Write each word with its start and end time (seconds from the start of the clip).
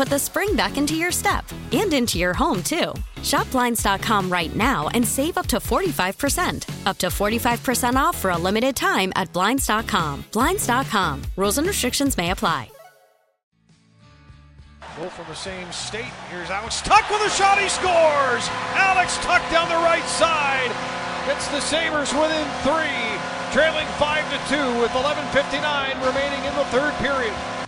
put 0.00 0.08
the 0.08 0.18
spring 0.18 0.56
back 0.56 0.78
into 0.78 0.94
your 0.94 1.12
step 1.12 1.44
and 1.72 1.92
into 1.92 2.16
your 2.18 2.32
home, 2.32 2.62
too. 2.62 2.94
Shop 3.22 3.46
Blinds.com 3.50 4.32
right 4.32 4.56
now 4.56 4.88
and 4.94 5.06
save 5.06 5.36
up 5.36 5.46
to 5.48 5.58
45%. 5.58 6.86
Up 6.86 6.96
to 6.96 7.08
45% 7.08 7.96
off 7.96 8.16
for 8.16 8.30
a 8.30 8.38
limited 8.38 8.74
time 8.74 9.12
at 9.14 9.30
Blinds.com. 9.34 10.24
Blinds.com. 10.32 11.22
Rules 11.36 11.58
and 11.58 11.66
restrictions 11.66 12.16
may 12.16 12.30
apply. 12.30 12.70
Both 14.98 15.12
from 15.12 15.26
the 15.28 15.34
same 15.34 15.70
state. 15.70 16.12
Here's 16.30 16.48
Alex 16.48 16.80
Tuch 16.80 17.04
with 17.10 17.20
a 17.20 17.28
shot. 17.28 17.58
He 17.58 17.68
scores. 17.68 18.48
Alex 18.72 19.18
Tuch 19.18 19.44
down 19.52 19.68
the 19.68 19.84
right 19.84 20.08
side 20.08 20.72
gets 21.26 21.46
the 21.48 21.60
Sabres 21.60 22.14
within 22.14 22.48
three, 22.64 23.04
trailing 23.52 23.86
five 24.00 24.24
to 24.32 24.38
two 24.48 24.80
with 24.80 24.92
11:59 24.92 26.00
remaining 26.00 26.42
in 26.48 26.54
the 26.56 26.64
third 26.72 26.94
period. 27.04 27.59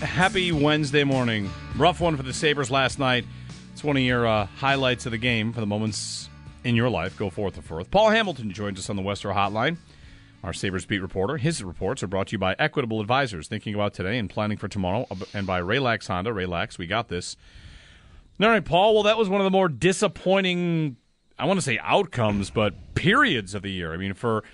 Happy 0.00 0.52
Wednesday 0.52 1.04
morning. 1.04 1.50
Rough 1.76 2.00
one 2.00 2.16
for 2.16 2.22
the 2.22 2.32
Sabres 2.32 2.70
last 2.70 2.98
night. 2.98 3.24
It's 3.72 3.84
one 3.84 3.96
of 3.96 4.02
your 4.02 4.26
uh, 4.26 4.46
highlights 4.46 5.06
of 5.06 5.12
the 5.12 5.18
game 5.18 5.52
for 5.52 5.60
the 5.60 5.66
moments 5.66 6.28
in 6.64 6.74
your 6.74 6.90
life. 6.90 7.16
Go 7.16 7.30
forth 7.30 7.56
and 7.56 7.64
forth. 7.64 7.90
Paul 7.90 8.10
Hamilton 8.10 8.50
joins 8.50 8.78
us 8.78 8.90
on 8.90 8.96
the 8.96 9.02
Western 9.02 9.34
Hotline 9.34 9.76
our 10.42 10.52
Sabres 10.52 10.86
beat 10.86 11.00
reporter. 11.00 11.36
His 11.36 11.62
reports 11.62 12.02
are 12.02 12.06
brought 12.06 12.28
to 12.28 12.32
you 12.32 12.38
by 12.38 12.56
Equitable 12.58 13.00
Advisors, 13.00 13.48
thinking 13.48 13.74
about 13.74 13.94
today 13.94 14.18
and 14.18 14.30
planning 14.30 14.56
for 14.56 14.68
tomorrow, 14.68 15.06
and 15.34 15.46
by 15.46 15.60
Raylax 15.60 16.06
Honda. 16.08 16.30
Raylax, 16.30 16.78
we 16.78 16.86
got 16.86 17.08
this. 17.08 17.36
All 18.40 18.48
right, 18.48 18.64
Paul. 18.64 18.94
Well, 18.94 19.02
that 19.02 19.18
was 19.18 19.28
one 19.28 19.40
of 19.40 19.44
the 19.44 19.50
more 19.50 19.68
disappointing, 19.68 20.96
I 21.38 21.44
want 21.44 21.58
to 21.58 21.64
say 21.64 21.78
outcomes, 21.82 22.50
but 22.50 22.94
periods 22.94 23.54
of 23.54 23.62
the 23.62 23.70
year. 23.70 23.92
I 23.92 23.98
mean, 23.98 24.14
for 24.14 24.44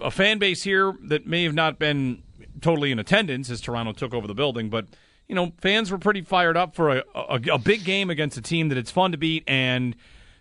a 0.00 0.10
fan 0.10 0.38
base 0.38 0.62
here 0.62 0.94
that 1.02 1.26
may 1.26 1.42
have 1.44 1.54
not 1.54 1.78
been 1.78 2.22
totally 2.60 2.90
in 2.90 2.98
attendance 2.98 3.50
as 3.50 3.60
Toronto 3.60 3.92
took 3.92 4.14
over 4.14 4.26
the 4.26 4.34
building, 4.34 4.70
but 4.70 4.86
you 5.28 5.34
know, 5.34 5.52
fans 5.58 5.90
were 5.90 5.98
pretty 5.98 6.20
fired 6.20 6.56
up 6.56 6.74
for 6.74 6.98
a, 6.98 7.04
a, 7.14 7.40
a 7.52 7.58
big 7.58 7.84
game 7.84 8.10
against 8.10 8.36
a 8.36 8.42
team 8.42 8.68
that 8.68 8.78
it's 8.78 8.90
fun 8.90 9.12
to 9.12 9.18
beat, 9.18 9.44
and 9.48 9.96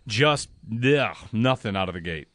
just 0.08 0.50
ugh, 0.72 1.16
nothing 1.32 1.76
out 1.76 1.88
of 1.88 1.96
the 1.96 2.02
gate. 2.02 2.28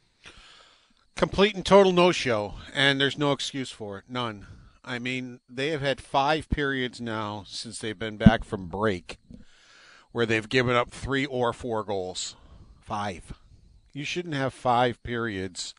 Complete 1.15 1.55
and 1.55 1.67
total 1.67 1.93
no 1.93 2.13
show, 2.13 2.55
and 2.73 3.01
there's 3.01 3.19
no 3.19 3.33
excuse 3.33 3.71
for 3.71 3.99
it. 3.99 4.05
None. 4.09 4.47
I 4.85 4.99
mean, 4.99 5.41
they 5.49 5.69
have 5.69 5.83
had 5.83 6.01
five 6.01 6.49
periods 6.49 7.01
now 7.01 7.45
since 7.47 7.79
they've 7.79 7.99
been 7.99 8.17
back 8.17 8.45
from 8.45 8.69
break 8.69 9.19
where 10.13 10.25
they've 10.25 10.49
given 10.49 10.75
up 10.75 10.91
three 10.91 11.27
or 11.27 11.53
four 11.53 11.85
goals. 11.85 12.37
Five. 12.81 13.35
You 13.93 14.05
shouldn't 14.05 14.35
have 14.35 14.55
five 14.55 15.03
periods 15.03 15.75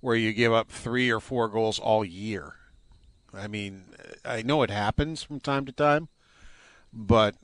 where 0.00 0.16
you 0.16 0.32
give 0.32 0.52
up 0.52 0.70
three 0.70 1.10
or 1.10 1.20
four 1.20 1.48
goals 1.48 1.78
all 1.78 2.04
year. 2.04 2.54
I 3.34 3.48
mean, 3.48 3.84
I 4.24 4.42
know 4.42 4.62
it 4.62 4.70
happens 4.70 5.22
from 5.22 5.40
time 5.40 5.66
to 5.66 5.72
time, 5.72 6.08
but 6.92 7.34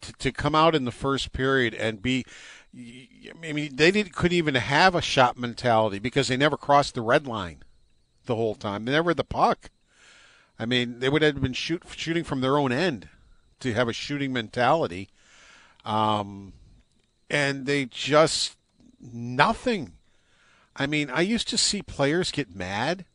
to, 0.00 0.12
to 0.12 0.32
come 0.32 0.54
out 0.54 0.74
in 0.74 0.84
the 0.84 0.92
first 0.92 1.32
period 1.32 1.74
and 1.74 2.02
be 2.02 2.24
I 3.42 3.52
mean, 3.52 3.76
they 3.76 3.90
didn't, 3.90 4.12
couldn't 4.12 4.36
even 4.36 4.54
have 4.54 4.94
a 4.94 5.00
shot 5.00 5.38
mentality 5.38 5.98
because 5.98 6.28
they 6.28 6.36
never 6.36 6.58
crossed 6.58 6.94
the 6.94 7.00
red 7.00 7.26
line 7.26 7.62
the 8.26 8.36
whole 8.36 8.54
time. 8.54 8.84
They 8.84 8.92
never 8.92 9.10
had 9.10 9.16
the 9.16 9.24
puck. 9.24 9.70
I 10.58 10.66
mean, 10.66 10.98
they 10.98 11.08
would 11.08 11.22
have 11.22 11.40
been 11.40 11.54
shoot, 11.54 11.84
shooting 11.96 12.24
from 12.24 12.42
their 12.42 12.58
own 12.58 12.72
end 12.72 13.08
to 13.60 13.72
have 13.72 13.88
a 13.88 13.94
shooting 13.94 14.32
mentality. 14.32 15.08
Um, 15.84 16.52
and 17.30 17.64
they 17.64 17.86
just 17.86 18.56
nothing. 19.00 19.92
I 20.74 20.86
mean, 20.86 21.08
I 21.08 21.22
used 21.22 21.48
to 21.48 21.58
see 21.58 21.80
players 21.80 22.30
get 22.30 22.54
mad, 22.54 23.06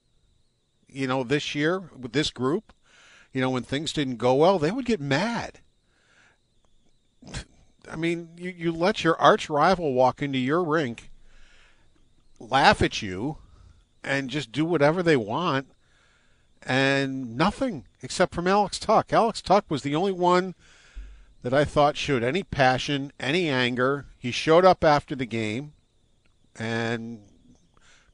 you 0.91 1.07
know, 1.07 1.23
this 1.23 1.55
year 1.55 1.79
with 1.97 2.13
this 2.13 2.29
group. 2.31 2.73
You 3.33 3.39
know, 3.39 3.49
when 3.49 3.63
things 3.63 3.93
didn't 3.93 4.17
go 4.17 4.35
well, 4.35 4.59
they 4.59 4.71
would 4.71 4.85
get 4.85 4.99
mad. 4.99 5.59
I 7.89 7.95
mean, 7.95 8.29
you, 8.37 8.49
you 8.49 8.71
let 8.71 9.03
your 9.03 9.19
arch 9.21 9.49
rival 9.49 9.93
walk 9.93 10.21
into 10.21 10.37
your 10.37 10.63
rink, 10.63 11.09
laugh 12.39 12.81
at 12.81 13.01
you, 13.01 13.37
and 14.03 14.29
just 14.29 14.51
do 14.51 14.65
whatever 14.65 15.01
they 15.01 15.15
want, 15.15 15.71
and 16.63 17.37
nothing 17.37 17.85
except 18.01 18.35
from 18.35 18.47
Alex 18.47 18.79
Tuch. 18.79 19.13
Alex 19.13 19.41
Tuch 19.41 19.65
was 19.69 19.83
the 19.83 19.95
only 19.95 20.11
one 20.11 20.55
that 21.41 21.53
I 21.53 21.63
thought 21.65 21.97
showed 21.97 22.23
any 22.23 22.43
passion, 22.43 23.11
any 23.19 23.49
anger. 23.49 24.07
He 24.17 24.31
showed 24.31 24.65
up 24.65 24.83
after 24.83 25.15
the 25.15 25.25
game, 25.25 25.73
and 26.55 27.21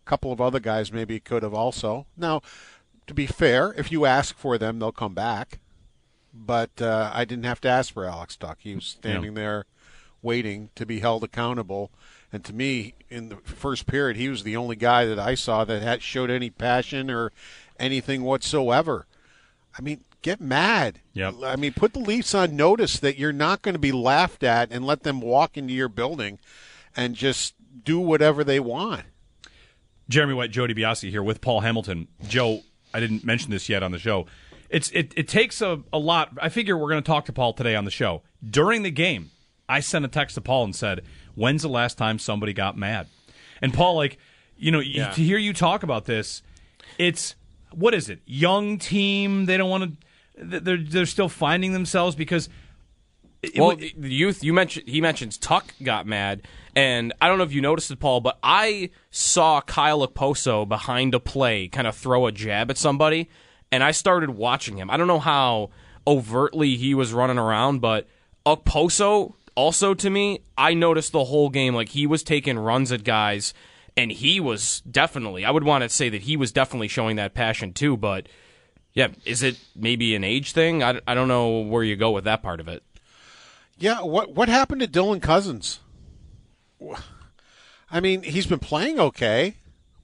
couple 0.08 0.32
of 0.32 0.42
other 0.42 0.60
guys 0.60 0.92
maybe 0.92 1.20
could 1.20 1.44
have 1.44 1.54
also. 1.54 2.06
Now, 2.16 2.42
to 3.06 3.14
be 3.14 3.26
fair, 3.26 3.74
if 3.78 3.92
you 3.92 4.06
ask 4.06 4.38
for 4.38 4.58
them, 4.58 4.80
they'll 4.80 4.92
come 4.92 5.14
back 5.14 5.60
but 6.46 6.82
uh, 6.82 7.12
I 7.14 7.26
didn't 7.26 7.46
have 7.46 7.62
to 7.62 7.70
ask 7.70 7.94
for 7.94 8.06
Alex 8.06 8.36
Tuch. 8.36 8.58
He 8.60 8.76
was 8.76 8.86
standing 8.86 9.36
yeah. 9.36 9.42
there 9.42 9.66
waiting 10.22 10.70
to 10.76 10.86
be 10.86 11.00
held 11.00 11.24
accountable. 11.24 11.92
And 12.32 12.44
to 12.46 12.54
me, 12.54 12.94
in 13.10 13.30
the 13.30 13.38
first 13.38 13.88
period, 13.88 14.18
he 14.18 14.30
was 14.30 14.44
the 14.44 14.58
only 14.58 14.76
guy 14.76 15.06
that 15.06 15.20
I 15.20 15.36
saw 15.36 15.64
that 15.66 15.82
had 15.82 16.02
showed 16.02 16.30
any 16.30 16.50
passion 16.50 17.10
or 17.10 17.32
anything 17.80 18.24
whatsoever. 18.24 19.08
I 19.78 19.82
mean, 19.82 20.04
get 20.22 20.42
mad. 20.42 21.00
Yep. 21.14 21.36
I 21.44 21.56
mean, 21.56 21.74
put 21.74 21.94
the 21.94 22.00
Leafs 22.00 22.36
on 22.36 22.56
notice 22.56 23.00
that 23.00 23.18
you're 23.18 23.32
not 23.32 23.62
going 23.62 23.76
to 23.76 23.80
be 23.80 23.92
laughed 23.92 24.44
at 24.44 24.72
and 24.72 24.86
let 24.86 25.04
them 25.04 25.22
walk 25.22 25.58
into 25.58 25.74
your 25.74 25.90
building 25.90 26.40
and 26.96 27.16
just 27.16 27.54
do 27.84 28.00
whatever 28.00 28.44
they 28.44 28.60
want. 28.60 29.04
Jeremy 30.10 30.34
White, 30.34 30.52
Jody 30.52 30.74
DiBiase 30.74 31.10
here 31.10 31.24
with 31.24 31.42
Paul 31.42 31.62
Hamilton. 31.62 32.08
Joe, 32.28 32.62
I 32.94 33.00
didn't 33.00 33.24
mention 33.24 33.52
this 33.52 33.68
yet 33.70 33.84
on 33.84 33.92
the 33.92 34.00
show 34.00 34.26
it's 34.70 34.90
it, 34.92 35.14
it 35.16 35.28
takes 35.28 35.62
a, 35.62 35.82
a 35.94 35.98
lot. 35.98 36.32
I 36.42 36.50
figure 36.50 36.78
we're 36.78 36.90
going 36.90 37.02
to 37.02 37.08
talk 37.08 37.26
to 37.26 37.34
Paul 37.34 37.54
today 37.54 37.76
on 37.76 37.86
the 37.86 37.92
show. 37.92 38.24
During 38.48 38.84
the 38.84 38.92
game, 38.92 39.32
I 39.70 39.80
sent 39.80 40.06
a 40.06 40.08
text 40.08 40.36
to 40.36 40.42
Paul 40.42 40.66
and 40.66 40.76
said, 40.76 41.04
"When's 41.36 41.62
the 41.62 41.70
last 41.70 41.98
time 41.98 42.20
somebody 42.20 42.54
got 42.54 42.78
mad?" 42.78 43.08
And 43.62 43.74
Paul, 43.74 43.96
like, 43.96 44.18
you 44.58 44.72
know, 44.72 44.80
yeah. 44.80 45.12
to 45.12 45.22
hear 45.22 45.38
you 45.38 45.54
talk 45.54 45.84
about 45.84 46.06
this, 46.06 46.42
it's 46.98 47.36
what 47.72 47.94
is 47.94 48.10
it? 48.10 48.22
Young 48.26 48.78
team. 48.78 49.46
They 49.46 49.58
don't 49.58 49.70
want 49.70 49.84
to. 49.84 50.60
They're 50.60 50.78
they're 50.78 51.06
still 51.06 51.30
finding 51.30 51.74
themselves 51.74 52.16
because. 52.16 52.50
It, 53.54 53.60
well, 53.60 53.76
the 53.76 54.14
youth 54.14 54.44
you 54.44 54.54
mentioned, 54.54 54.88
he 54.88 55.02
mentions 55.02 55.38
Tuch 55.38 55.66
got 55.84 56.06
mad, 56.06 56.42
and 56.76 57.14
I 57.22 57.28
don't 57.28 57.38
know 57.38 57.44
if 57.44 57.54
you 57.54 57.62
noticed 57.62 57.92
it, 57.92 58.00
Paul, 58.00 58.22
but 58.22 58.38
I 58.44 58.90
saw 59.12 59.62
Kyle 59.62 60.08
Okposo 60.08 60.68
behind 60.68 61.14
a 61.14 61.20
play 61.20 61.68
kind 61.68 61.88
of 61.88 61.96
throw 61.96 62.28
a 62.28 62.32
jab 62.32 62.70
at 62.70 62.78
somebody, 62.78 63.30
and 63.72 63.84
I 63.84 63.92
started 63.92 64.32
watching 64.32 64.78
him. 64.78 64.90
I 64.90 64.98
don't 64.98 65.08
know 65.08 65.20
how 65.20 65.70
overtly 66.06 66.78
he 66.78 66.94
was 66.94 67.14
running 67.14 67.38
around, 67.38 67.82
but 67.82 68.08
Okposo 68.46 69.34
also 69.56 69.94
to 69.96 70.10
me, 70.10 70.42
I 70.58 70.74
noticed 70.76 71.12
the 71.12 71.26
whole 71.26 71.50
game 71.50 71.74
like 71.74 71.90
he 71.90 72.06
was 72.06 72.24
taking 72.24 72.58
runs 72.60 72.92
at 72.92 73.04
guys 73.04 73.54
and 73.98 74.12
he 74.12 74.40
was 74.40 74.82
definitely. 74.82 75.44
I 75.44 75.52
would 75.52 75.64
want 75.64 75.82
to 75.82 75.90
say 75.90 76.08
that 76.10 76.22
he 76.22 76.38
was 76.38 76.52
definitely 76.52 76.88
showing 76.88 77.16
that 77.16 77.34
passion 77.34 77.74
too. 77.74 77.98
But 77.98 78.28
yeah, 78.94 79.08
is 79.26 79.42
it 79.42 79.60
maybe 79.76 80.16
an 80.16 80.24
age 80.24 80.54
thing? 80.54 80.84
I, 80.84 81.02
I 81.08 81.16
don't 81.16 81.28
know 81.28 81.62
where 81.62 81.84
you 81.84 81.96
go 81.96 82.12
with 82.12 82.26
that 82.26 82.44
part 82.44 82.60
of 82.60 82.68
it. 82.68 82.84
Yeah, 83.78 84.02
what 84.02 84.34
what 84.34 84.50
happened 84.50 84.82
to 84.82 84.88
Dylan 84.88 85.22
Cozens? 85.22 85.80
I 87.92 88.00
mean, 88.00 88.24
he's 88.24 88.48
been 88.48 88.60
playing 88.60 89.00
okay, 89.00 89.58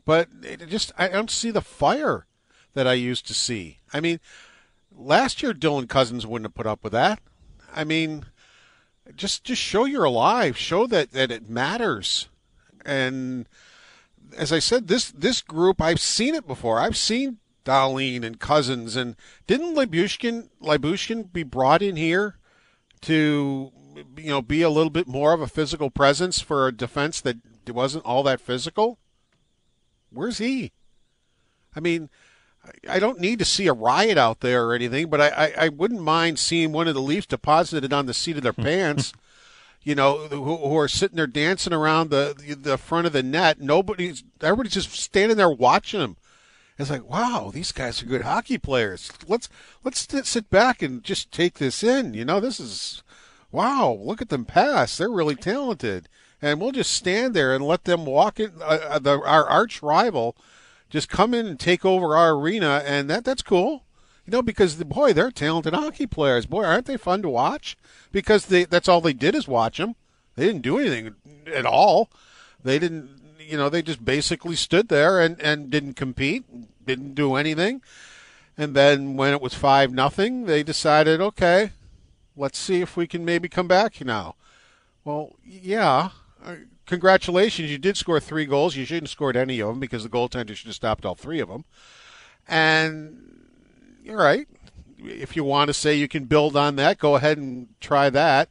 but 0.06 0.30
it 0.44 0.68
just 0.70 0.92
I 0.98 1.08
don't 1.08 1.31
see 1.31 1.52
the 1.52 1.62
fire 1.62 2.28
that 2.74 2.88
I 2.88 2.94
used 2.94 3.28
to 3.28 3.34
see. 3.34 3.80
I 3.92 4.00
mean, 4.00 4.20
last 4.96 5.42
year 5.42 5.54
Dylan 5.54 5.90
Cozens 5.90 6.25
wouldn't 6.25 6.48
have 6.48 6.56
put 6.56 6.68
up 6.68 6.84
with 6.84 6.94
that. 6.94 7.20
I 7.74 7.84
mean, 7.84 8.25
just 9.16 9.44
just 9.44 9.62
show 9.62 9.86
you're 9.86 10.04
alive, 10.04 10.56
show 10.58 10.86
that 10.88 11.12
that 11.12 11.31
it 11.31 11.50
matters. 11.50 12.30
And 12.86 13.48
as 14.38 14.54
I 14.54 14.60
said, 14.60 14.88
this 14.88 15.10
this 15.12 15.42
group 15.42 15.81
I've 15.81 16.00
seen 16.00 16.36
it 16.36 16.46
before. 16.46 16.80
I've 16.80 16.98
seen 16.98 17.40
Dahlin 17.66 18.24
and 18.24 18.40
Cozens, 18.40 18.96
and 18.96 19.16
didn't 19.48 19.76
Libushkin 19.76 20.50
Lyubushkin 20.62 21.34
be 21.34 21.42
brought 21.42 21.81
in 21.81 21.96
here 21.96 22.38
to 23.04 23.72
you 24.18 24.30
know 24.30 24.42
be 24.42 24.62
a 24.62 24.70
little 24.70 24.90
bit 24.90 25.08
more 25.08 25.34
of 25.34 25.42
a 25.42 25.48
physical 25.48 25.90
presence 25.90 26.40
for 26.40 26.68
a 26.68 26.72
defense 26.72 27.22
that 27.22 27.38
wasn't 27.68 28.06
all 28.06 28.24
that 28.24 28.42
physical? 28.42 28.98
Where's 30.12 30.38
he? 30.38 30.72
I 31.76 31.80
mean, 31.80 32.10
I 32.88 33.00
don't 33.00 33.20
need 33.20 33.40
to 33.40 33.46
see 33.46 33.68
a 33.68 33.74
riot 33.74 34.18
out 34.18 34.40
there 34.42 34.66
or 34.66 34.74
anything, 34.74 35.10
but 35.10 35.20
I, 35.20 35.28
I, 35.30 35.54
I 35.66 35.70
wouldn't 35.70 36.02
mind 36.02 36.40
seeing 36.40 36.72
one 36.72 36.88
of 36.88 36.94
the 36.94 37.02
Leafs 37.02 37.26
deposited 37.26 37.92
on 37.92 38.06
the 38.06 38.14
seat 38.14 38.38
of 38.38 38.44
their 38.44 38.54
pants. 38.54 39.14
You 39.82 39.96
know, 39.96 40.28
who, 40.30 40.58
who, 40.58 40.78
are 40.78 40.88
sitting 40.88 41.18
there 41.18 41.28
dancing 41.28 41.74
around 41.74 42.10
the 42.10 42.56
the 42.58 42.78
front 42.78 43.06
of 43.06 43.12
the 43.12 43.22
net. 43.22 43.60
Nobody's 43.60 44.24
everybody's 44.42 44.74
just 44.74 44.92
standing 44.92 45.36
there 45.36 45.50
watching 45.50 46.00
them. 46.00 46.16
It's 46.83 46.91
like, 46.91 47.09
wow, 47.09 47.50
these 47.53 47.71
guys 47.71 48.03
are 48.03 48.07
good 48.07 48.24
hockey 48.24 48.57
players. 48.57 49.09
Let's 49.25 49.47
let's 49.85 50.06
sit 50.27 50.50
back 50.50 50.81
and 50.81 51.01
just 51.01 51.31
take 51.31 51.56
this 51.56 51.81
in. 51.81 52.13
You 52.13 52.25
know, 52.25 52.41
this 52.41 52.59
is 52.59 53.03
wow. 53.53 53.97
Look 54.01 54.21
at 54.21 54.27
them 54.27 54.44
pass. 54.44 54.97
They're 54.97 55.09
really 55.09 55.35
talented, 55.35 56.09
and 56.41 56.59
we'll 56.59 56.74
just 56.74 56.91
stand 56.91 57.33
there 57.33 57.56
and 57.56 57.65
let 57.65 57.85
them 57.85 58.06
walk 58.06 58.38
in. 58.38 58.51
Uh, 58.62 58.80
uh 58.89 59.00
the, 59.00 59.12
our 59.21 59.47
arch 59.47 59.81
rival 59.81 60.35
just 60.89 61.07
come 61.07 61.33
in 61.33 61.47
and 61.47 61.57
take 61.57 61.85
over 61.85 62.18
our 62.18 62.35
arena, 62.35 62.83
and 62.85 63.09
that 63.09 63.24
that's 63.24 63.41
cool. 63.41 63.85
You 64.25 64.31
know, 64.31 64.41
because 64.41 64.77
the, 64.77 64.83
boy, 64.85 65.13
they're 65.13 65.31
talented 65.31 65.74
hockey 65.74 66.06
players. 66.06 66.45
Boy, 66.45 66.65
aren't 66.65 66.85
they 66.85 66.97
fun 66.97 67.21
to 67.21 67.30
watch? 67.30 67.77
Because 68.12 68.47
they 68.47 68.65
that's 68.65 68.89
all 68.89 69.00
they 69.00 69.13
did 69.13 69.35
is 69.35 69.47
watch 69.47 69.77
them. 69.77 69.95
They 70.35 70.47
didn't 70.47 70.63
do 70.63 70.80
anything 70.80 71.15
at 71.47 71.65
all. 71.65 72.09
They 72.62 72.77
didn't, 72.77 73.09
you 73.39 73.56
know, 73.57 73.69
they 73.69 73.81
just 73.81 74.03
basically 74.03 74.57
stood 74.57 74.89
there 74.89 75.21
and 75.21 75.39
and 75.41 75.69
didn't 75.69 75.94
compete, 75.94 76.44
didn't 76.85 77.15
do 77.15 77.35
anything. 77.35 77.81
And 78.57 78.75
then 78.75 79.18
when 79.18 79.33
it 79.33 79.41
was 79.41 79.53
five 79.53 79.91
nothing, 79.91 80.45
they 80.45 80.63
decided, 80.63 81.19
okay, 81.19 81.71
let's 82.35 82.57
see 82.57 82.81
if 82.81 82.95
we 82.95 83.07
can 83.07 83.25
maybe 83.25 83.50
come 83.50 83.68
back 83.68 84.00
now. 84.01 84.35
Well, 85.03 85.33
yeah, 85.44 86.09
uh, 86.44 86.56
congratulations, 86.85 87.71
you 87.71 87.77
did 87.77 87.97
score 87.97 88.19
three 88.19 88.45
goals. 88.45 88.75
You 88.75 88.85
shouldn't 88.85 89.07
have 89.07 89.12
scored 89.12 89.35
any 89.35 89.59
of 89.59 89.69
them 89.69 89.80
because 89.80 90.03
the 90.03 90.09
goaltender 90.09 90.56
should 90.56 90.68
have 90.68 90.75
stopped 90.75 91.06
all 91.06 91.15
three 91.15 91.39
of 91.39 91.50
them. 91.50 91.65
And 92.47 93.47
you're 94.03 94.18
right. 94.18 94.47
If 95.00 95.35
you 95.35 95.44
want 95.44 95.69
to 95.69 95.74
say 95.74 95.95
you 95.95 96.07
can 96.07 96.25
build 96.25 96.56
on 96.56 96.75
that, 96.77 96.97
go 96.97 97.15
ahead 97.15 97.38
and 97.38 97.68
try 97.81 98.09
that. 98.12 98.50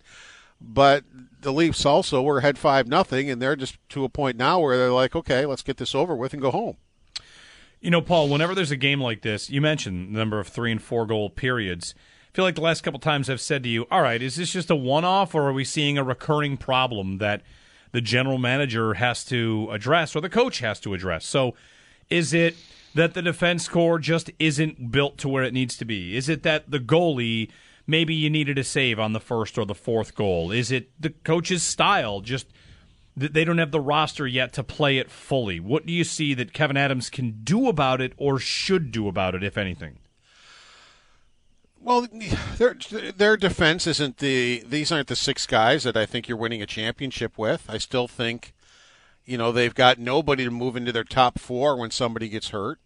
But 0.60 1.04
the 1.40 1.52
Leafs 1.52 1.86
also 1.86 2.22
were 2.22 2.38
ahead 2.38 2.58
five 2.58 2.86
nothing, 2.86 3.30
and 3.30 3.40
they're 3.40 3.56
just 3.56 3.76
to 3.90 4.04
a 4.04 4.08
point 4.08 4.36
now 4.36 4.60
where 4.60 4.76
they're 4.76 4.92
like, 4.92 5.16
okay, 5.16 5.46
let's 5.46 5.62
get 5.62 5.76
this 5.76 5.94
over 5.94 6.14
with 6.14 6.32
and 6.32 6.42
go 6.42 6.50
home. 6.50 6.76
You 7.82 7.90
know, 7.90 8.00
Paul, 8.00 8.30
whenever 8.30 8.54
there's 8.54 8.70
a 8.70 8.76
game 8.76 9.00
like 9.02 9.20
this, 9.20 9.50
you 9.50 9.60
mentioned 9.60 10.14
the 10.14 10.18
number 10.18 10.40
of 10.40 10.48
three 10.48 10.72
and 10.72 10.80
four 10.80 11.04
goal 11.04 11.28
periods. 11.28 11.94
I 12.32 12.34
feel 12.34 12.46
like 12.46 12.54
the 12.54 12.62
last 12.62 12.82
couple 12.82 13.00
times 13.00 13.28
I've 13.28 13.42
said 13.42 13.62
to 13.64 13.68
you, 13.68 13.86
all 13.90 14.00
right, 14.00 14.22
is 14.22 14.36
this 14.36 14.52
just 14.52 14.70
a 14.70 14.76
one 14.76 15.04
off, 15.04 15.34
or 15.34 15.48
are 15.48 15.52
we 15.52 15.64
seeing 15.64 15.98
a 15.98 16.04
recurring 16.04 16.56
problem 16.56 17.18
that– 17.18 17.42
the 17.92 18.00
general 18.00 18.38
manager 18.38 18.94
has 18.94 19.24
to 19.26 19.68
address 19.70 20.16
or 20.16 20.20
the 20.20 20.28
coach 20.28 20.58
has 20.58 20.80
to 20.80 20.94
address. 20.94 21.24
So 21.24 21.54
is 22.10 22.34
it 22.34 22.56
that 22.94 23.14
the 23.14 23.22
defense 23.22 23.68
core 23.68 23.98
just 23.98 24.30
isn't 24.38 24.90
built 24.90 25.18
to 25.18 25.28
where 25.28 25.44
it 25.44 25.54
needs 25.54 25.76
to 25.76 25.84
be? 25.84 26.16
Is 26.16 26.28
it 26.28 26.42
that 26.42 26.70
the 26.70 26.80
goalie 26.80 27.50
maybe 27.86 28.14
you 28.14 28.28
needed 28.28 28.58
a 28.58 28.64
save 28.64 28.98
on 28.98 29.12
the 29.12 29.20
first 29.20 29.56
or 29.58 29.66
the 29.66 29.74
fourth 29.74 30.14
goal? 30.14 30.50
Is 30.50 30.72
it 30.72 30.90
the 31.00 31.10
coach's 31.10 31.62
style 31.62 32.20
just 32.20 32.46
they 33.16 33.44
don't 33.44 33.58
have 33.58 33.72
the 33.72 33.80
roster 33.80 34.26
yet 34.26 34.52
to 34.54 34.64
play 34.64 34.98
it 34.98 35.10
fully? 35.10 35.60
What 35.60 35.86
do 35.86 35.92
you 35.92 36.04
see 36.04 36.34
that 36.34 36.52
Kevin 36.52 36.76
Adams 36.76 37.10
can 37.10 37.40
do 37.42 37.68
about 37.68 38.00
it 38.00 38.12
or 38.16 38.38
should 38.38 38.90
do 38.90 39.08
about 39.08 39.34
it 39.34 39.42
if 39.42 39.58
anything? 39.58 39.98
Well, 41.82 42.06
their 42.58 42.76
their 43.16 43.36
defense 43.36 43.88
isn't 43.88 44.18
the 44.18 44.62
these 44.64 44.92
aren't 44.92 45.08
the 45.08 45.16
six 45.16 45.46
guys 45.46 45.82
that 45.82 45.96
I 45.96 46.06
think 46.06 46.28
you're 46.28 46.38
winning 46.38 46.62
a 46.62 46.66
championship 46.66 47.36
with. 47.36 47.64
I 47.68 47.78
still 47.78 48.06
think, 48.06 48.54
you 49.24 49.36
know, 49.36 49.50
they've 49.50 49.74
got 49.74 49.98
nobody 49.98 50.44
to 50.44 50.50
move 50.50 50.76
into 50.76 50.92
their 50.92 51.02
top 51.02 51.40
four 51.40 51.76
when 51.76 51.90
somebody 51.90 52.28
gets 52.28 52.50
hurt, 52.50 52.78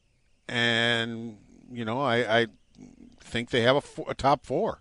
and 0.49 1.37
you 1.71 1.85
know, 1.85 2.01
I, 2.01 2.41
I 2.41 2.47
think 3.21 3.51
they 3.51 3.61
have 3.63 3.77
a, 3.77 4.11
a 4.11 4.15
top 4.15 4.47
four, 4.47 4.81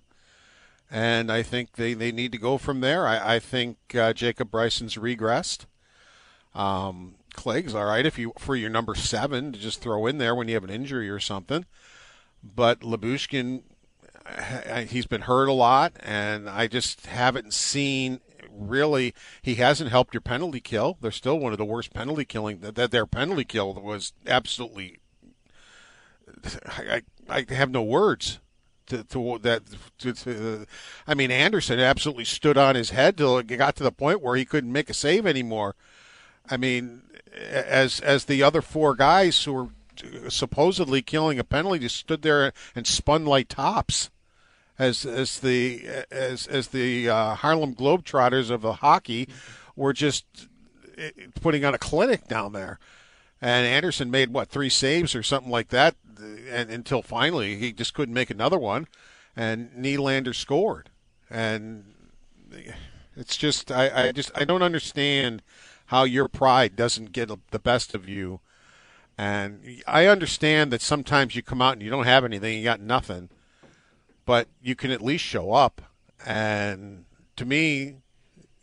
and 0.96 1.30
I 1.30 1.44
think 1.44 1.74
they, 1.74 1.94
they 1.94 2.14
need 2.14 2.32
to 2.32 2.38
go 2.38 2.58
from 2.58 2.80
there. 2.80 3.06
I, 3.06 3.36
I 3.36 3.40
think 3.40 3.78
uh, 3.94 4.14
Jacob 4.14 4.50
Bryson's 4.50 4.96
regressed. 4.96 5.66
Um, 6.54 7.16
Clague's 7.34 7.76
all 7.76 7.84
right 7.84 8.06
if 8.06 8.18
you 8.18 8.32
for 8.40 8.56
your 8.56 8.70
number 8.70 8.96
seven 8.96 9.52
to 9.52 9.60
just 9.60 9.82
throw 9.82 10.08
in 10.08 10.20
there 10.20 10.34
when 10.34 10.48
you 10.48 10.54
have 10.54 10.64
an 10.64 10.70
injury 10.70 11.10
or 11.10 11.20
something, 11.20 11.66
but 12.42 12.80
Lyubushkin 12.80 13.64
he's 14.88 15.06
been 15.06 15.24
hurt 15.24 15.50
a 15.50 15.54
lot, 15.54 15.98
and 16.00 16.50
I 16.50 16.68
just 16.68 17.08
haven't 17.08 17.54
seen 17.54 18.22
really. 18.50 19.14
He 19.42 19.56
hasn't 19.56 19.92
helped 19.92 20.14
your 20.14 20.22
penalty 20.22 20.62
kill. 20.62 20.98
They're 21.02 21.12
still 21.12 21.38
one 21.38 21.52
of 21.52 21.58
the 21.58 21.66
worst 21.66 21.94
penalty 21.94 22.24
killing. 22.24 22.60
That 22.62 22.92
their 22.92 23.06
penalty 23.06 23.44
kill 23.44 23.74
was 23.74 24.14
absolutely. 24.26 25.00
I 26.66 27.02
I 27.28 27.46
have 27.50 27.70
no 27.70 27.84
words. 27.84 28.40
To, 28.88 29.04
to 29.04 29.40
that, 29.42 29.64
to, 30.00 30.14
to, 30.14 30.66
I 31.08 31.16
mean, 31.16 31.32
Anderson 31.32 31.80
absolutely 31.80 32.26
stood 32.26 32.58
on 32.58 32.76
his 32.76 32.92
head 32.92 33.18
till 33.18 33.40
it 33.40 33.48
got 33.48 33.76
to 33.78 33.84
the 33.84 33.92
point 33.92 34.22
where 34.22 34.36
he 34.36 34.46
couldn't 34.46 34.72
make 34.72 34.92
a 34.92 34.94
save 34.94 35.26
anymore. 35.26 35.76
I 36.50 36.58
mean, 36.58 37.02
as 37.34 38.00
as 38.00 38.26
the 38.26 38.44
other 38.44 38.62
four 38.62 38.96
guys 38.96 39.44
who 39.44 39.54
were 39.54 39.70
supposedly 40.30 41.02
killing 41.02 41.40
a 41.40 41.44
penalty 41.44 41.80
just 41.80 41.96
stood 41.96 42.22
there 42.22 42.54
and 42.76 42.86
spun 42.86 43.26
like 43.26 43.48
tops 43.48 44.10
as 44.78 45.06
as 45.06 45.40
the 45.40 45.88
as 46.12 46.48
as 46.48 46.68
the 46.68 47.10
uh, 47.10 47.36
Harlem 47.36 47.76
Globetrotters 47.76 48.50
of 48.50 48.62
the 48.62 48.74
hockey 48.74 49.28
were 49.76 49.94
just 49.94 50.26
eh, 50.98 51.12
putting 51.42 51.64
on 51.66 51.74
a 51.74 51.80
clinic 51.80 52.28
down 52.28 52.54
there. 52.54 52.80
And 53.42 53.68
Anderson 53.68 54.10
made 54.10 54.34
what 54.34 54.50
three 54.50 54.70
saves 54.70 55.14
or 55.14 55.24
something 55.24 55.52
like 55.52 55.70
that, 55.70 55.96
and 56.50 56.70
until 56.70 57.02
finally 57.02 57.56
he 57.58 57.72
just 57.72 57.94
couldn't 57.94 58.14
make 58.14 58.30
another 58.30 58.58
one, 58.58 58.88
and 59.36 59.72
Nylander 59.72 60.36
scored, 60.36 60.90
and 61.30 61.94
it's 63.16 63.38
just 63.38 63.72
I, 63.72 64.08
I 64.08 64.12
just 64.12 64.32
I 64.36 64.46
don't 64.46 64.64
understand 64.64 65.42
how 65.88 66.04
your 66.04 66.28
pride 66.28 66.76
doesn't 66.76 67.12
get 67.12 67.30
the 67.52 67.60
best 67.60 67.94
of 67.94 68.10
you. 68.10 68.40
And 69.18 69.82
I 69.88 70.08
understand 70.08 70.72
that 70.74 70.82
sometimes 70.82 71.36
you 71.36 71.42
come 71.42 71.62
out 71.62 71.74
and 71.74 71.82
you 71.82 71.90
don't 71.90 72.06
have 72.06 72.26
anything, 72.26 72.58
you 72.58 72.64
got 72.66 72.82
nothing 72.82 73.30
but 74.26 74.48
you 74.62 74.76
can 74.76 74.92
at 74.92 75.02
least 75.02 75.24
show 75.24 75.54
up. 75.54 75.82
And 76.26 77.06
to 77.36 77.46
me, 77.46 77.98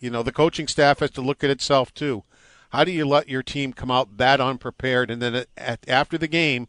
you 0.00 0.10
know, 0.10 0.22
the 0.22 0.32
coaching 0.32 0.68
staff 0.68 0.98
has 0.98 1.10
to 1.12 1.22
look 1.22 1.42
at 1.44 1.50
itself 1.50 1.94
too. 1.94 2.24
How 2.70 2.84
do 2.84 2.90
you 2.90 3.06
let 3.06 3.28
your 3.28 3.42
team 3.42 3.72
come 3.72 3.90
out 3.90 4.16
that 4.16 4.40
unprepared 4.40 5.10
and 5.10 5.22
then 5.22 5.44
at, 5.56 5.88
after 5.88 6.18
the 6.18 6.28
game 6.28 6.68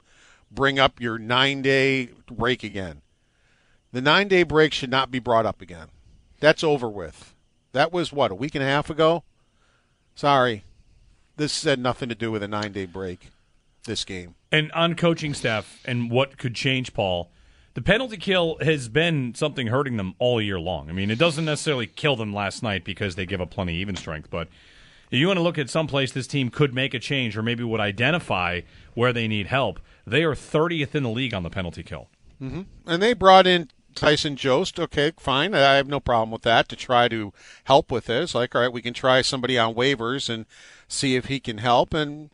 bring 0.53 0.79
up 0.79 0.99
your 0.99 1.17
nine 1.17 1.61
day 1.61 2.09
break 2.27 2.63
again? 2.63 3.01
The 3.91 4.01
nine 4.01 4.27
day 4.27 4.43
break 4.43 4.73
should 4.73 4.89
not 4.91 5.11
be 5.11 5.19
brought 5.19 5.45
up 5.45 5.61
again. 5.61 5.87
That's 6.39 6.63
over 6.63 6.89
with. 6.89 7.33
That 7.71 7.91
was 7.91 8.11
what, 8.13 8.31
a 8.31 8.35
week 8.35 8.55
and 8.55 8.63
a 8.63 8.67
half 8.67 8.89
ago? 8.89 9.23
Sorry. 10.15 10.63
This 11.37 11.63
had 11.63 11.79
nothing 11.79 12.09
to 12.09 12.15
do 12.15 12.31
with 12.31 12.43
a 12.43 12.47
nine 12.47 12.71
day 12.71 12.85
break, 12.85 13.31
this 13.85 14.05
game. 14.05 14.35
And 14.51 14.71
on 14.73 14.95
coaching 14.95 15.33
staff 15.33 15.79
and 15.85 16.11
what 16.11 16.37
could 16.37 16.53
change, 16.53 16.93
Paul, 16.93 17.31
the 17.73 17.81
penalty 17.81 18.17
kill 18.17 18.57
has 18.61 18.87
been 18.87 19.33
something 19.33 19.67
hurting 19.67 19.97
them 19.97 20.13
all 20.19 20.39
year 20.39 20.59
long. 20.59 20.89
I 20.89 20.93
mean, 20.93 21.09
it 21.09 21.17
doesn't 21.17 21.45
necessarily 21.45 21.87
kill 21.87 22.15
them 22.15 22.33
last 22.33 22.61
night 22.61 22.83
because 22.83 23.15
they 23.15 23.25
give 23.25 23.41
up 23.41 23.49
plenty 23.49 23.75
even 23.75 23.95
strength, 23.95 24.29
but 24.29 24.47
you 25.09 25.27
want 25.27 25.37
to 25.37 25.43
look 25.43 25.57
at 25.57 25.69
some 25.69 25.87
place 25.87 26.11
this 26.11 26.27
team 26.27 26.49
could 26.49 26.73
make 26.73 26.93
a 26.93 26.99
change 26.99 27.37
or 27.37 27.43
maybe 27.43 27.63
would 27.63 27.79
identify 27.79 28.61
where 28.93 29.13
they 29.13 29.27
need 29.27 29.47
help, 29.47 29.79
they 30.05 30.23
are 30.23 30.33
30th 30.33 30.95
in 30.95 31.03
the 31.03 31.09
league 31.09 31.33
on 31.33 31.43
the 31.43 31.49
penalty 31.49 31.83
kill. 31.83 32.09
Mm-hmm. 32.41 32.61
And 32.85 33.01
they 33.01 33.13
brought 33.13 33.47
in 33.47 33.69
Tyson 33.95 34.35
Jost. 34.35 34.79
Okay, 34.79 35.13
fine. 35.17 35.53
I 35.53 35.75
have 35.75 35.87
no 35.87 35.99
problem 35.99 36.31
with 36.31 36.41
that 36.43 36.67
to 36.69 36.75
try 36.75 37.07
to 37.07 37.31
help 37.65 37.91
with 37.91 38.05
this. 38.05 38.35
Like, 38.35 38.55
all 38.55 38.61
right, 38.61 38.73
we 38.73 38.81
can 38.81 38.93
try 38.93 39.21
somebody 39.21 39.57
on 39.57 39.75
waivers 39.75 40.29
and 40.29 40.45
see 40.87 41.15
if 41.15 41.25
he 41.25 41.39
can 41.39 41.59
help. 41.59 41.93
And 41.93 42.31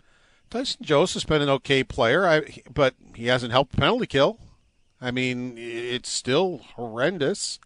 Tyson 0.50 0.84
Jost 0.84 1.14
has 1.14 1.26
been 1.26 1.42
an 1.42 1.50
okay 1.50 1.84
player, 1.84 2.28
I, 2.28 2.62
but 2.74 2.96
he 3.16 3.28
hasn't 3.28 3.52
helped 3.52 3.78
penalty 3.78 4.08
kill. 4.08 4.40
I 5.02 5.12
mean, 5.12 5.58
it's 5.58 6.10
still 6.10 6.62
horrendous, 6.76 7.60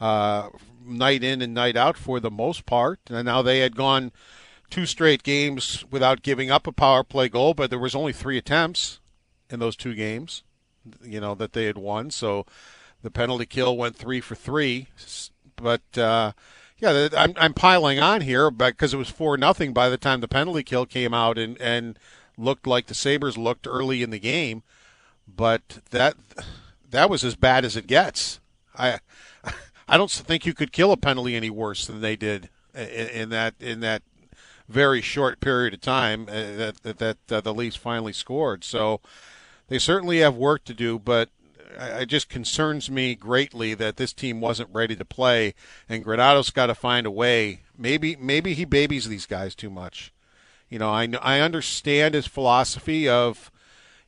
uh, 0.00 0.48
night 0.84 1.22
in 1.22 1.40
and 1.40 1.54
night 1.54 1.76
out 1.76 1.96
for 1.96 2.18
the 2.18 2.30
most 2.30 2.66
part. 2.66 3.00
And 3.08 3.26
now 3.26 3.42
they 3.42 3.60
had 3.60 3.76
gone 3.76 4.12
two 4.68 4.86
straight 4.86 5.22
games 5.22 5.84
without 5.90 6.22
giving 6.22 6.50
up 6.50 6.66
a 6.66 6.72
power 6.72 7.04
play 7.04 7.28
goal, 7.28 7.54
but 7.54 7.70
there 7.70 7.78
was 7.78 7.94
only 7.94 8.12
three 8.12 8.36
attempts 8.36 8.98
in 9.50 9.60
those 9.60 9.76
two 9.76 9.94
games, 9.94 10.42
you 11.02 11.20
know, 11.20 11.34
that 11.34 11.52
they 11.52 11.64
had 11.66 11.78
won. 11.78 12.10
So 12.10 12.46
the 13.02 13.10
penalty 13.10 13.46
kill 13.46 13.76
went 13.76 13.96
three 13.96 14.20
for 14.20 14.34
three. 14.34 14.88
But 15.56 15.96
uh, 15.96 16.32
yeah, 16.78 17.08
I'm, 17.16 17.32
I'm 17.36 17.54
piling 17.54 17.98
on 17.98 18.20
here 18.20 18.50
because 18.50 18.92
it 18.92 18.98
was 18.98 19.08
four 19.08 19.36
nothing 19.36 19.72
by 19.72 19.88
the 19.88 19.96
time 19.96 20.20
the 20.20 20.28
penalty 20.28 20.62
kill 20.62 20.86
came 20.86 21.14
out 21.14 21.38
and 21.38 21.60
and 21.60 21.98
looked 22.36 22.66
like 22.66 22.86
the 22.86 22.94
Sabres 22.94 23.38
looked 23.38 23.66
early 23.66 24.02
in 24.02 24.10
the 24.10 24.18
game. 24.18 24.62
But 25.26 25.80
that 25.90 26.16
that 26.90 27.08
was 27.10 27.24
as 27.24 27.36
bad 27.36 27.64
as 27.64 27.76
it 27.76 27.86
gets. 27.86 28.40
I 28.76 29.00
I 29.88 29.96
don't 29.96 30.10
think 30.10 30.44
you 30.44 30.54
could 30.54 30.72
kill 30.72 30.92
a 30.92 30.96
penalty 30.96 31.34
any 31.34 31.50
worse 31.50 31.86
than 31.86 32.00
they 32.00 32.16
did 32.16 32.50
in, 32.74 33.08
in 33.08 33.28
that 33.30 33.54
in 33.60 33.80
that 33.80 34.02
very 34.68 35.00
short 35.00 35.40
period 35.40 35.74
of 35.74 35.80
time 35.80 36.26
uh, 36.28 36.32
that 36.32 36.82
that, 36.82 36.98
that 36.98 37.18
uh, 37.30 37.40
the 37.40 37.54
Leafs 37.54 37.76
finally 37.76 38.12
scored. 38.12 38.64
So 38.64 39.00
they 39.68 39.78
certainly 39.78 40.18
have 40.18 40.36
work 40.36 40.64
to 40.64 40.74
do, 40.74 40.98
but 40.98 41.30
it 41.78 42.06
just 42.06 42.28
concerns 42.28 42.90
me 42.90 43.14
greatly 43.14 43.74
that 43.74 43.96
this 43.96 44.12
team 44.12 44.40
wasn't 44.40 44.70
ready 44.72 44.96
to 44.96 45.04
play, 45.04 45.54
and 45.88 46.04
Granato's 46.04 46.50
got 46.50 46.66
to 46.66 46.74
find 46.74 47.06
a 47.06 47.10
way. 47.10 47.60
Maybe 47.76 48.16
maybe 48.16 48.54
he 48.54 48.64
babies 48.64 49.08
these 49.08 49.26
guys 49.26 49.54
too 49.54 49.70
much. 49.70 50.12
You 50.68 50.78
know, 50.78 50.90
I 50.90 51.08
I 51.20 51.40
understand 51.40 52.14
his 52.14 52.26
philosophy 52.26 53.08
of, 53.08 53.50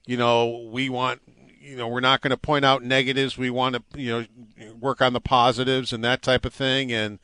you 0.07 0.17
know, 0.17 0.69
we 0.71 0.89
want, 0.89 1.21
you 1.61 1.77
know, 1.77 1.87
we're 1.87 2.01
not 2.01 2.21
going 2.21 2.31
to 2.31 2.37
point 2.37 2.65
out 2.65 2.83
negatives. 2.83 3.37
We 3.37 3.51
want 3.51 3.77
to, 3.77 4.01
you 4.01 4.27
know, 4.59 4.73
work 4.81 5.03
on 5.03 5.13
the 5.13 5.21
positives 5.21 5.93
and 5.93 6.03
that 6.05 6.23
type 6.23 6.45
of 6.45 6.55
thing. 6.55 6.91
And, 6.91 7.19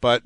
but 0.00 0.22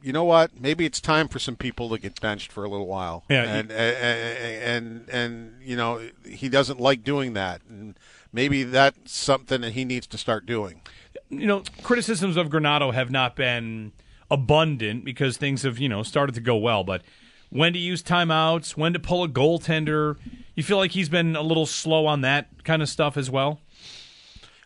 you 0.00 0.12
know 0.12 0.24
what? 0.24 0.60
Maybe 0.60 0.84
it's 0.86 1.00
time 1.00 1.28
for 1.28 1.38
some 1.38 1.56
people 1.56 1.88
to 1.90 1.98
get 1.98 2.20
benched 2.20 2.52
for 2.52 2.64
a 2.64 2.68
little 2.68 2.86
while. 2.86 3.24
Yeah, 3.28 3.42
and 3.42 3.70
and, 3.72 4.62
and 4.62 5.08
and 5.10 5.62
you 5.62 5.76
know 5.76 6.00
he 6.24 6.48
doesn't 6.48 6.80
like 6.80 7.02
doing 7.02 7.32
that, 7.34 7.62
and 7.68 7.98
maybe 8.32 8.62
that's 8.62 9.12
something 9.12 9.60
that 9.62 9.72
he 9.72 9.84
needs 9.84 10.06
to 10.08 10.18
start 10.18 10.46
doing. 10.46 10.82
You 11.30 11.46
know, 11.46 11.62
criticisms 11.82 12.36
of 12.36 12.48
Granato 12.48 12.94
have 12.94 13.10
not 13.10 13.34
been 13.34 13.92
abundant 14.30 15.04
because 15.04 15.36
things 15.36 15.62
have 15.62 15.78
you 15.78 15.88
know 15.88 16.02
started 16.02 16.34
to 16.36 16.40
go 16.40 16.56
well, 16.56 16.84
but 16.84 17.02
when 17.50 17.72
to 17.72 17.78
use 17.78 18.02
timeouts, 18.02 18.76
when 18.76 18.92
to 18.92 18.98
pull 18.98 19.24
a 19.24 19.28
goaltender, 19.28 20.16
you 20.54 20.62
feel 20.62 20.76
like 20.76 20.92
he's 20.92 21.08
been 21.08 21.34
a 21.34 21.42
little 21.42 21.66
slow 21.66 22.06
on 22.06 22.20
that 22.20 22.64
kind 22.64 22.82
of 22.82 22.88
stuff 22.88 23.16
as 23.16 23.30
well. 23.30 23.60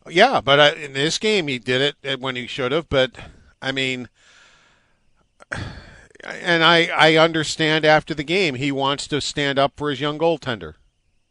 Yeah, 0.09 0.41
but 0.41 0.59
uh, 0.59 0.73
in 0.77 0.93
this 0.93 1.19
game 1.19 1.49
he 1.49 1.59
did 1.59 1.95
it 2.03 2.21
when 2.21 2.37
he 2.37 2.47
should 2.47 2.73
have. 2.73 2.89
But 2.89 3.13
I 3.63 3.73
mean 3.73 4.09
and 6.25 6.63
I, 6.63 6.87
I 6.87 7.17
understand 7.17 7.85
after 7.85 8.15
the 8.15 8.25
game 8.25 8.55
he 8.55 8.73
wants 8.73 9.07
to 9.09 9.21
stand 9.21 9.59
up 9.59 9.73
for 9.77 9.91
his 9.91 10.01
young 10.01 10.19
goaltender. 10.19 10.75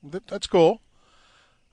That, 0.04 0.28
that's 0.28 0.48
cool. 0.48 0.82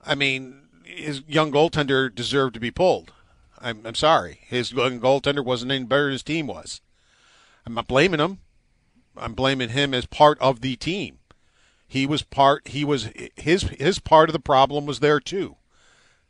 I 0.04 0.14
mean, 0.14 0.62
his 0.84 1.22
young 1.26 1.52
goaltender 1.52 2.14
deserved 2.14 2.54
to 2.54 2.60
be 2.60 2.70
pulled. 2.70 3.12
I'm, 3.60 3.84
I'm 3.84 3.94
sorry. 3.94 4.40
His 4.46 4.72
young 4.72 5.00
goaltender 5.00 5.44
wasn't 5.44 5.72
any 5.72 5.84
better 5.84 6.04
than 6.04 6.12
his 6.12 6.22
team 6.22 6.46
was. 6.46 6.80
I'm 7.66 7.74
not 7.74 7.88
blaming 7.88 8.20
him. 8.20 8.38
I'm 9.16 9.34
blaming 9.34 9.70
him 9.70 9.94
as 9.94 10.06
part 10.06 10.38
of 10.40 10.60
the 10.60 10.76
team. 10.76 11.18
He 11.86 12.06
was 12.06 12.22
part. 12.22 12.68
He 12.68 12.84
was 12.84 13.08
his 13.36 13.62
his 13.62 13.98
part 13.98 14.28
of 14.28 14.32
the 14.32 14.38
problem 14.38 14.86
was 14.86 15.00
there 15.00 15.20
too. 15.20 15.56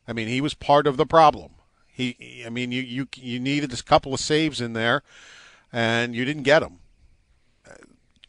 I 0.07 0.13
mean, 0.13 0.29
he 0.29 0.41
was 0.41 0.55
part 0.55 0.87
of 0.87 0.97
the 0.97 1.05
problem. 1.05 1.53
He, 1.87 2.45
I 2.47 2.49
mean, 2.49 2.73
you 2.73 2.81
you 2.81 3.09
you 3.17 3.41
needed 3.41 3.73
a 3.73 3.83
couple 3.83 4.15
of 4.15 4.21
saves 4.21 4.61
in 4.61 4.73
there 4.73 5.03
and 5.73 6.15
you 6.15 6.25
didn't 6.25 6.43
get 6.43 6.63
him. 6.63 6.79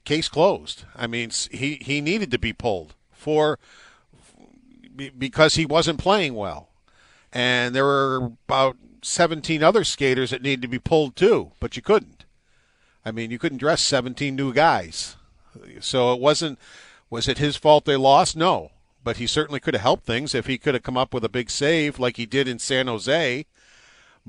Case 0.05 0.29
closed. 0.29 0.86
I 0.96 1.08
mean, 1.08 1.31
he 1.51 1.75
he 1.81 2.01
needed 2.01 2.31
to 2.31 2.39
be 2.39 2.53
pulled 2.53 2.96
for 3.12 3.60
because 5.17 5.55
he 5.55 5.65
wasn't 5.65 6.00
playing 6.00 6.34
well, 6.34 6.69
and 7.31 7.75
there 7.75 7.86
were 7.86 8.31
about 8.48 8.77
17 9.03 9.63
other 9.63 9.84
skaters 9.84 10.31
that 10.31 10.41
needed 10.41 10.62
to 10.63 10.67
be 10.67 10.79
pulled 10.79 11.15
too, 11.15 11.51
but 11.60 11.75
you 11.75 11.81
couldn't. 11.81 12.25
I 13.05 13.12
mean, 13.12 13.31
you 13.31 13.39
couldn't 13.39 13.60
dress 13.60 13.81
17 13.81 14.36
new 14.36 14.53
guys, 14.53 15.15
so 15.79 16.13
it 16.13 16.19
wasn't. 16.19 16.60
Was 17.10 17.27
it 17.27 17.38
his 17.38 17.55
fault 17.55 17.86
they 17.86 17.96
lost? 17.96 18.36
No, 18.36 18.72
but 19.03 19.17
he 19.17 19.27
certainly 19.27 19.60
could 19.60 19.74
have 19.74 19.81
helped 19.81 20.05
things 20.05 20.36
if 20.36 20.48
he 20.48 20.58
could 20.58 20.74
have 20.74 20.84
come 20.84 20.98
up 20.98 21.13
with 21.13 21.24
a 21.24 21.29
big 21.29 21.50
save 21.50 22.00
like 22.00 22.17
he 22.17 22.25
did 22.25 22.48
in 22.48 22.60
San 22.60 22.88
Jose. 22.88 23.46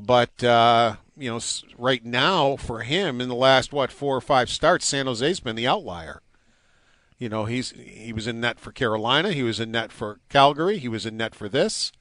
But 0.00 0.42
uh, 0.42 0.96
you 1.16 1.30
know, 1.30 1.40
right 1.76 2.04
now 2.04 2.56
for 2.56 2.80
him 2.80 3.20
in 3.20 3.28
the 3.28 3.34
last 3.34 3.72
what 3.72 3.92
four 3.92 4.16
or 4.16 4.20
five 4.20 4.48
starts, 4.48 4.86
San 4.86 5.06
Jose's 5.06 5.40
been 5.40 5.56
the 5.56 5.66
outlier. 5.66 6.22
You 7.18 7.28
know, 7.28 7.44
he's 7.44 7.72
he 7.72 8.12
was 8.12 8.26
in 8.26 8.40
net 8.40 8.58
for 8.58 8.72
Carolina, 8.72 9.32
he 9.32 9.42
was 9.42 9.60
in 9.60 9.70
net 9.70 9.92
for 9.92 10.20
Calgary, 10.30 10.78
he 10.78 10.88
was 10.88 11.04
in 11.04 11.18
net 11.18 11.34
for 11.34 11.50
this, 11.50 11.92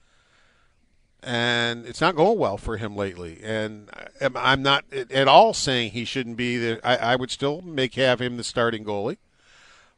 and 1.22 1.86
it's 1.86 2.00
not 2.00 2.16
going 2.16 2.40
well 2.40 2.58
for 2.58 2.78
him 2.78 2.96
lately. 2.96 3.40
And 3.44 3.90
I'm 4.22 4.64
not 4.64 4.86
at 4.94 5.28
all 5.28 5.54
saying 5.54 5.92
he 5.92 6.06
shouldn't 6.06 6.38
be 6.38 6.58
there. 6.58 6.80
I, 6.84 6.96
I 6.96 7.16
would 7.18 7.32
still 7.32 7.62
make 7.62 7.96
have 7.96 8.22
him 8.22 8.38
the 8.38 8.46
starting 8.46 8.86
goalie, 8.86 9.18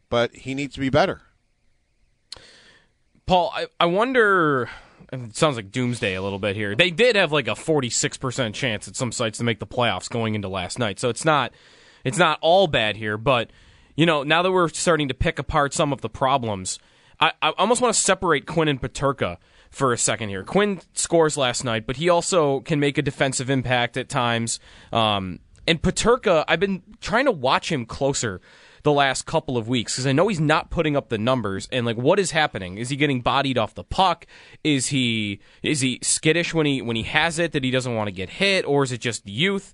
but 0.09 0.35
he 0.37 0.55
needs 0.55 0.73
to 0.73 0.79
be 0.79 0.89
better. 0.89 1.21
Paul, 3.27 3.53
I, 3.55 3.67
I 3.79 3.85
wonder 3.85 4.71
it 5.11 5.35
sounds 5.35 5.57
like 5.57 5.71
doomsday 5.71 6.15
a 6.15 6.21
little 6.21 6.39
bit 6.39 6.55
here. 6.55 6.75
They 6.75 6.89
did 6.89 7.15
have 7.15 7.31
like 7.31 7.47
a 7.47 7.51
46% 7.51 8.53
chance 8.53 8.87
at 8.87 8.95
some 8.95 9.11
sites 9.11 9.39
to 9.39 9.43
make 9.43 9.59
the 9.59 9.67
playoffs 9.67 10.09
going 10.09 10.35
into 10.35 10.47
last 10.47 10.79
night. 10.79 10.99
So 10.99 11.09
it's 11.09 11.25
not 11.25 11.51
it's 12.03 12.17
not 12.17 12.39
all 12.41 12.67
bad 12.67 12.95
here, 12.95 13.17
but 13.17 13.51
you 13.95 14.05
know, 14.05 14.23
now 14.23 14.41
that 14.41 14.51
we're 14.51 14.69
starting 14.69 15.09
to 15.09 15.13
pick 15.13 15.37
apart 15.37 15.73
some 15.73 15.91
of 15.91 16.01
the 16.01 16.09
problems, 16.09 16.79
I, 17.19 17.33
I 17.41 17.49
almost 17.57 17.81
want 17.81 17.93
to 17.93 17.99
separate 17.99 18.45
Quinn 18.45 18.67
and 18.67 18.81
Peterka 18.81 19.37
for 19.69 19.93
a 19.93 19.97
second 19.97 20.29
here. 20.29 20.43
Quinn 20.43 20.81
scores 20.93 21.37
last 21.37 21.63
night, 21.63 21.85
but 21.85 21.97
he 21.97 22.09
also 22.09 22.61
can 22.61 22.79
make 22.79 22.97
a 22.97 23.01
defensive 23.01 23.49
impact 23.49 23.97
at 23.97 24.09
times. 24.09 24.59
Um, 24.91 25.39
and 25.67 25.81
Peterka, 25.81 26.45
I've 26.47 26.59
been 26.59 26.81
trying 27.01 27.25
to 27.25 27.31
watch 27.31 27.71
him 27.71 27.85
closer 27.85 28.41
the 28.83 28.91
last 28.91 29.25
couple 29.25 29.57
of 29.57 29.67
weeks 29.67 29.93
because 29.93 30.07
I 30.07 30.11
know 30.11 30.27
he's 30.27 30.39
not 30.39 30.69
putting 30.69 30.95
up 30.95 31.09
the 31.09 31.17
numbers. 31.17 31.67
And 31.71 31.85
like, 31.85 31.97
what 31.97 32.19
is 32.19 32.31
happening? 32.31 32.77
Is 32.77 32.89
he 32.89 32.95
getting 32.95 33.21
bodied 33.21 33.57
off 33.57 33.75
the 33.75 33.83
puck? 33.83 34.25
Is 34.63 34.87
he 34.87 35.39
is 35.61 35.81
he 35.81 35.99
skittish 36.01 36.53
when 36.53 36.65
he 36.65 36.81
when 36.81 36.95
he 36.95 37.03
has 37.03 37.39
it 37.39 37.51
that 37.51 37.63
he 37.63 37.71
doesn't 37.71 37.95
want 37.95 38.07
to 38.07 38.11
get 38.11 38.29
hit, 38.29 38.65
or 38.65 38.83
is 38.83 38.91
it 38.91 39.01
just 39.01 39.27
youth? 39.27 39.73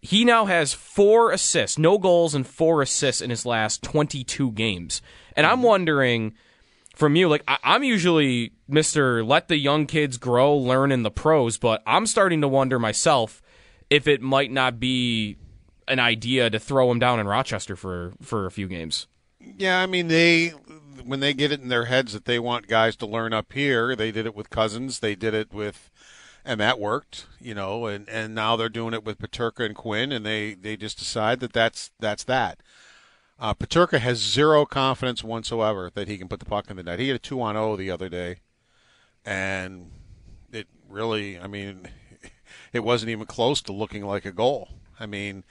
He 0.00 0.24
now 0.24 0.44
has 0.44 0.74
four 0.74 1.32
assists, 1.32 1.78
no 1.78 1.96
goals, 1.96 2.34
and 2.34 2.46
four 2.46 2.82
assists 2.82 3.22
in 3.22 3.30
his 3.30 3.46
last 3.46 3.82
22 3.82 4.52
games. 4.52 5.00
And 5.34 5.46
I'm 5.46 5.62
wondering 5.62 6.34
from 6.94 7.16
you, 7.16 7.26
like, 7.26 7.42
I- 7.48 7.58
I'm 7.64 7.82
usually 7.82 8.52
Mr. 8.70 9.26
Let 9.26 9.48
the 9.48 9.56
young 9.56 9.86
kids 9.86 10.18
grow, 10.18 10.54
learn 10.54 10.92
in 10.92 11.04
the 11.04 11.10
pros, 11.10 11.56
but 11.56 11.82
I'm 11.86 12.04
starting 12.04 12.42
to 12.42 12.48
wonder 12.48 12.78
myself 12.78 13.40
if 13.88 14.06
it 14.06 14.20
might 14.20 14.52
not 14.52 14.78
be 14.78 15.38
an 15.88 15.98
idea 15.98 16.50
to 16.50 16.58
throw 16.58 16.90
him 16.90 16.98
down 16.98 17.20
in 17.20 17.26
Rochester 17.26 17.76
for 17.76 18.12
for 18.20 18.46
a 18.46 18.50
few 18.50 18.68
games. 18.68 19.06
Yeah, 19.40 19.80
I 19.80 19.86
mean 19.86 20.08
they 20.08 20.48
when 21.04 21.20
they 21.20 21.34
get 21.34 21.52
it 21.52 21.60
in 21.60 21.68
their 21.68 21.86
heads 21.86 22.12
that 22.12 22.24
they 22.24 22.38
want 22.38 22.66
guys 22.66 22.96
to 22.96 23.06
learn 23.06 23.32
up 23.32 23.52
here, 23.52 23.94
they 23.94 24.10
did 24.10 24.26
it 24.26 24.34
with 24.34 24.50
Cozens, 24.50 25.00
they 25.00 25.14
did 25.14 25.34
it 25.34 25.52
with 25.52 25.90
and 26.44 26.60
that 26.60 26.78
worked, 26.78 27.26
you 27.40 27.54
know, 27.54 27.86
and 27.86 28.08
and 28.08 28.34
now 28.34 28.56
they're 28.56 28.68
doing 28.68 28.94
it 28.94 29.04
with 29.04 29.18
Peterka 29.18 29.64
and 29.64 29.74
Quinn 29.74 30.12
and 30.12 30.24
they 30.24 30.54
they 30.54 30.76
just 30.76 30.98
decide 30.98 31.40
that 31.40 31.52
that's 31.52 31.90
that's 32.00 32.24
that. 32.24 32.60
Uh, 33.38 33.52
Peterka 33.52 33.98
has 33.98 34.18
zero 34.18 34.64
confidence 34.64 35.24
whatsoever 35.24 35.90
that 35.94 36.06
he 36.06 36.16
can 36.16 36.28
put 36.28 36.38
the 36.38 36.46
puck 36.46 36.70
in 36.70 36.76
the 36.76 36.82
net. 36.82 37.00
He 37.00 37.08
had 37.08 37.16
a 37.16 37.18
two 37.18 37.42
on 37.42 37.56
zero 37.56 37.76
the 37.76 37.90
other 37.90 38.08
day, 38.08 38.36
and 39.24 39.90
it 40.52 40.68
really, 40.88 41.38
I 41.38 41.48
mean, 41.48 41.88
it 42.72 42.84
wasn't 42.84 43.10
even 43.10 43.26
close 43.26 43.60
to 43.62 43.72
looking 43.72 44.04
like 44.04 44.24
a 44.24 44.30
goal. 44.30 44.68
I 45.00 45.06
mean, 45.06 45.44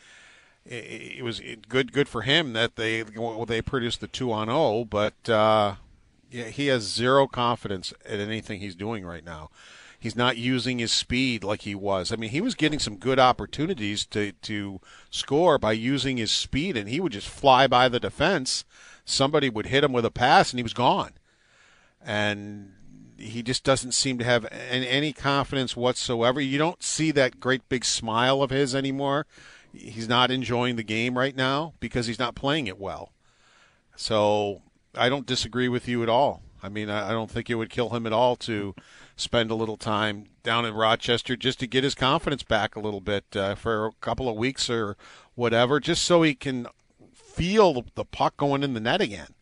it, 0.66 1.24
was 1.24 1.42
good 1.68 1.92
good 1.92 2.08
for 2.08 2.22
him 2.22 2.54
that 2.54 2.76
they 2.76 3.04
well, 3.04 3.46
they 3.46 3.62
produced 3.62 4.02
the 4.02 4.08
two 4.08 4.32
on 4.32 4.48
zero, 4.48 4.58
oh, 4.58 4.86
but 4.86 5.30
uh, 5.30 5.76
yeah, 6.32 6.46
he 6.46 6.68
has 6.68 6.84
zero 6.84 7.28
confidence 7.28 7.94
in 8.06 8.20
anything 8.20 8.60
he's 8.60 8.76
doing 8.76 9.06
right 9.06 9.26
now. 9.26 9.50
He's 10.00 10.16
not 10.16 10.36
using 10.36 10.80
his 10.80 10.92
speed 10.92 11.44
like 11.44 11.62
he 11.62 11.76
was. 11.76 12.12
I 12.12 12.18
mean, 12.18 12.32
he 12.32 12.42
was 12.42 12.56
getting 12.56 12.80
some 12.80 12.98
good 12.98 13.20
opportunities 13.20 14.06
to 14.08 14.32
to 14.32 14.80
score 15.10 15.58
by 15.58 15.74
using 15.74 16.18
his 16.18 16.32
speed, 16.32 16.78
and 16.78 16.90
he 16.90 17.00
would 17.00 17.14
just 17.14 17.28
fly 17.28 17.68
by 17.68 17.90
the 17.90 18.00
defense. 18.00 18.66
Somebody 19.06 19.50
would 19.50 19.68
hit 19.68 19.84
him 19.84 19.92
with 19.92 20.06
a 20.06 20.12
pass, 20.12 20.52
and 20.52 20.60
he 20.60 20.64
was 20.64 20.74
gone. 20.74 21.14
And 22.02 22.74
he 23.18 23.44
just 23.44 23.64
doesn't 23.64 23.94
seem 23.94 24.18
to 24.18 24.26
have 24.26 24.46
any 24.52 25.14
confidence 25.14 25.76
whatsoever. 25.76 26.42
You 26.42 26.58
don't 26.58 26.84
see 26.84 27.12
that 27.12 27.40
great 27.40 27.68
big 27.70 27.86
smile 27.86 28.42
of 28.42 28.50
his 28.50 28.76
anymore 28.76 29.26
he's 29.74 30.08
not 30.08 30.32
enjoying 30.32 30.76
the 30.76 30.84
game 30.84 31.18
right 31.18 31.36
now 31.36 31.74
because 31.80 32.08
he's 32.08 32.20
not 32.20 32.36
playing 32.36 32.68
it 32.68 32.80
well. 32.80 33.12
So 33.96 34.62
I 34.96 35.10
don't 35.10 35.26
disagree 35.26 35.68
with 35.68 35.88
you 35.88 36.04
at 36.04 36.10
all. 36.10 36.42
I 36.62 36.70
mean, 36.70 36.90
I 36.90 37.12
don't 37.12 37.30
think 37.30 37.50
it 37.50 37.56
would 37.56 37.70
kill 37.70 37.90
him 37.90 38.08
at 38.08 38.14
all 38.14 38.38
to 38.38 38.74
spend 39.18 39.52
a 39.52 39.56
little 39.56 39.76
time 39.76 40.28
down 40.44 40.66
in 40.66 40.74
Rochester 40.74 41.36
just 41.36 41.60
to 41.60 41.68
get 41.68 41.84
his 41.84 41.94
confidence 41.94 42.44
back 42.44 42.76
a 42.76 42.80
little 42.80 43.02
bit 43.02 43.26
uh, 43.36 43.56
for 43.56 43.88
a 43.88 43.92
couple 44.00 44.30
of 44.30 44.38
weeks 44.38 44.70
or 44.70 44.96
whatever, 45.36 45.82
just 45.82 46.04
so 46.04 46.22
he 46.22 46.34
can 46.34 46.68
feel 47.14 47.84
the 47.96 48.06
puck 48.06 48.38
going 48.38 48.64
in 48.64 48.74
the 48.74 48.80
net 48.80 49.02
again. 49.02 49.34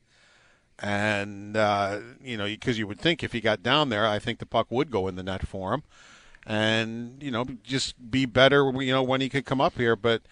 And, 0.79 1.55
uh, 1.55 1.99
you 2.23 2.37
know, 2.37 2.45
because 2.45 2.79
you 2.79 2.87
would 2.87 2.99
think 2.99 3.23
if 3.23 3.33
he 3.33 3.39
got 3.39 3.61
down 3.61 3.89
there, 3.89 4.07
I 4.07 4.17
think 4.17 4.39
the 4.39 4.47
puck 4.47 4.67
would 4.71 4.89
go 4.89 5.07
in 5.07 5.15
the 5.15 5.21
net 5.21 5.47
for 5.47 5.73
him. 5.75 5.83
And, 6.45 7.21
you 7.21 7.31
know, 7.31 7.45
just 7.63 8.11
be 8.11 8.25
better, 8.25 8.71
you 8.81 8.91
know, 8.91 9.03
when 9.03 9.21
he 9.21 9.29
could 9.29 9.45
come 9.45 9.61
up 9.61 9.77
here. 9.77 9.95
But 9.95 10.23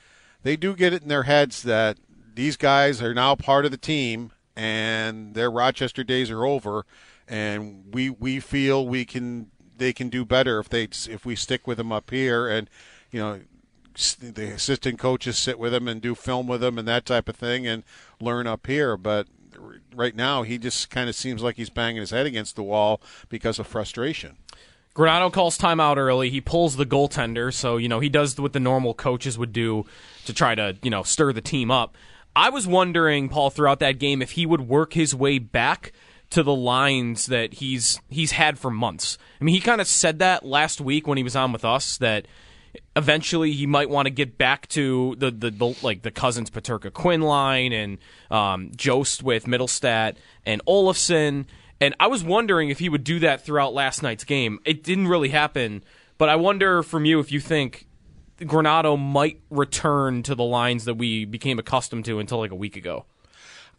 they 0.43 0.55
do 0.55 0.75
get 0.75 0.93
it 0.93 1.03
in 1.03 1.07
their 1.07 1.23
heads 1.23 1.63
that 1.63 1.97
these 2.33 2.57
guys 2.57 3.01
are 3.01 3.13
now 3.13 3.35
part 3.35 3.65
of 3.65 3.71
the 3.71 3.77
team 3.77 4.31
and 4.55 5.35
their 5.35 5.51
Rochester 5.51 6.03
days 6.03 6.31
are 6.31 6.45
over. 6.45 6.85
And 7.27 7.93
we, 7.93 8.09
we 8.09 8.39
feel 8.39 8.87
we 8.87 9.05
can 9.05 9.51
they 9.77 9.93
can 9.93 10.09
do 10.09 10.25
better 10.25 10.59
if 10.59 10.67
they 10.69 10.83
if 10.83 11.25
we 11.25 11.35
stick 11.35 11.65
with 11.65 11.77
them 11.77 11.91
up 11.91 12.11
here 12.11 12.49
and 12.49 12.69
you 13.11 13.19
know 13.19 13.39
the 14.19 14.51
assistant 14.51 14.99
coaches 14.99 15.37
sit 15.37 15.57
with 15.57 15.73
him 15.73 15.87
and 15.87 16.01
do 16.01 16.13
film 16.13 16.47
with 16.47 16.63
him 16.63 16.77
and 16.77 16.87
that 16.87 17.05
type 17.05 17.27
of 17.29 17.35
thing 17.35 17.65
and 17.65 17.83
learn 18.19 18.45
up 18.45 18.67
here 18.67 18.95
but 18.97 19.27
right 19.93 20.15
now 20.15 20.43
he 20.43 20.57
just 20.57 20.89
kind 20.89 21.09
of 21.09 21.15
seems 21.15 21.41
like 21.41 21.55
he's 21.55 21.69
banging 21.69 21.99
his 21.99 22.11
head 22.11 22.25
against 22.25 22.55
the 22.55 22.63
wall 22.63 23.01
because 23.29 23.59
of 23.59 23.67
frustration. 23.67 24.37
Granato 24.96 25.31
calls 25.31 25.58
timeout 25.58 25.98
early. 25.98 26.29
He 26.29 26.41
pulls 26.41 26.75
the 26.75 26.86
goaltender, 26.86 27.53
so 27.53 27.77
you 27.77 27.88
know 27.88 28.00
he 28.00 28.10
does 28.10 28.39
what 28.39 28.53
the 28.53 28.60
normal 28.60 28.93
coaches 28.93 29.38
would 29.38 29.53
do 29.53 29.86
to 30.25 30.34
try 30.34 30.55
to 30.55 30.77
you 30.81 30.89
know 30.89 31.03
stir 31.03 31.34
the 31.34 31.41
team 31.41 31.72
up. 31.72 31.96
I 32.36 32.50
was 32.50 32.67
wondering, 32.67 33.29
Paul, 33.29 33.50
throughout 33.50 33.79
that 33.79 34.00
game, 34.00 34.22
if 34.22 34.31
he 34.31 34.46
would 34.46 34.62
work 34.62 34.93
his 34.93 35.15
way 35.15 35.39
back 35.39 35.91
to 36.31 36.43
the 36.43 36.53
lines 36.53 37.25
that 37.27 37.55
he's 37.55 38.00
he's 38.10 38.31
had 38.31 38.60
for 38.60 38.69
months. 38.69 39.17
I 39.39 39.43
mean, 39.43 39.55
he 39.55 39.62
kind 39.62 39.81
of 39.81 39.88
said 39.88 40.19
that 40.19 40.46
last 40.46 40.79
week 40.79 41.08
when 41.08 41.17
he 41.17 41.24
was 41.24 41.36
on 41.36 41.51
with 41.51 41.65
us 41.65 41.98
that 41.98 42.27
eventually 42.96 43.51
he 43.51 43.65
might 43.65 43.89
want 43.89 44.05
to 44.05 44.12
get 44.12 44.38
back 44.38 44.67
to 44.69 45.15
the, 45.17 45.31
the, 45.31 45.51
the 45.51 45.75
like 45.81 46.03
the 46.03 46.12
Cozens 46.12 46.50
Peterka 46.50 46.93
Quinn 46.93 47.22
line 47.22 47.74
and 47.74 47.98
um, 48.29 48.72
Jost 48.75 49.24
with 49.24 49.46
Mittelstadt 49.46 50.15
and 50.46 50.63
Olofsson. 50.65 51.46
And 51.81 51.95
I 52.00 52.07
was 52.07 52.24
wondering 52.24 52.69
if 52.69 52.79
he 52.79 52.89
would 52.89 53.03
do 53.03 53.19
that 53.19 53.45
throughout 53.45 53.74
last 53.74 54.03
night's 54.03 54.24
game. 54.24 54.59
It 54.65 54.83
didn't 54.83 55.07
really 55.07 55.29
happen, 55.29 55.83
but 56.17 56.29
I 56.29 56.36
wonder 56.36 56.83
from 56.83 57.05
you 57.05 57.19
if 57.19 57.31
you 57.31 57.39
think 57.39 57.88
Granato 58.39 59.00
might 59.00 59.41
return 59.50 60.24
to 60.24 60.36
the 60.36 60.43
lines 60.43 60.86
that 60.86 60.95
we 60.95 61.25
became 61.25 61.59
accustomed 61.59 62.05
to 62.05 62.19
until 62.19 62.39
like 62.39 62.51
a 62.51 62.55
week 62.55 62.75
ago. 62.75 63.05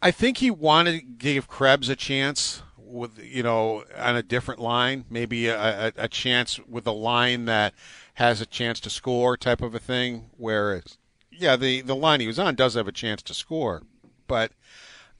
I 0.01 0.11
think 0.11 0.37
he 0.37 0.49
wanted 0.49 0.99
to 0.99 1.05
give 1.05 1.47
Krebs 1.47 1.89
a 1.89 1.95
chance 1.95 2.63
with 2.77 3.19
you 3.19 3.43
know 3.43 3.83
on 3.97 4.15
a 4.15 4.23
different 4.23 4.59
line, 4.59 5.05
maybe 5.09 5.47
a, 5.47 5.87
a, 5.87 5.91
a 5.95 6.07
chance 6.07 6.59
with 6.67 6.85
a 6.87 6.91
line 6.91 7.45
that 7.45 7.73
has 8.15 8.41
a 8.41 8.45
chance 8.45 8.79
to 8.81 8.89
score 8.89 9.37
type 9.37 9.61
of 9.61 9.75
a 9.75 9.79
thing. 9.79 10.29
Whereas, 10.37 10.97
yeah, 11.31 11.55
the 11.55 11.81
the 11.81 11.95
line 11.95 12.19
he 12.19 12.27
was 12.27 12.39
on 12.39 12.55
does 12.55 12.73
have 12.73 12.87
a 12.87 12.91
chance 12.91 13.21
to 13.23 13.33
score, 13.33 13.83
but 14.27 14.51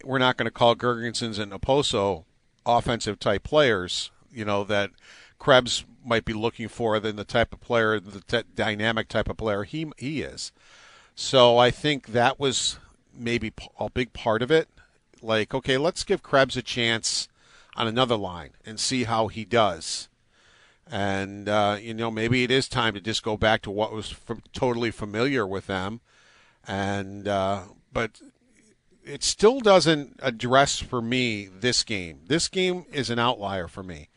we're 0.04 0.18
not 0.18 0.36
going 0.36 0.46
to 0.46 0.52
call 0.52 0.76
Girgensons 0.76 1.38
and 1.38 1.52
Okposo 1.52 2.26
offensive 2.66 3.20
type 3.20 3.44
players. 3.44 4.12
You 4.32 4.46
know 4.46 4.64
that 4.66 4.92
Krebs 5.40 5.86
might 6.06 6.26
be 6.26 6.34
looking 6.34 6.68
for 6.68 7.00
than 7.00 7.16
the 7.16 7.24
type 7.24 7.54
of 7.54 7.62
player, 7.62 8.00
the 8.00 8.22
t- 8.22 8.48
dynamic 8.56 9.08
type 9.08 9.30
of 9.30 9.38
player 9.38 9.64
he 9.64 9.92
he 9.98 10.22
is. 10.22 10.52
So 11.16 11.58
I 11.58 11.72
think 11.72 12.08
that 12.08 12.40
was 12.40 12.80
maybe 13.14 13.54
a 13.80 13.90
big 13.90 14.14
part 14.14 14.42
of 14.42 14.52
it. 14.52 14.70
Like, 15.22 15.54
okay, 15.54 15.78
let's 15.78 16.04
give 16.04 16.24
Krebs 16.24 16.58
a 16.58 16.62
chance 16.62 17.28
on 17.76 17.88
another 17.88 18.16
line 18.16 18.52
and 18.66 18.80
see 18.80 19.04
how 19.04 19.28
he 19.28 19.46
does. 19.46 20.08
And 20.90 21.48
uh, 21.48 21.78
you 21.80 21.94
know, 21.94 22.12
maybe 22.12 22.44
it 22.44 22.52
is 22.52 22.68
time 22.68 22.94
to 22.96 23.02
just 23.02 23.24
go 23.24 23.38
back 23.38 23.62
to 23.64 23.72
what 23.72 23.94
was 23.94 24.16
totally 24.54 24.92
familiar 24.92 25.48
with 25.48 25.68
them. 25.68 26.02
And 26.68 27.28
uh, 27.28 27.62
but 27.94 28.22
it 29.04 29.24
still 29.24 29.60
doesn't 29.60 30.20
address 30.22 30.80
for 30.80 31.02
me 31.02 31.48
this 31.48 31.84
game. 31.84 32.22
This 32.28 32.48
game 32.48 32.86
is 32.92 33.10
an 33.10 33.20
outlier 33.20 33.68
for 33.68 33.84
me. 33.84 34.10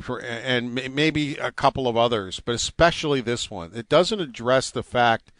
For, 0.00 0.20
and 0.20 0.74
maybe 0.74 1.36
a 1.36 1.52
couple 1.52 1.86
of 1.86 1.96
others, 1.96 2.40
but 2.40 2.54
especially 2.54 3.20
this 3.20 3.48
one. 3.48 3.70
It 3.74 3.88
doesn't 3.88 4.20
address 4.20 4.70
the 4.70 4.82
fact 4.82 5.30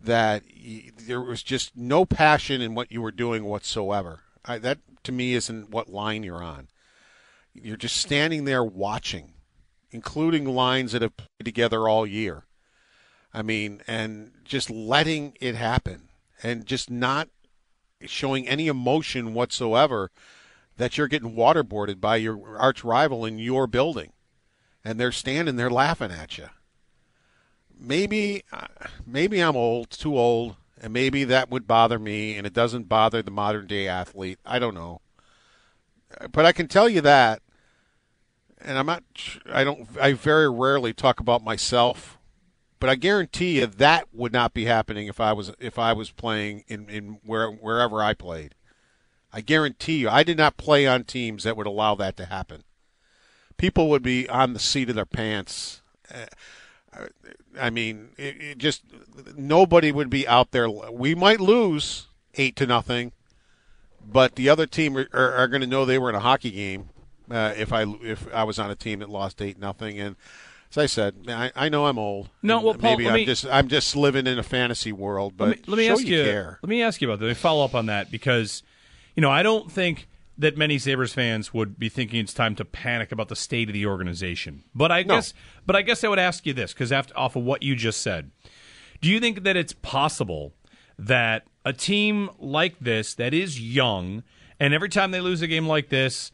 that 0.00 0.42
there 1.06 1.20
was 1.20 1.44
just 1.44 1.76
no 1.76 2.04
passion 2.04 2.60
in 2.60 2.74
what 2.74 2.90
you 2.90 3.00
were 3.00 3.12
doing 3.12 3.44
whatsoever. 3.44 4.20
I, 4.44 4.58
that 4.58 4.78
to 5.04 5.12
me 5.12 5.34
isn't 5.34 5.70
what 5.70 5.88
line 5.88 6.24
you're 6.24 6.42
on. 6.42 6.68
You're 7.52 7.76
just 7.76 7.96
standing 7.96 8.44
there 8.44 8.64
watching, 8.64 9.34
including 9.92 10.44
lines 10.44 10.90
that 10.90 11.02
have 11.02 11.16
played 11.16 11.44
together 11.44 11.88
all 11.88 12.04
year. 12.04 12.44
I 13.32 13.42
mean, 13.42 13.80
and 13.86 14.32
just 14.44 14.70
letting 14.70 15.36
it 15.40 15.54
happen 15.54 16.08
and 16.42 16.66
just 16.66 16.90
not 16.90 17.28
showing 18.06 18.48
any 18.48 18.66
emotion 18.66 19.34
whatsoever 19.34 20.10
that 20.76 20.98
you're 20.98 21.08
getting 21.08 21.34
waterboarded 21.34 22.00
by 22.00 22.16
your 22.16 22.58
arch 22.58 22.82
rival 22.84 23.24
in 23.24 23.38
your 23.38 23.66
building. 23.66 24.12
And 24.84 24.98
they're 24.98 25.12
standing 25.12 25.56
there 25.56 25.70
laughing 25.70 26.10
at 26.10 26.36
you 26.36 26.48
maybe 27.78 28.44
uh, 28.52 28.66
maybe 29.06 29.40
I'm 29.40 29.56
old, 29.56 29.90
too 29.90 30.16
old, 30.16 30.56
and 30.80 30.92
maybe 30.92 31.24
that 31.24 31.50
would 31.50 31.66
bother 31.66 31.98
me, 31.98 32.36
and 32.36 32.46
it 32.46 32.52
doesn't 32.52 32.88
bother 32.88 33.22
the 33.22 33.30
modern 33.30 33.66
day 33.66 33.88
athlete. 33.88 34.38
I 34.44 34.58
don't 34.58 34.74
know, 34.74 35.00
but 36.32 36.44
I 36.44 36.52
can 36.52 36.68
tell 36.68 36.88
you 36.88 37.00
that, 37.02 37.42
and 38.60 38.78
I'm 38.78 38.86
not. 38.86 39.04
I 39.52 39.64
don't. 39.64 39.88
I 40.00 40.12
very 40.12 40.50
rarely 40.50 40.92
talk 40.92 41.20
about 41.20 41.44
myself, 41.44 42.18
but 42.84 42.90
I 42.90 42.96
guarantee 42.96 43.60
you 43.60 43.66
that 43.66 44.08
would 44.12 44.34
not 44.34 44.52
be 44.52 44.66
happening 44.66 45.06
if 45.06 45.18
I 45.18 45.32
was 45.32 45.52
if 45.58 45.78
I 45.78 45.94
was 45.94 46.10
playing 46.10 46.64
in 46.68 46.90
in 46.90 47.18
where 47.24 47.48
wherever 47.48 48.02
I 48.02 48.12
played. 48.12 48.54
I 49.32 49.40
guarantee 49.40 50.00
you, 50.00 50.10
I 50.10 50.22
did 50.22 50.36
not 50.36 50.58
play 50.58 50.86
on 50.86 51.04
teams 51.04 51.44
that 51.44 51.56
would 51.56 51.66
allow 51.66 51.94
that 51.94 52.14
to 52.18 52.26
happen. 52.26 52.62
People 53.56 53.88
would 53.88 54.02
be 54.02 54.28
on 54.28 54.52
the 54.52 54.58
seat 54.58 54.90
of 54.90 54.96
their 54.96 55.06
pants. 55.06 55.80
Uh, 56.14 57.06
I 57.58 57.70
mean, 57.70 58.10
it, 58.18 58.38
it 58.38 58.58
just 58.58 58.82
nobody 59.34 59.90
would 59.90 60.10
be 60.10 60.28
out 60.28 60.50
there. 60.50 60.68
We 60.68 61.14
might 61.14 61.40
lose 61.40 62.08
eight 62.34 62.54
to 62.56 62.66
nothing, 62.66 63.12
but 64.06 64.34
the 64.34 64.50
other 64.50 64.66
team 64.66 64.98
are, 64.98 65.08
are, 65.10 65.48
going 65.48 65.62
to 65.62 65.66
know 65.66 65.86
they 65.86 65.98
were 65.98 66.10
in 66.10 66.16
a 66.16 66.20
hockey 66.20 66.50
game. 66.50 66.90
Uh, 67.30 67.54
if 67.56 67.72
I 67.72 67.84
if 68.02 68.30
I 68.34 68.44
was 68.44 68.58
on 68.58 68.70
a 68.70 68.76
team 68.76 68.98
that 68.98 69.08
lost 69.08 69.40
eight 69.40 69.58
nothing, 69.58 69.98
and 69.98 70.16
as 70.76 70.82
I 70.82 70.86
said, 70.86 71.14
I, 71.28 71.52
I 71.54 71.68
know 71.68 71.86
I'm 71.86 71.98
old. 71.98 72.30
No, 72.42 72.60
well, 72.60 72.74
Paul, 72.74 72.92
maybe 72.92 73.08
I'm 73.08 73.14
me, 73.14 73.24
just 73.24 73.46
I'm 73.46 73.68
just 73.68 73.94
living 73.94 74.26
in 74.26 74.38
a 74.38 74.42
fantasy 74.42 74.92
world. 74.92 75.36
But 75.36 75.48
let 75.48 75.56
me, 75.58 75.64
let 75.68 75.76
me 75.78 75.88
ask 75.88 76.04
you, 76.04 76.16
you 76.16 76.56
let 76.62 76.68
me 76.68 76.82
ask 76.82 77.00
you 77.00 77.08
about 77.08 77.20
that. 77.20 77.26
Let 77.26 77.30
me 77.30 77.34
follow 77.34 77.64
up 77.64 77.74
on 77.74 77.86
that 77.86 78.10
because 78.10 78.62
you 79.14 79.20
know 79.20 79.30
I 79.30 79.44
don't 79.44 79.70
think 79.70 80.08
that 80.36 80.56
many 80.56 80.78
Sabres 80.78 81.14
fans 81.14 81.54
would 81.54 81.78
be 81.78 81.88
thinking 81.88 82.18
it's 82.18 82.34
time 82.34 82.56
to 82.56 82.64
panic 82.64 83.12
about 83.12 83.28
the 83.28 83.36
state 83.36 83.68
of 83.68 83.72
the 83.72 83.86
organization. 83.86 84.64
But 84.74 84.90
I 84.90 85.02
no. 85.02 85.16
guess 85.16 85.32
but 85.64 85.76
I 85.76 85.82
guess 85.82 86.02
I 86.02 86.08
would 86.08 86.18
ask 86.18 86.44
you 86.44 86.52
this 86.52 86.72
because 86.72 86.92
off 86.92 87.36
of 87.36 87.44
what 87.44 87.62
you 87.62 87.76
just 87.76 88.02
said. 88.02 88.32
Do 89.00 89.10
you 89.10 89.20
think 89.20 89.44
that 89.44 89.56
it's 89.56 89.74
possible 89.74 90.54
that 90.98 91.44
a 91.64 91.72
team 91.72 92.30
like 92.38 92.78
this 92.80 93.14
that 93.14 93.32
is 93.32 93.60
young 93.60 94.22
and 94.58 94.74
every 94.74 94.88
time 94.88 95.10
they 95.10 95.20
lose 95.20 95.42
a 95.42 95.46
game 95.46 95.66
like 95.66 95.88
this 95.88 96.32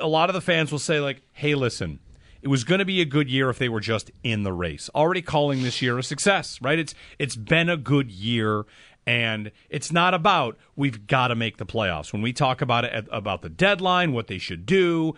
a 0.00 0.06
lot 0.06 0.30
of 0.30 0.34
the 0.34 0.40
fans 0.40 0.70
will 0.70 0.78
say 0.78 1.00
like, 1.00 1.22
"Hey, 1.32 1.54
listen, 1.54 1.98
it 2.42 2.48
was 2.48 2.64
going 2.64 2.78
to 2.78 2.84
be 2.84 3.00
a 3.00 3.04
good 3.04 3.28
year 3.28 3.50
if 3.50 3.58
they 3.58 3.68
were 3.68 3.80
just 3.80 4.10
in 4.22 4.42
the 4.42 4.52
race. 4.52 4.90
Already 4.94 5.22
calling 5.22 5.62
this 5.62 5.82
year 5.82 5.98
a 5.98 6.02
success, 6.02 6.60
right? 6.62 6.78
It's 6.78 6.94
it's 7.18 7.36
been 7.36 7.68
a 7.68 7.76
good 7.76 8.10
year 8.10 8.66
and 9.06 9.52
it's 9.70 9.92
not 9.92 10.14
about 10.14 10.58
we've 10.74 11.06
got 11.06 11.28
to 11.28 11.34
make 11.34 11.58
the 11.58 11.66
playoffs. 11.66 12.12
When 12.12 12.22
we 12.22 12.32
talk 12.32 12.60
about 12.60 12.84
it 12.84 13.06
about 13.10 13.42
the 13.42 13.48
deadline, 13.48 14.12
what 14.12 14.26
they 14.26 14.38
should 14.38 14.66
do, 14.66 15.14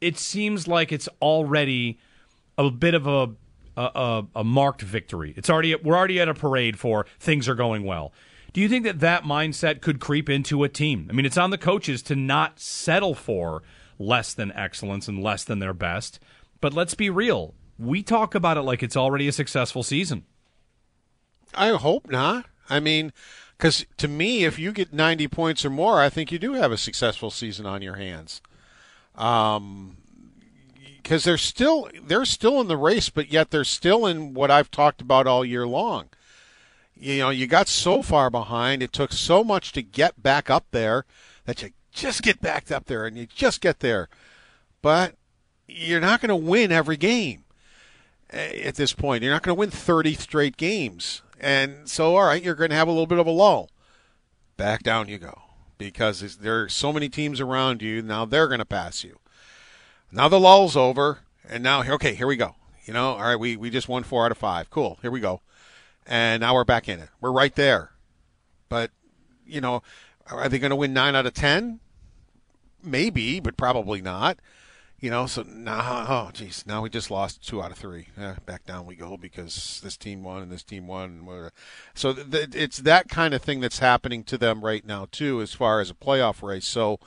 it 0.00 0.18
seems 0.18 0.68
like 0.68 0.92
it's 0.92 1.08
already 1.20 1.98
a 2.58 2.70
bit 2.70 2.94
of 2.94 3.06
a 3.06 3.30
a, 3.74 4.24
a 4.36 4.44
marked 4.44 4.82
victory. 4.82 5.32
It's 5.36 5.48
already 5.48 5.74
we're 5.76 5.96
already 5.96 6.20
at 6.20 6.28
a 6.28 6.34
parade 6.34 6.78
for 6.78 7.06
things 7.18 7.48
are 7.48 7.54
going 7.54 7.84
well. 7.84 8.12
Do 8.52 8.60
you 8.60 8.68
think 8.68 8.84
that 8.84 9.00
that 9.00 9.24
mindset 9.24 9.80
could 9.80 9.98
creep 9.98 10.28
into 10.28 10.62
a 10.62 10.68
team? 10.68 11.06
I 11.08 11.14
mean, 11.14 11.24
it's 11.24 11.38
on 11.38 11.50
the 11.50 11.58
coaches 11.58 12.02
to 12.02 12.16
not 12.16 12.60
settle 12.60 13.14
for 13.14 13.62
less 13.98 14.34
than 14.34 14.52
excellence 14.52 15.08
and 15.08 15.22
less 15.22 15.44
than 15.44 15.58
their 15.58 15.72
best. 15.72 16.20
But 16.62 16.72
let's 16.72 16.94
be 16.94 17.10
real. 17.10 17.54
We 17.76 18.02
talk 18.02 18.34
about 18.34 18.56
it 18.56 18.62
like 18.62 18.84
it's 18.84 18.96
already 18.96 19.26
a 19.26 19.32
successful 19.32 19.82
season. 19.82 20.24
I 21.54 21.70
hope 21.70 22.08
not. 22.08 22.46
I 22.70 22.78
mean, 22.78 23.12
because 23.58 23.84
to 23.98 24.06
me, 24.06 24.44
if 24.44 24.60
you 24.60 24.72
get 24.72 24.92
90 24.92 25.26
points 25.28 25.64
or 25.64 25.70
more, 25.70 26.00
I 26.00 26.08
think 26.08 26.30
you 26.30 26.38
do 26.38 26.52
have 26.54 26.70
a 26.70 26.78
successful 26.78 27.30
season 27.30 27.66
on 27.66 27.82
your 27.82 27.96
hands. 27.96 28.40
Um, 29.16 29.96
because 31.02 31.24
they're 31.24 31.36
still 31.36 31.88
they're 32.06 32.24
still 32.24 32.60
in 32.60 32.68
the 32.68 32.76
race, 32.76 33.10
but 33.10 33.32
yet 33.32 33.50
they're 33.50 33.64
still 33.64 34.06
in 34.06 34.32
what 34.32 34.52
I've 34.52 34.70
talked 34.70 35.00
about 35.00 35.26
all 35.26 35.44
year 35.44 35.66
long. 35.66 36.10
you 36.94 37.18
know, 37.18 37.30
you 37.30 37.48
got 37.48 37.66
so 37.66 38.02
far 38.02 38.30
behind. 38.30 38.84
It 38.84 38.92
took 38.92 39.12
so 39.12 39.42
much 39.42 39.72
to 39.72 39.82
get 39.82 40.22
back 40.22 40.48
up 40.48 40.66
there 40.70 41.06
that 41.44 41.60
you 41.60 41.70
just 41.90 42.22
get 42.22 42.40
backed 42.40 42.70
up 42.70 42.84
there 42.86 43.04
and 43.04 43.18
you 43.18 43.26
just 43.26 43.60
get 43.60 43.80
there. 43.80 44.08
But 44.80 45.16
you're 45.74 46.00
not 46.00 46.20
going 46.20 46.28
to 46.28 46.36
win 46.36 46.72
every 46.72 46.96
game 46.96 47.44
eh, 48.30 48.62
at 48.64 48.76
this 48.76 48.92
point. 48.92 49.22
You're 49.22 49.32
not 49.32 49.42
going 49.42 49.56
to 49.56 49.58
win 49.58 49.70
30 49.70 50.14
straight 50.14 50.56
games. 50.56 51.22
And 51.40 51.88
so, 51.88 52.16
all 52.16 52.26
right, 52.26 52.42
you're 52.42 52.54
going 52.54 52.70
to 52.70 52.76
have 52.76 52.88
a 52.88 52.92
little 52.92 53.06
bit 53.06 53.18
of 53.18 53.26
a 53.26 53.30
lull. 53.30 53.70
Back 54.56 54.82
down 54.82 55.08
you 55.08 55.18
go 55.18 55.42
because 55.78 56.36
there 56.38 56.62
are 56.62 56.68
so 56.68 56.92
many 56.92 57.08
teams 57.08 57.40
around 57.40 57.82
you. 57.82 58.02
Now 58.02 58.24
they're 58.24 58.46
going 58.46 58.60
to 58.60 58.64
pass 58.64 59.02
you. 59.02 59.18
Now 60.10 60.28
the 60.28 60.38
lull's 60.38 60.76
over, 60.76 61.20
and 61.48 61.62
now 61.62 61.82
okay, 61.82 62.14
here 62.14 62.26
we 62.26 62.36
go. 62.36 62.54
You 62.84 62.92
know, 62.92 63.12
all 63.12 63.22
right, 63.22 63.36
we 63.36 63.56
we 63.56 63.70
just 63.70 63.88
won 63.88 64.02
four 64.02 64.24
out 64.24 64.30
of 64.30 64.38
five. 64.38 64.70
Cool, 64.70 64.98
here 65.00 65.10
we 65.10 65.20
go, 65.20 65.40
and 66.06 66.40
now 66.40 66.54
we're 66.54 66.64
back 66.64 66.88
in 66.88 67.00
it. 67.00 67.08
We're 67.20 67.32
right 67.32 67.54
there, 67.54 67.92
but 68.68 68.90
you 69.46 69.60
know, 69.60 69.82
are 70.30 70.48
they 70.48 70.58
going 70.58 70.70
to 70.70 70.76
win 70.76 70.92
nine 70.92 71.16
out 71.16 71.26
of 71.26 71.32
ten? 71.32 71.80
Maybe, 72.84 73.40
but 73.40 73.56
probably 73.56 74.02
not. 74.02 74.38
You 75.02 75.10
know, 75.10 75.26
so 75.26 75.42
now, 75.42 76.06
oh, 76.08 76.30
geez, 76.32 76.64
now 76.64 76.80
we 76.80 76.88
just 76.88 77.10
lost 77.10 77.44
two 77.44 77.60
out 77.60 77.72
of 77.72 77.76
three. 77.76 78.06
Eh, 78.16 78.36
back 78.46 78.64
down 78.64 78.86
we 78.86 78.94
go 78.94 79.16
because 79.16 79.80
this 79.82 79.96
team 79.96 80.22
won 80.22 80.42
and 80.42 80.52
this 80.52 80.62
team 80.62 80.86
won. 80.86 81.28
So 81.92 82.12
th- 82.12 82.30
th- 82.30 82.54
it's 82.54 82.78
that 82.78 83.08
kind 83.08 83.34
of 83.34 83.42
thing 83.42 83.58
that's 83.58 83.80
happening 83.80 84.22
to 84.22 84.38
them 84.38 84.64
right 84.64 84.86
now 84.86 85.08
too, 85.10 85.42
as 85.42 85.52
far 85.52 85.80
as 85.80 85.90
a 85.90 85.94
playoff 85.94 86.40
race. 86.40 86.68
So, 86.68 87.00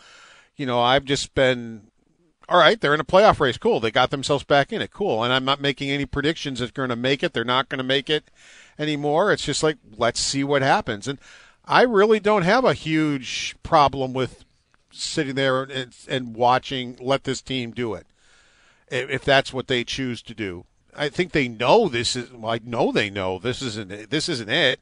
you 0.57 0.65
know, 0.65 0.81
I've 0.81 1.05
just 1.05 1.33
been 1.35 1.83
all 2.49 2.59
right, 2.59 2.79
they're 2.81 2.93
in 2.93 2.99
a 2.99 3.05
playoff 3.05 3.39
race. 3.39 3.57
Cool. 3.57 3.79
They 3.79 3.91
got 3.91 4.11
themselves 4.11 4.43
back 4.43 4.73
in 4.73 4.81
it. 4.81 4.91
Cool. 4.91 5.23
And 5.23 5.31
I'm 5.31 5.45
not 5.45 5.61
making 5.61 5.89
any 5.89 6.05
predictions 6.05 6.59
that 6.59 6.73
they're 6.73 6.85
going 6.85 6.89
to 6.89 7.01
make 7.01 7.23
it. 7.23 7.31
They're 7.31 7.45
not 7.45 7.69
going 7.69 7.77
to 7.79 7.83
make 7.83 8.09
it 8.09 8.29
anymore. 8.77 9.31
It's 9.31 9.45
just 9.45 9.63
like, 9.63 9.77
let's 9.97 10.19
see 10.19 10.43
what 10.43 10.61
happens. 10.61 11.07
And 11.07 11.17
I 11.63 11.83
really 11.83 12.19
don't 12.19 12.43
have 12.43 12.65
a 12.65 12.73
huge 12.73 13.55
problem 13.63 14.11
with 14.11 14.43
sitting 14.95 15.35
there 15.35 15.63
and, 15.63 15.95
and 16.07 16.35
watching, 16.35 16.97
let 16.99 17.23
this 17.23 17.41
team 17.41 17.71
do 17.71 17.93
it, 17.93 18.07
if 18.89 19.23
that's 19.23 19.53
what 19.53 19.67
they 19.67 19.83
choose 19.83 20.21
to 20.23 20.33
do. 20.33 20.65
I 20.95 21.09
think 21.09 21.31
they 21.31 21.47
know 21.47 21.89
this 21.89 22.15
is. 22.15 22.31
Well, 22.31 22.53
I 22.53 22.59
know 22.63 22.91
they 22.91 23.09
know 23.09 23.37
this 23.37 23.61
isn't. 23.61 24.09
This 24.09 24.29
isn't 24.29 24.49
it. 24.49 24.79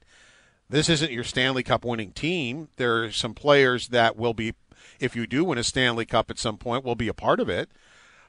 This 0.69 0.89
isn't 0.89 1.11
your 1.11 1.23
Stanley 1.23 1.63
Cup 1.63 1.83
winning 1.83 2.11
team. 2.11 2.69
There 2.77 3.03
are 3.03 3.11
some 3.11 3.33
players 3.33 3.89
that 3.89 4.15
will 4.15 4.33
be 4.33 4.53
if 4.99 5.15
you 5.15 5.27
do 5.27 5.43
win 5.43 5.57
a 5.57 5.63
Stanley 5.63 6.05
Cup 6.05 6.29
at 6.29 6.39
some 6.39 6.57
point, 6.57 6.83
we'll 6.83 6.95
be 6.95 7.07
a 7.07 7.13
part 7.13 7.39
of 7.39 7.49
it. 7.49 7.69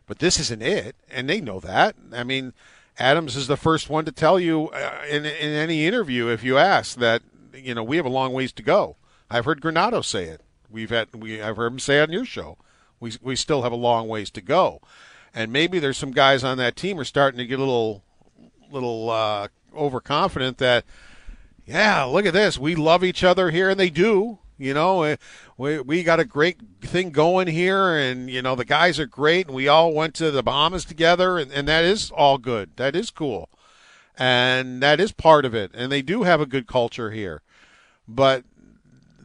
But 0.07 0.19
this 0.19 0.39
isn't 0.39 0.63
it, 0.63 0.97
and 1.11 1.29
they 1.29 1.41
know 1.41 1.61
that. 1.61 1.97
I 2.13 2.25
mean, 2.25 2.53
Adams 2.99 3.37
is 3.37 3.47
the 3.47 3.57
first 3.57 3.89
one 3.89 4.05
to 4.05 4.13
tell 4.13 4.39
you 4.39 4.69
uh, 4.69 5.03
in 5.09 5.25
in 5.25 5.51
any 5.51 5.87
interview 5.87 6.29
if 6.29 6.45
you 6.45 6.59
ask 6.59 6.99
that 6.99 7.23
you 7.55 7.75
know 7.75 7.83
we 7.83 7.97
have 7.97 8.07
a 8.07 8.11
long 8.11 8.33
ways 8.33 8.53
to 8.53 8.63
go. 8.63 8.97
I've 9.31 9.47
heard 9.47 9.61
Granato 9.61 10.05
say 10.05 10.25
it. 10.25 10.43
We've 10.75 10.91
had 10.91 11.15
we 11.15 11.41
I've 11.41 11.57
heard 11.57 11.73
him 11.73 11.79
say 11.79 12.01
on 12.01 12.11
your 12.11 12.25
show. 12.25 12.59
We 12.99 13.13
we 13.23 13.37
still 13.37 13.63
have 13.63 13.71
a 13.71 13.77
long 13.77 14.09
ways 14.09 14.29
to 14.33 14.41
go, 14.41 14.81
and 15.33 15.53
maybe 15.53 15.79
there's 15.79 15.97
some 15.97 16.11
guys 16.11 16.43
on 16.43 16.59
that 16.59 16.75
team 16.75 16.99
are 16.99 17.05
starting 17.05 17.39
to 17.39 17.47
get 17.47 17.61
a 17.61 17.63
little 17.63 18.03
little 18.73 19.09
uh, 19.09 19.49
overconfident 19.73 20.59
that 20.59 20.85
yeah, 21.65 22.03
look 22.03 22.27
at 22.27 22.33
this. 22.35 22.59
We 22.59 22.75
love 22.75 23.05
each 23.05 23.23
other 23.23 23.53
here, 23.53 23.71
and 23.71 23.79
they 23.79 23.89
do. 23.89 24.39
You 24.59 24.75
know, 24.75 25.05
eh, 25.05 25.17
we 25.57 25.79
we 25.79 26.03
got 26.03 26.19
a 26.19 26.25
great 26.25 26.59
thing 26.81 27.11
going 27.11 27.47
here, 27.47 27.97
and 27.97 28.29
you 28.29 28.43
know 28.43 28.57
the 28.57 28.65
guys 28.65 28.99
are 28.99 29.07
great, 29.07 29.47
and 29.47 29.55
we 29.55 29.69
all 29.69 29.93
went 29.93 30.15
to 30.17 30.33
the 30.33 30.43
Bahamas 30.43 30.85
together, 30.85 31.39
and, 31.39 31.53
and 31.53 31.69
that 31.69 31.85
is 31.85 32.11
all 32.11 32.39
good. 32.39 32.77
That 32.77 32.97
is 32.97 33.13
cool, 33.13 33.49
and 34.19 34.83
that 34.83 34.99
is 34.99 35.13
part 35.13 35.45
of 35.45 35.55
it. 35.55 35.71
And 35.73 35.93
they 35.93 36.03
do 36.03 36.25
have 36.25 36.41
a 36.41 36.47
good 36.47 36.67
culture 36.67 37.13
here, 37.13 37.43
but 38.09 38.45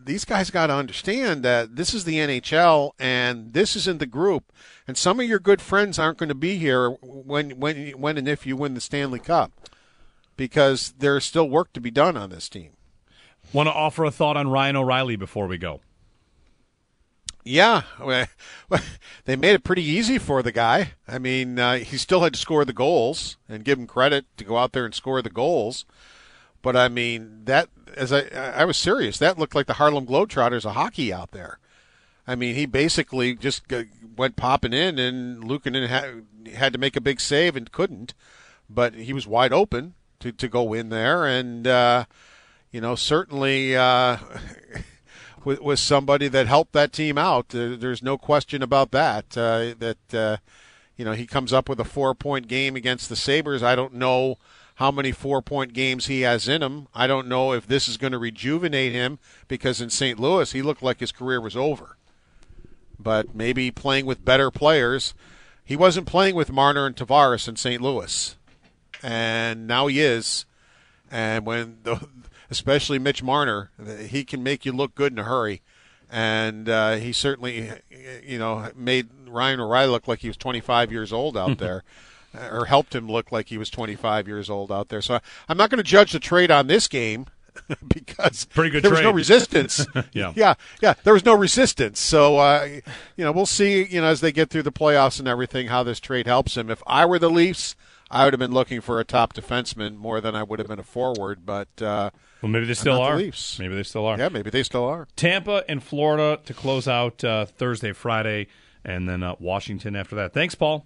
these 0.05 0.25
guys 0.25 0.49
got 0.49 0.67
to 0.67 0.73
understand 0.73 1.43
that 1.43 1.75
this 1.75 1.93
is 1.93 2.03
the 2.03 2.15
NHL, 2.15 2.91
and 2.99 3.53
this 3.53 3.75
isn't 3.75 3.99
the 3.99 4.05
group. 4.05 4.51
And 4.88 4.97
some 4.97 5.19
of 5.19 5.27
your 5.27 5.39
good 5.39 5.62
friends 5.62 5.99
aren't 5.99 6.17
going 6.17 6.29
to 6.29 6.35
be 6.35 6.57
here 6.57 6.89
when 7.01 7.59
when 7.59 7.91
when 7.91 8.17
and 8.17 8.27
if 8.27 8.45
you 8.45 8.55
win 8.55 8.73
the 8.73 8.81
Stanley 8.81 9.19
Cup, 9.19 9.51
because 10.35 10.93
there's 10.97 11.25
still 11.25 11.49
work 11.49 11.73
to 11.73 11.81
be 11.81 11.91
done 11.91 12.17
on 12.17 12.29
this 12.29 12.49
team. 12.49 12.71
Want 13.51 13.67
to 13.67 13.73
offer 13.73 14.03
a 14.03 14.12
thought 14.12 14.38
on 14.38 14.49
Ryan 14.49 14.75
O'Reilly 14.75 15.15
before 15.15 15.47
we 15.47 15.57
go? 15.57 15.81
Yeah, 17.43 17.83
they 19.25 19.35
made 19.35 19.53
it 19.53 19.63
pretty 19.63 19.83
easy 19.83 20.17
for 20.17 20.43
the 20.43 20.51
guy. 20.51 20.91
I 21.07 21.17
mean, 21.17 21.57
uh, 21.57 21.77
he 21.77 21.97
still 21.97 22.21
had 22.21 22.33
to 22.33 22.39
score 22.39 22.63
the 22.63 22.73
goals, 22.73 23.38
and 23.47 23.63
give 23.63 23.79
him 23.79 23.88
credit 23.88 24.25
to 24.38 24.43
go 24.43 24.57
out 24.57 24.73
there 24.73 24.85
and 24.85 24.93
score 24.93 25.21
the 25.21 25.29
goals. 25.29 25.85
But 26.62 26.76
I 26.76 26.89
mean, 26.89 27.41
that 27.45 27.69
as 27.95 28.12
I 28.12 28.22
I 28.34 28.65
was 28.65 28.78
serious, 28.78 29.17
that 29.17 29.38
looked 29.38 29.56
like 29.56 29.67
the 29.67 29.74
Harlem 29.74 30.06
Globetrotters 30.06 30.65
of 30.65 30.74
hockey 30.74 31.13
out 31.13 31.32
there. 31.32 31.60
I 32.28 32.36
mean, 32.36 32.56
he 32.56 32.65
basically 32.65 33.36
just 33.36 33.63
went 34.15 34.36
popping 34.36 34.74
in, 34.74 35.00
and 35.00 35.43
Luukkonen 35.43 35.88
had, 35.88 36.26
had 36.54 36.74
to 36.74 36.80
make 36.80 36.95
a 36.95 37.02
big 37.02 37.19
save 37.19 37.56
and 37.56 37.72
couldn't, 37.72 38.13
but 38.69 38.93
he 38.93 39.13
was 39.13 39.26
wide 39.26 39.54
open 39.54 39.95
to 40.19 40.32
to 40.32 40.48
go 40.48 40.74
in 40.74 40.89
there, 40.89 41.26
and 41.26 41.67
uh, 41.67 42.06
you 42.72 42.82
know, 42.82 42.95
certainly. 42.95 43.76
Uh, 43.76 44.17
with, 45.45 45.80
somebody 45.80 46.28
that 46.28 46.48
helped 46.48 46.74
that 46.74 46.91
team 46.91 47.17
out. 47.17 47.56
Uh, 47.56 47.76
there's 47.78 48.04
no 48.04 48.17
question 48.17 48.62
about 48.62 48.91
that. 48.91 49.38
Uh, 49.38 49.74
that 49.80 50.13
uh, 50.13 50.38
you 50.98 51.06
know 51.06 51.13
he 51.13 51.26
comes 51.26 51.54
up 51.54 51.69
with 51.69 51.80
a 51.80 51.86
four 51.86 52.13
point 52.13 52.48
game 52.48 52.76
against 52.76 53.10
the 53.10 53.15
Sabres. 53.15 53.63
I 53.63 53.76
don't 53.76 53.93
know 53.93 54.38
how 54.79 54.91
many 54.91 55.11
four 55.11 55.41
point 55.41 55.73
games 55.73 56.07
he 56.07 56.21
has 56.21 56.47
in 56.47 56.63
him. 56.63 56.87
I 56.93 57.07
don't 57.07 57.27
know 57.27 57.53
if 57.53 57.67
this 57.67 57.87
is 57.87 57.97
going 57.97 58.13
to 58.13 58.17
rejuvenate 58.17 58.91
him 58.91 59.19
because 59.47 59.79
in 59.81 59.89
St. 59.89 60.19
Louis 60.19 60.51
he 60.51 60.61
looked 60.61 60.83
like 60.83 60.99
his 60.99 61.11
career 61.11 61.39
was 61.39 61.55
over. 61.55 61.97
But 62.97 63.33
maybe 63.33 63.71
playing 63.71 64.05
with 64.05 64.25
better 64.25 64.51
players. 64.51 65.13
He 65.63 65.75
wasn't 65.75 66.07
playing 66.07 66.35
with 66.35 66.51
Marner 66.51 66.85
and 66.85 66.95
Tavares 66.95 67.47
in 67.47 67.55
St. 67.55 67.81
Louis, 67.81 68.35
and 69.03 69.67
now 69.67 69.87
he 69.87 70.01
is. 70.01 70.45
And 71.11 71.45
when 71.45 71.77
the 71.83 72.07
especially 72.49 72.99
Mitch 72.99 73.21
Marner. 73.21 73.71
He 74.07 74.23
can 74.23 74.43
make 74.43 74.65
you 74.65 74.71
look 74.71 74.95
good 74.95 75.11
in 75.11 75.19
a 75.19 75.23
hurry, 75.23 75.61
and 76.09 76.67
uh, 76.67 76.95
he 76.95 77.13
certainly, 77.13 77.71
you 78.23 78.39
know, 78.39 78.69
made 78.75 79.09
Ryan 79.27 79.59
O'Reilly 79.59 79.91
look 79.91 80.07
like 80.07 80.19
he 80.19 80.27
was 80.27 80.37
25 80.37 80.91
years 80.91 81.13
old 81.13 81.37
out 81.37 81.57
there. 81.59 81.83
Or 82.33 82.65
helped 82.65 82.95
him 82.95 83.07
look 83.07 83.31
like 83.31 83.49
he 83.49 83.57
was 83.57 83.69
25 83.69 84.27
years 84.27 84.49
old 84.49 84.71
out 84.71 84.89
there. 84.89 85.01
So 85.01 85.19
I'm 85.47 85.57
not 85.57 85.69
going 85.69 85.77
to 85.77 85.83
judge 85.83 86.11
the 86.11 86.19
trade 86.19 86.51
on 86.51 86.67
this 86.67 86.87
game 86.87 87.25
because 87.87 88.47
there 88.55 88.69
trade. 88.69 88.83
was 88.83 89.01
no 89.01 89.11
resistance. 89.11 89.85
yeah, 90.13 90.33
yeah, 90.35 90.53
yeah. 90.81 90.93
There 91.03 91.13
was 91.13 91.25
no 91.25 91.33
resistance. 91.35 91.99
So 91.99 92.37
uh, 92.37 92.67
you 93.15 93.23
know, 93.25 93.31
we'll 93.31 93.45
see. 93.45 93.85
You 93.85 94.01
know, 94.01 94.07
as 94.07 94.21
they 94.21 94.31
get 94.31 94.49
through 94.49 94.63
the 94.63 94.71
playoffs 94.71 95.19
and 95.19 95.27
everything, 95.27 95.67
how 95.67 95.83
this 95.83 95.99
trade 95.99 96.27
helps 96.27 96.55
him. 96.55 96.69
If 96.69 96.81
I 96.87 97.05
were 97.05 97.19
the 97.19 97.29
Leafs, 97.29 97.75
I 98.11 98.23
would 98.23 98.33
have 98.33 98.39
been 98.39 98.53
looking 98.53 98.81
for 98.81 98.99
a 98.99 99.03
top 99.03 99.33
defenseman 99.33 99.95
more 99.97 100.21
than 100.21 100.35
I 100.35 100.43
would 100.43 100.59
have 100.59 100.67
been 100.67 100.79
a 100.79 100.83
forward. 100.83 101.45
But 101.45 101.69
uh, 101.81 102.11
well, 102.41 102.51
maybe 102.51 102.65
they 102.65 102.73
still 102.73 102.99
are. 102.99 103.17
The 103.17 103.23
Leafs. 103.23 103.59
Maybe 103.59 103.75
they 103.75 103.83
still 103.83 104.05
are. 104.05 104.17
Yeah, 104.17 104.29
maybe 104.29 104.49
they 104.49 104.63
still 104.63 104.85
are. 104.85 105.07
Tampa 105.15 105.63
and 105.67 105.83
Florida 105.83 106.39
to 106.45 106.53
close 106.53 106.87
out 106.87 107.23
uh, 107.23 107.45
Thursday, 107.45 107.91
Friday, 107.91 108.47
and 108.83 109.07
then 109.07 109.23
uh, 109.23 109.35
Washington 109.39 109.95
after 109.95 110.15
that. 110.15 110.33
Thanks, 110.33 110.55
Paul. 110.55 110.85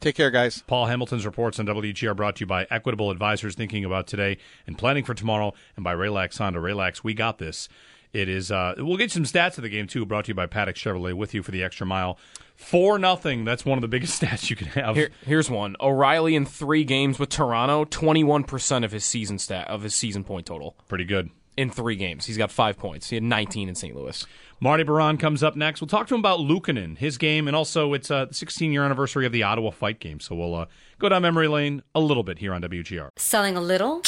Take 0.00 0.14
care, 0.14 0.30
guys. 0.30 0.62
Paul 0.66 0.86
Hamilton's 0.86 1.26
reports 1.26 1.58
on 1.58 1.66
WGR 1.66 2.16
brought 2.16 2.36
to 2.36 2.40
you 2.40 2.46
by 2.46 2.66
Equitable 2.70 3.10
Advisors 3.10 3.54
thinking 3.54 3.84
about 3.84 4.06
today 4.06 4.38
and 4.66 4.78
planning 4.78 5.04
for 5.04 5.12
tomorrow, 5.12 5.52
and 5.76 5.84
by 5.84 5.94
Raylax 5.94 6.38
Honda. 6.38 6.58
Raylax, 6.58 7.04
we 7.04 7.12
got 7.12 7.36
this. 7.36 7.68
It 8.14 8.28
is. 8.28 8.50
Uh, 8.50 8.74
we'll 8.78 8.96
get 8.96 9.10
some 9.10 9.24
stats 9.24 9.58
of 9.58 9.62
the 9.62 9.68
game 9.68 9.86
too. 9.86 10.06
Brought 10.06 10.24
to 10.24 10.30
you 10.30 10.34
by 10.34 10.46
Paddock 10.46 10.76
Chevrolet. 10.76 11.12
With 11.12 11.34
you 11.34 11.42
for 11.42 11.50
the 11.50 11.62
extra 11.62 11.86
mile. 11.86 12.18
Four 12.56 12.98
nothing. 12.98 13.44
That's 13.44 13.64
one 13.64 13.76
of 13.76 13.82
the 13.82 13.88
biggest 13.88 14.20
stats 14.22 14.48
you 14.48 14.56
can 14.56 14.68
have. 14.68 14.96
Here, 14.96 15.10
here's 15.24 15.50
one. 15.50 15.76
O'Reilly 15.80 16.34
in 16.34 16.46
three 16.46 16.84
games 16.84 17.18
with 17.18 17.28
Toronto, 17.28 17.84
twenty 17.84 18.24
one 18.24 18.44
percent 18.44 18.84
of 18.86 18.92
his 18.92 19.04
season 19.04 19.38
stat 19.38 19.68
of 19.68 19.82
his 19.82 19.94
season 19.94 20.24
point 20.24 20.46
total. 20.46 20.76
Pretty 20.88 21.04
good. 21.04 21.30
In 21.60 21.68
three 21.68 21.96
games, 21.96 22.24
he's 22.24 22.38
got 22.38 22.50
five 22.50 22.78
points. 22.78 23.10
He 23.10 23.16
had 23.16 23.22
nineteen 23.22 23.68
in 23.68 23.74
St. 23.74 23.94
Louis. 23.94 24.24
Marty 24.60 24.82
Biron 24.82 25.18
comes 25.18 25.42
up 25.42 25.56
next. 25.56 25.82
We'll 25.82 25.88
talk 25.88 26.06
to 26.06 26.14
him 26.14 26.20
about 26.20 26.38
Luukkonen, 26.38 26.96
his 26.96 27.18
game, 27.18 27.46
and 27.48 27.54
also 27.54 27.92
it's 27.92 28.10
uh, 28.10 28.24
the 28.24 28.34
16 28.34 28.72
year 28.72 28.82
anniversary 28.82 29.26
of 29.26 29.32
the 29.32 29.42
Ottawa 29.42 29.70
Fight 29.70 30.00
game. 30.00 30.20
So 30.20 30.34
we'll 30.34 30.54
uh, 30.54 30.66
go 30.98 31.10
down 31.10 31.20
memory 31.20 31.48
lane 31.48 31.82
a 31.94 32.00
little 32.00 32.22
bit 32.22 32.38
here 32.38 32.54
on 32.54 32.62
WGR. 32.62 33.10
Selling 33.18 33.58
a 33.58 33.60
little 33.60 34.00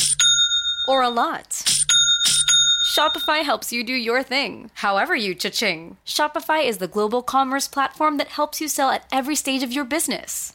or 0.89 1.03
a 1.03 1.11
lot. 1.11 1.63
Shopify 2.97 3.43
helps 3.43 3.71
you 3.71 3.85
do 3.85 3.93
your 3.95 4.23
thing, 4.23 4.71
however 4.75 5.15
you 5.15 5.35
cha-ching. 5.35 5.99
Shopify 6.07 6.67
is 6.67 6.79
the 6.79 6.89
global 6.89 7.23
commerce 7.23 7.69
platform 7.69 8.17
that 8.17 8.29
helps 8.29 8.61
you 8.63 8.69
sell 8.69 8.91
at 8.91 9.07
every 9.13 9.37
stage 9.37 9.63
of 9.63 9.73
your 9.73 9.85
business 9.85 10.55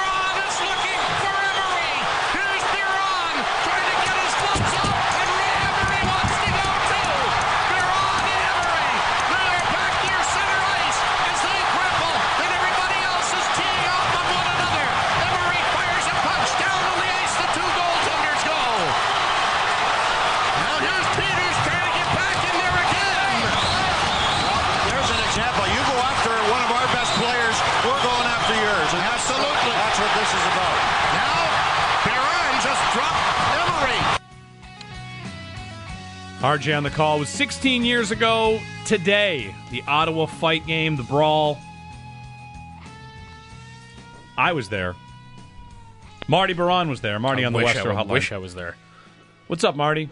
RJ 36.41 36.75
on 36.75 36.81
the 36.81 36.89
call 36.89 37.19
was 37.19 37.29
16 37.29 37.85
years 37.85 38.09
ago 38.09 38.59
today. 38.87 39.53
The 39.69 39.83
Ottawa 39.87 40.25
fight 40.25 40.65
game, 40.65 40.95
the 40.95 41.03
brawl. 41.03 41.59
I 44.35 44.53
was 44.53 44.67
there. 44.67 44.95
Marty 46.27 46.53
Biron 46.53 46.89
was 46.89 47.01
there. 47.01 47.19
Marty 47.19 47.43
I 47.43 47.45
on 47.45 47.53
the 47.53 47.57
wish 47.57 47.75
Western 47.75 47.95
I, 47.95 48.03
Hotline. 48.03 48.09
wish 48.09 48.31
I 48.31 48.39
was 48.39 48.55
there. 48.55 48.75
What's 49.45 49.63
up, 49.63 49.75
Marty? 49.75 50.09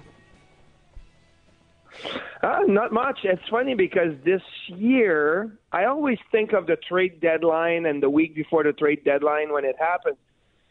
Uh, 2.43 2.59
not 2.67 2.93
much. 2.93 3.21
It's 3.23 3.41
funny 3.49 3.73
because 3.73 4.13
this 4.23 4.43
year, 4.67 5.51
I 5.71 5.85
always 5.85 6.19
think 6.31 6.53
of 6.53 6.67
the 6.67 6.75
trade 6.75 7.21
deadline 7.21 7.87
and 7.87 8.03
the 8.03 8.09
week 8.09 8.35
before 8.35 8.63
the 8.63 8.73
trade 8.73 9.03
deadline 9.03 9.51
when 9.51 9.65
it 9.65 9.77
happens. 9.79 10.17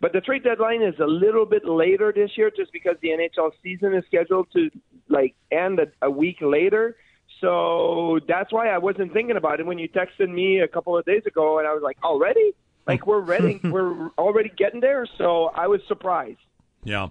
But 0.01 0.13
the 0.13 0.21
trade 0.21 0.45
deadline 0.45 0.83
is 0.83 0.95
a 1.01 1.07
little 1.07 1.45
bit 1.45 1.65
later 1.65 2.13
this 2.15 2.31
year 2.37 2.53
just 2.57 2.73
because 2.73 2.95
the 3.03 3.09
NHL 3.09 3.51
season 3.61 3.93
is 3.95 4.05
scheduled 4.07 4.47
to 4.53 4.71
like 5.09 5.35
end 5.51 5.81
a, 5.81 5.87
a 6.03 6.11
week 6.11 6.39
later. 6.41 6.97
So 7.41 8.19
that's 8.27 8.53
why 8.53 8.69
I 8.69 8.79
wasn't 8.79 9.13
thinking 9.13 9.37
about 9.37 9.61
it 9.61 9.67
when 9.67 9.79
you 9.79 9.89
texted 9.89 10.29
me 10.29 10.61
a 10.61 10.69
couple 10.69 10.97
of 10.97 11.05
days 11.05 11.23
ago 11.27 11.59
and 11.59 11.69
I 11.69 11.73
was 11.73 11.83
like, 11.83 11.99
already? 12.03 12.53
Like 12.87 13.07
we're 13.07 13.21
ready, 13.21 13.61
we're 13.65 14.09
already 14.19 14.51
getting 14.57 14.81
there. 14.81 15.07
So 15.19 15.47
I 15.55 15.67
was 15.67 15.81
surprised. 15.87 16.39
Yeah. 16.85 17.09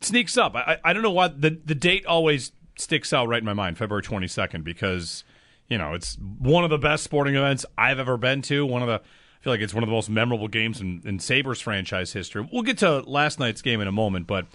It 0.00 0.04
sneaks 0.04 0.36
up. 0.36 0.54
I, 0.54 0.78
I 0.84 0.92
don't 0.92 1.02
know 1.02 1.10
why 1.10 1.28
the, 1.28 1.58
the 1.64 1.74
date 1.74 2.06
always 2.06 2.52
sticks 2.76 3.12
out 3.12 3.28
right 3.28 3.40
in 3.40 3.44
my 3.44 3.54
mind, 3.54 3.78
February 3.78 4.02
22nd, 4.02 4.64
because, 4.64 5.24
you 5.68 5.78
know, 5.78 5.94
it's 5.94 6.16
one 6.38 6.64
of 6.64 6.70
the 6.70 6.78
best 6.78 7.04
sporting 7.04 7.34
events 7.34 7.64
I've 7.76 7.98
ever 7.98 8.16
been 8.16 8.42
to. 8.42 8.64
One 8.66 8.82
of 8.82 8.88
the 8.88 9.00
I 9.42 9.44
feel 9.44 9.52
like 9.54 9.60
it's 9.60 9.74
one 9.74 9.82
of 9.82 9.88
the 9.88 9.94
most 9.94 10.08
memorable 10.08 10.46
games 10.46 10.80
in, 10.80 11.02
in 11.04 11.18
Sabres 11.18 11.60
franchise 11.60 12.12
history. 12.12 12.48
We'll 12.52 12.62
get 12.62 12.78
to 12.78 13.00
last 13.00 13.40
night's 13.40 13.60
game 13.60 13.80
in 13.80 13.88
a 13.88 13.92
moment, 13.92 14.28
but 14.28 14.46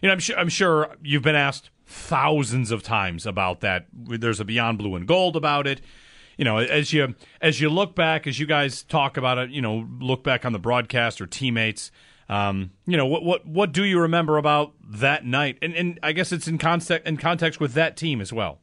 you 0.00 0.06
know, 0.06 0.14
I'm 0.14 0.18
sure 0.18 0.38
I'm 0.38 0.48
sure 0.48 0.96
you've 1.02 1.22
been 1.22 1.34
asked 1.34 1.68
thousands 1.90 2.70
of 2.70 2.82
times 2.82 3.26
about 3.26 3.60
that. 3.60 3.86
There's 3.92 4.40
a 4.40 4.44
Beyond 4.44 4.78
Blue 4.78 4.94
and 4.94 5.06
Gold 5.06 5.36
about 5.36 5.66
it. 5.66 5.80
You 6.36 6.44
know, 6.44 6.58
as 6.58 6.92
you 6.92 7.14
as 7.42 7.60
you 7.60 7.68
look 7.68 7.94
back, 7.94 8.26
as 8.26 8.38
you 8.38 8.46
guys 8.46 8.82
talk 8.84 9.16
about 9.16 9.38
it, 9.38 9.50
you 9.50 9.60
know, 9.60 9.86
look 9.98 10.24
back 10.24 10.46
on 10.46 10.52
the 10.52 10.58
broadcast 10.58 11.20
or 11.20 11.26
teammates. 11.26 11.90
Um, 12.28 12.70
you 12.86 12.96
know, 12.96 13.06
what 13.06 13.24
what 13.24 13.46
what 13.46 13.72
do 13.72 13.84
you 13.84 14.00
remember 14.00 14.38
about 14.38 14.72
that 14.88 15.26
night? 15.26 15.58
And 15.60 15.74
and 15.74 15.98
I 16.02 16.12
guess 16.12 16.32
it's 16.32 16.48
in 16.48 16.56
context 16.56 17.06
in 17.06 17.16
context 17.16 17.60
with 17.60 17.74
that 17.74 17.96
team 17.96 18.20
as 18.20 18.32
well. 18.32 18.60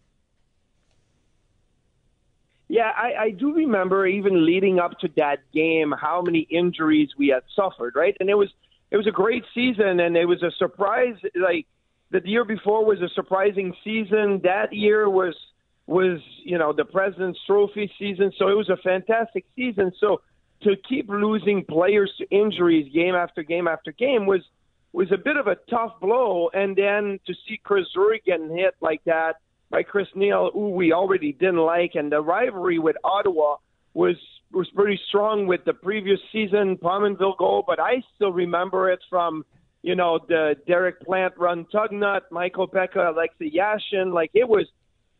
Yeah, 2.69 2.91
I, 2.95 3.13
I 3.25 3.29
do 3.31 3.53
remember 3.53 4.07
even 4.07 4.45
leading 4.45 4.79
up 4.79 4.99
to 4.99 5.09
that 5.15 5.39
game 5.53 5.93
how 5.97 6.21
many 6.21 6.47
injuries 6.49 7.09
we 7.17 7.29
had 7.29 7.43
suffered, 7.55 7.95
right? 7.95 8.17
And 8.19 8.29
it 8.29 8.35
was 8.35 8.49
it 8.89 8.97
was 8.97 9.05
a 9.05 9.11
great 9.11 9.43
season, 9.53 9.99
and 9.99 10.17
it 10.17 10.25
was 10.25 10.41
a 10.41 10.51
surprise. 10.57 11.15
Like 11.35 11.67
the 12.11 12.21
year 12.25 12.45
before 12.45 12.85
was 12.85 13.01
a 13.01 13.09
surprising 13.09 13.73
season. 13.83 14.41
That 14.43 14.73
year 14.73 15.09
was 15.09 15.35
was 15.85 16.19
you 16.43 16.57
know 16.57 16.73
the 16.73 16.85
President's 16.85 17.39
Trophy 17.45 17.91
season, 17.97 18.31
so 18.37 18.49
it 18.49 18.55
was 18.55 18.69
a 18.69 18.77
fantastic 18.77 19.45
season. 19.55 19.91
So 19.99 20.21
to 20.63 20.75
keep 20.87 21.09
losing 21.09 21.63
players 21.65 22.11
to 22.17 22.25
injuries 22.29 22.91
game 22.93 23.15
after 23.15 23.43
game 23.43 23.67
after 23.67 23.91
game 23.91 24.25
was 24.25 24.41
was 24.93 25.11
a 25.11 25.17
bit 25.17 25.37
of 25.37 25.47
a 25.47 25.55
tough 25.69 25.99
blow. 26.01 26.49
And 26.53 26.75
then 26.75 27.19
to 27.27 27.33
see 27.47 27.59
Chris 27.63 27.85
Drury 27.93 28.21
getting 28.25 28.55
hit 28.55 28.75
like 28.81 29.03
that 29.05 29.35
by 29.69 29.83
Chris 29.83 30.07
Neil, 30.15 30.49
who 30.53 30.69
we 30.69 30.93
already 30.93 31.33
didn't 31.33 31.57
like, 31.57 31.91
and 31.95 32.11
the 32.11 32.21
rivalry 32.21 32.79
with 32.79 32.95
Ottawa 33.03 33.57
was 33.93 34.15
was 34.51 34.69
pretty 34.71 34.99
strong 35.09 35.45
with 35.45 35.65
the 35.65 35.73
previous 35.73 36.19
season 36.31 36.77
Pominville 36.77 37.37
goal, 37.37 37.63
but 37.67 37.79
I 37.79 38.01
still 38.15 38.31
remember 38.31 38.89
it 38.89 38.99
from 39.09 39.45
you 39.87 39.95
know 39.95 40.19
the 40.27 40.57
Derek 40.67 40.99
Plante 40.99 41.35
run 41.37 41.65
Tugnutt, 41.73 42.23
Michael 42.29 42.67
Peca, 42.67 43.13
Alexei 43.13 43.49
Yashin. 43.49 44.13
Like 44.13 44.31
it 44.33 44.47
was 44.47 44.65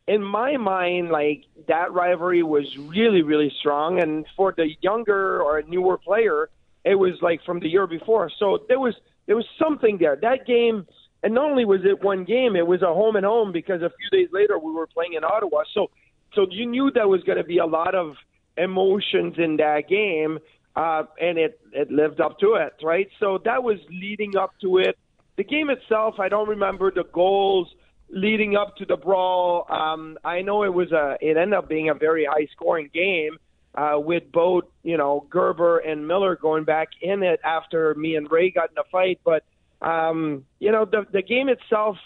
in 0.09 0.21
my 0.21 0.57
mind, 0.57 1.07
like 1.09 1.45
that 1.69 1.93
rivalry 1.93 2.43
was 2.43 2.65
really, 2.77 3.21
really 3.21 3.49
strong. 3.61 4.01
And 4.01 4.25
for 4.35 4.53
the 4.57 4.67
younger 4.81 5.41
or 5.41 5.61
newer 5.61 5.97
player, 5.97 6.49
it 6.83 6.95
was 6.95 7.13
like 7.21 7.39
from 7.45 7.61
the 7.61 7.69
year 7.69 7.87
before. 7.87 8.29
So 8.37 8.65
there 8.67 8.79
was 8.79 8.93
there 9.25 9.37
was 9.37 9.45
something 9.57 9.99
there. 9.99 10.17
That 10.17 10.45
game, 10.45 10.85
and 11.23 11.33
not 11.33 11.49
only 11.49 11.63
was 11.63 11.85
it 11.85 12.03
one 12.03 12.25
game, 12.25 12.57
it 12.57 12.67
was 12.67 12.81
a 12.81 12.93
home 12.93 13.15
and 13.15 13.25
home 13.25 13.53
because 13.53 13.81
a 13.81 13.91
few 13.97 14.19
days 14.19 14.27
later 14.33 14.59
we 14.59 14.73
were 14.73 14.87
playing 14.87 15.13
in 15.13 15.23
Ottawa. 15.23 15.63
So 15.73 15.91
so 16.33 16.45
you 16.49 16.65
knew 16.65 16.91
there 16.91 17.07
was 17.07 17.23
going 17.23 17.37
to 17.37 17.45
be 17.45 17.59
a 17.59 17.65
lot 17.65 17.95
of 17.95 18.15
emotions 18.57 19.35
in 19.37 19.55
that 19.57 19.87
game, 19.87 20.39
uh, 20.77 21.03
and 21.19 21.39
it 21.39 21.59
it 21.73 21.89
lived 21.91 22.21
up 22.21 22.39
to 22.39 22.53
it, 22.53 22.73
right? 22.83 23.09
So 23.19 23.39
that 23.45 23.63
was 23.63 23.79
leading 23.89 24.37
up 24.37 24.53
to 24.61 24.77
it. 24.77 24.97
The 25.35 25.43
game 25.43 25.71
itself, 25.71 26.19
I 26.19 26.29
don't 26.29 26.47
remember 26.47 26.91
the 26.91 27.03
goals 27.11 27.67
leading 28.09 28.55
up 28.55 28.77
to 28.77 28.85
the 28.85 28.95
brawl. 28.95 29.65
Um, 29.69 30.17
I 30.23 30.41
know 30.43 30.63
it 30.63 30.73
was 30.73 30.91
a 30.91 31.17
it 31.19 31.35
ended 31.35 31.53
up 31.53 31.67
being 31.67 31.89
a 31.89 31.95
very 31.95 32.25
high 32.25 32.47
scoring 32.53 32.91
game 32.93 33.37
uh, 33.73 33.97
with 33.97 34.31
both 34.31 34.65
you 34.83 34.97
know 34.97 35.25
Gerber 35.31 35.79
and 35.79 36.07
Miller 36.07 36.35
going 36.35 36.63
back 36.63 36.89
in 37.01 37.23
it 37.23 37.39
after 37.43 37.95
me 37.95 38.15
and 38.15 38.29
Ray 38.29 38.51
got 38.51 38.69
in 38.69 38.77
a 38.77 38.83
fight. 38.91 39.19
But 39.25 39.43
um, 39.81 40.45
you 40.59 40.71
know 40.71 40.85
the 40.85 41.07
the 41.11 41.23
game 41.23 41.49
itself, 41.49 41.97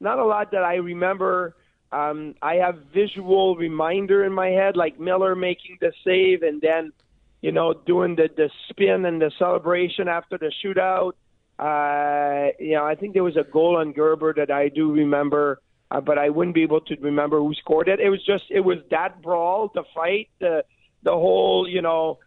not 0.00 0.18
a 0.18 0.24
lot 0.24 0.50
that 0.50 0.64
I 0.64 0.74
remember. 0.74 1.56
Um, 1.90 2.34
I 2.42 2.56
have 2.56 2.76
visual 2.92 3.56
reminder 3.56 4.22
in 4.26 4.34
my 4.34 4.48
head, 4.48 4.76
like 4.76 5.00
Miller 5.00 5.34
making 5.34 5.78
the 5.80 5.92
save 6.04 6.42
and 6.42 6.60
then, 6.60 6.92
you 7.40 7.52
know, 7.52 7.74
doing 7.74 8.16
the 8.16 8.28
the 8.36 8.50
spin 8.68 9.04
and 9.04 9.20
the 9.20 9.30
celebration 9.38 10.08
after 10.08 10.38
the 10.38 10.52
shootout. 10.64 11.12
Uh, 11.58 12.52
you 12.58 12.74
know, 12.74 12.84
I 12.84 12.94
think 12.94 13.14
there 13.14 13.24
was 13.24 13.36
a 13.36 13.44
goal 13.44 13.76
on 13.76 13.92
Gerber 13.92 14.32
that 14.34 14.50
I 14.50 14.68
do 14.68 14.92
remember, 14.92 15.60
uh, 15.90 16.00
but 16.00 16.16
I 16.18 16.30
wouldn't 16.30 16.54
be 16.54 16.62
able 16.62 16.80
to 16.82 16.96
remember 17.00 17.38
who 17.38 17.52
scored 17.54 17.88
it. 17.88 18.00
It 18.00 18.10
was 18.10 18.24
just 18.24 18.44
it 18.50 18.60
was 18.60 18.78
that 18.90 19.22
brawl, 19.22 19.70
the 19.74 19.84
fight, 19.94 20.28
the 20.40 20.64
the 21.02 21.12
whole 21.12 21.68
you 21.68 21.82
know 21.82 22.18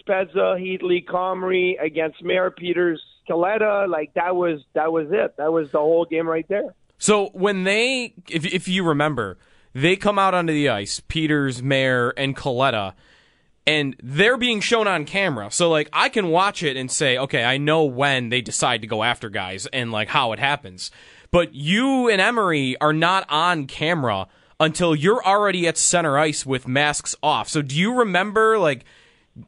Spezza, 0.00 0.58
Heatley, 0.58 1.04
Comrie 1.04 1.80
against 1.80 2.22
Mair 2.22 2.50
Peters, 2.50 3.02
Kaleta. 3.28 3.88
Like 3.88 4.14
that 4.14 4.36
was 4.36 4.60
that 4.74 4.92
was 4.92 5.08
it. 5.10 5.36
That 5.36 5.52
was 5.52 5.70
the 5.70 5.78
whole 5.78 6.04
game 6.04 6.28
right 6.28 6.46
there. 6.48 6.74
So 6.98 7.30
when 7.32 7.64
they, 7.64 8.14
if 8.28 8.44
if 8.44 8.68
you 8.68 8.84
remember, 8.84 9.38
they 9.72 9.96
come 9.96 10.18
out 10.18 10.34
onto 10.34 10.52
the 10.52 10.68
ice, 10.68 11.00
Peters, 11.00 11.62
Mair, 11.62 12.12
and 12.16 12.36
Kaleta 12.36 12.94
and 13.66 13.94
they're 14.02 14.36
being 14.36 14.60
shown 14.60 14.88
on 14.88 15.04
camera. 15.04 15.50
So 15.50 15.70
like 15.70 15.88
I 15.92 16.08
can 16.08 16.28
watch 16.28 16.62
it 16.62 16.76
and 16.76 16.90
say, 16.90 17.18
okay, 17.18 17.44
I 17.44 17.58
know 17.58 17.84
when 17.84 18.28
they 18.28 18.40
decide 18.40 18.80
to 18.80 18.86
go 18.86 19.02
after 19.02 19.28
guys 19.28 19.66
and 19.66 19.92
like 19.92 20.08
how 20.08 20.32
it 20.32 20.38
happens. 20.38 20.90
But 21.30 21.54
you 21.54 22.08
and 22.08 22.20
Emery 22.20 22.76
are 22.80 22.92
not 22.92 23.26
on 23.28 23.66
camera 23.66 24.26
until 24.58 24.94
you're 24.94 25.24
already 25.24 25.66
at 25.66 25.78
center 25.78 26.18
ice 26.18 26.44
with 26.44 26.66
masks 26.66 27.14
off. 27.22 27.48
So 27.48 27.62
do 27.62 27.76
you 27.76 27.94
remember 27.94 28.58
like 28.58 28.84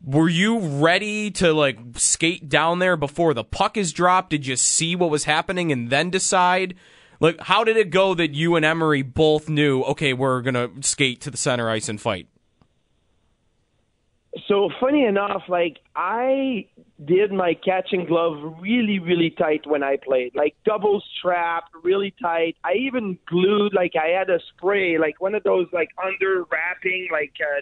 were 0.05 0.29
you 0.29 0.59
ready 0.59 1.31
to 1.33 1.53
like 1.53 1.79
skate 1.97 2.49
down 2.49 2.79
there 2.79 2.97
before 2.97 3.35
the 3.35 3.45
puck 3.45 3.77
is 3.77 3.93
dropped? 3.93 4.31
Did 4.31 4.47
you 4.47 4.57
see 4.57 4.95
what 4.95 5.11
was 5.11 5.25
happening 5.25 5.73
and 5.73 5.91
then 5.91 6.11
decide? 6.11 6.75
Like 7.19 7.41
how 7.41 7.65
did 7.65 7.77
it 7.77 7.91
go 7.91 8.15
that 8.15 8.35
you 8.35 8.57
and 8.57 8.65
Emery 8.65 9.03
both 9.03 9.49
knew, 9.49 9.83
okay, 9.83 10.13
we're 10.13 10.43
going 10.43 10.55
to 10.55 10.71
skate 10.87 11.21
to 11.23 11.31
the 11.31 11.37
center 11.37 11.69
ice 11.69 11.89
and 11.89 12.01
fight? 12.01 12.29
So 14.49 14.71
funny 14.81 15.05
enough, 15.05 15.43
like 15.49 15.79
I 15.95 16.67
did 17.05 17.33
my 17.33 17.55
catching 17.55 18.07
glove 18.07 18.57
really, 18.61 18.99
really 18.99 19.31
tight 19.31 19.67
when 19.67 19.83
I 19.83 19.97
played, 20.03 20.35
like 20.35 20.55
double 20.65 21.03
strap, 21.19 21.65
really 21.83 22.15
tight. 22.23 22.57
I 22.65 22.75
even 22.75 23.19
glued, 23.27 23.75
like 23.75 23.93
I 23.95 24.09
had 24.19 24.31
a 24.31 24.39
spray, 24.57 24.97
like 24.99 25.21
one 25.21 25.35
of 25.35 25.43
those 25.43 25.67
like 25.73 25.91
under 26.03 26.45
wrapping, 26.51 27.09
like 27.13 27.33
uh, 27.41 27.61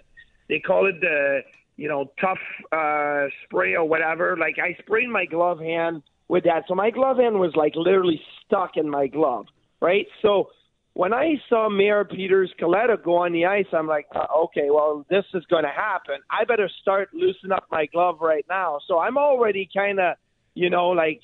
they 0.48 0.61
call 0.61 0.87
it 0.87 1.00
the, 1.00 1.40
you 1.76 1.88
know, 1.88 2.12
tough 2.20 2.38
uh, 2.70 3.26
spray 3.44 3.74
or 3.74 3.85
whatever. 3.85 4.37
Like 4.38 4.56
I 4.62 4.80
sprayed 4.80 5.09
my 5.09 5.24
glove 5.24 5.59
hand 5.59 6.02
with 6.28 6.44
that, 6.44 6.64
so 6.68 6.76
my 6.76 6.90
glove 6.90 7.16
hand 7.16 7.40
was 7.40 7.52
like 7.56 7.72
literally 7.74 8.20
stuck 8.46 8.76
in 8.76 8.88
my 8.88 9.09
glove, 9.09 9.46
right? 9.80 10.06
So 10.22 10.50
when 10.94 11.14
I 11.14 11.35
saw 11.48 11.68
Mair 11.68 12.05
Peters 12.05 12.53
Kaleta 12.61 13.03
go 13.03 13.16
on 13.16 13.33
the 13.33 13.46
ice, 13.46 13.66
I'm 13.72 13.87
like, 13.87 14.07
uh, 14.14 14.26
okay, 14.44 14.68
well, 14.70 15.07
this 15.09 15.24
is 15.35 15.44
going 15.46 15.62
to 15.64 15.70
happen. 15.70 16.16
I 16.31 16.44
better 16.44 16.68
start 16.83 17.11
loosening 17.14 17.53
up 17.53 17.66
my 17.70 17.87
glove 17.87 18.18
right 18.20 18.44
now. 18.48 18.81
So 18.88 18.98
I'm 18.98 19.16
already 19.16 19.68
kind 19.74 20.00
of, 20.00 20.16
you 20.55 20.68
know, 20.68 20.88
like 20.88 21.20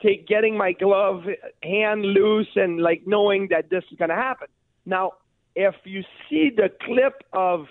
take 0.00 0.26
getting 0.28 0.56
my 0.56 0.72
glove 0.72 1.24
hand 1.62 2.02
loose 2.02 2.48
and 2.54 2.80
like 2.80 3.02
knowing 3.04 3.48
that 3.50 3.68
this 3.68 3.84
is 3.90 3.98
going 3.98 4.10
to 4.10 4.14
happen. 4.14 4.48
Now, 4.86 5.12
if 5.56 5.74
you 5.84 6.02
see 6.28 6.50
the 6.54 6.70
clip 6.82 7.22
of, 7.32 7.66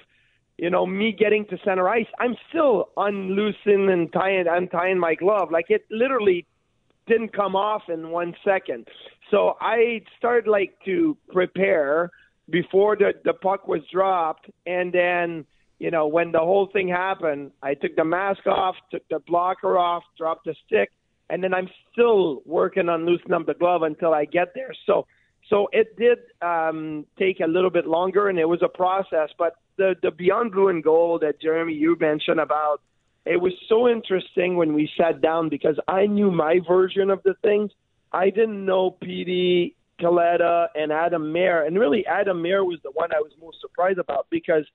you 0.58 0.70
know, 0.70 0.86
me 0.86 1.16
getting 1.18 1.46
to 1.46 1.58
center 1.64 1.88
ice, 1.88 2.06
I'm 2.20 2.36
still 2.50 2.90
unloosening 2.98 3.90
and 3.90 4.12
tying, 4.12 4.46
untying 4.50 5.00
my 5.00 5.16
glove. 5.16 5.52
Like 5.52 5.68
it 5.70 5.86
literally 5.90 6.46
didn't 7.10 7.34
come 7.36 7.56
off 7.56 7.84
in 7.90 8.10
one 8.10 8.34
second. 8.46 8.88
So 9.32 9.58
I 9.60 10.02
started 10.18 10.50
like 10.50 10.78
to 10.86 11.18
prepare 11.34 12.12
before 12.50 12.96
the 12.96 13.12
the 13.26 13.34
puck 13.34 13.68
was 13.68 13.82
dropped, 13.92 14.50
and 14.66 14.94
then 14.94 15.46
you 15.80 15.92
know 15.92 16.08
when 16.08 16.32
the 16.32 16.40
whole 16.40 16.70
thing 16.72 16.88
happened, 16.88 17.52
I 17.62 17.74
took 17.74 17.96
the 17.96 18.06
mask 18.06 18.48
off, 18.48 18.76
took 18.92 19.08
the 19.10 19.20
blocker 19.20 19.78
off, 19.78 20.04
dropped 20.18 20.46
the 20.46 20.56
stick, 20.66 20.92
and 21.30 21.44
then 21.44 21.54
I'm 21.54 21.70
still 21.92 22.42
working 22.46 22.88
on 22.88 23.06
loosening 23.06 23.34
up 23.34 23.46
the 23.46 23.54
glove 23.54 23.84
until 23.84 24.14
I 24.14 24.26
get 24.26 24.54
there. 24.56 24.74
So 24.86 25.06
so 25.50 25.68
it 25.72 25.98
did 25.98 26.20
um, 26.42 27.06
take 27.18 27.40
a 27.40 27.48
little 27.48 27.72
bit 27.72 27.88
longer, 27.88 28.30
and 28.30 28.38
it 28.38 28.48
was 28.48 28.62
a 28.62 28.70
process. 28.70 29.30
But 29.38 29.54
the 29.78 29.96
the 30.02 30.12
beyond 30.12 30.52
blue 30.52 30.70
and 30.70 30.84
gold 30.84 31.22
that 31.22 31.42
Jeremy 31.42 31.74
you 31.74 31.98
mentioned 32.00 32.40
about, 32.40 32.82
it 33.30 33.40
was 33.40 33.54
so 33.70 33.88
interesting 33.88 34.58
when 34.58 34.74
we 34.74 34.90
sat 34.98 35.22
down 35.22 35.50
because 35.50 35.80
I 35.88 36.08
knew 36.08 36.32
my 36.32 36.60
version 36.68 37.12
of 37.12 37.22
the 37.24 37.36
things 37.44 37.72
I 38.12 38.32
didn't 38.32 38.66
know 38.66 38.90
Petey, 38.90 39.76
Kaleta, 40.02 40.68
and 40.74 40.92
Adam 40.92 41.32
Mair. 41.32 41.68
And 41.68 41.78
really, 41.78 42.08
Adam 42.08 42.42
Mair 42.42 42.66
was 42.66 42.80
the 42.84 42.90
one 42.92 43.14
I 43.14 43.20
was 43.20 43.32
most 43.40 43.62
surprised 43.62 44.00
about 44.00 44.26
because 44.32 44.66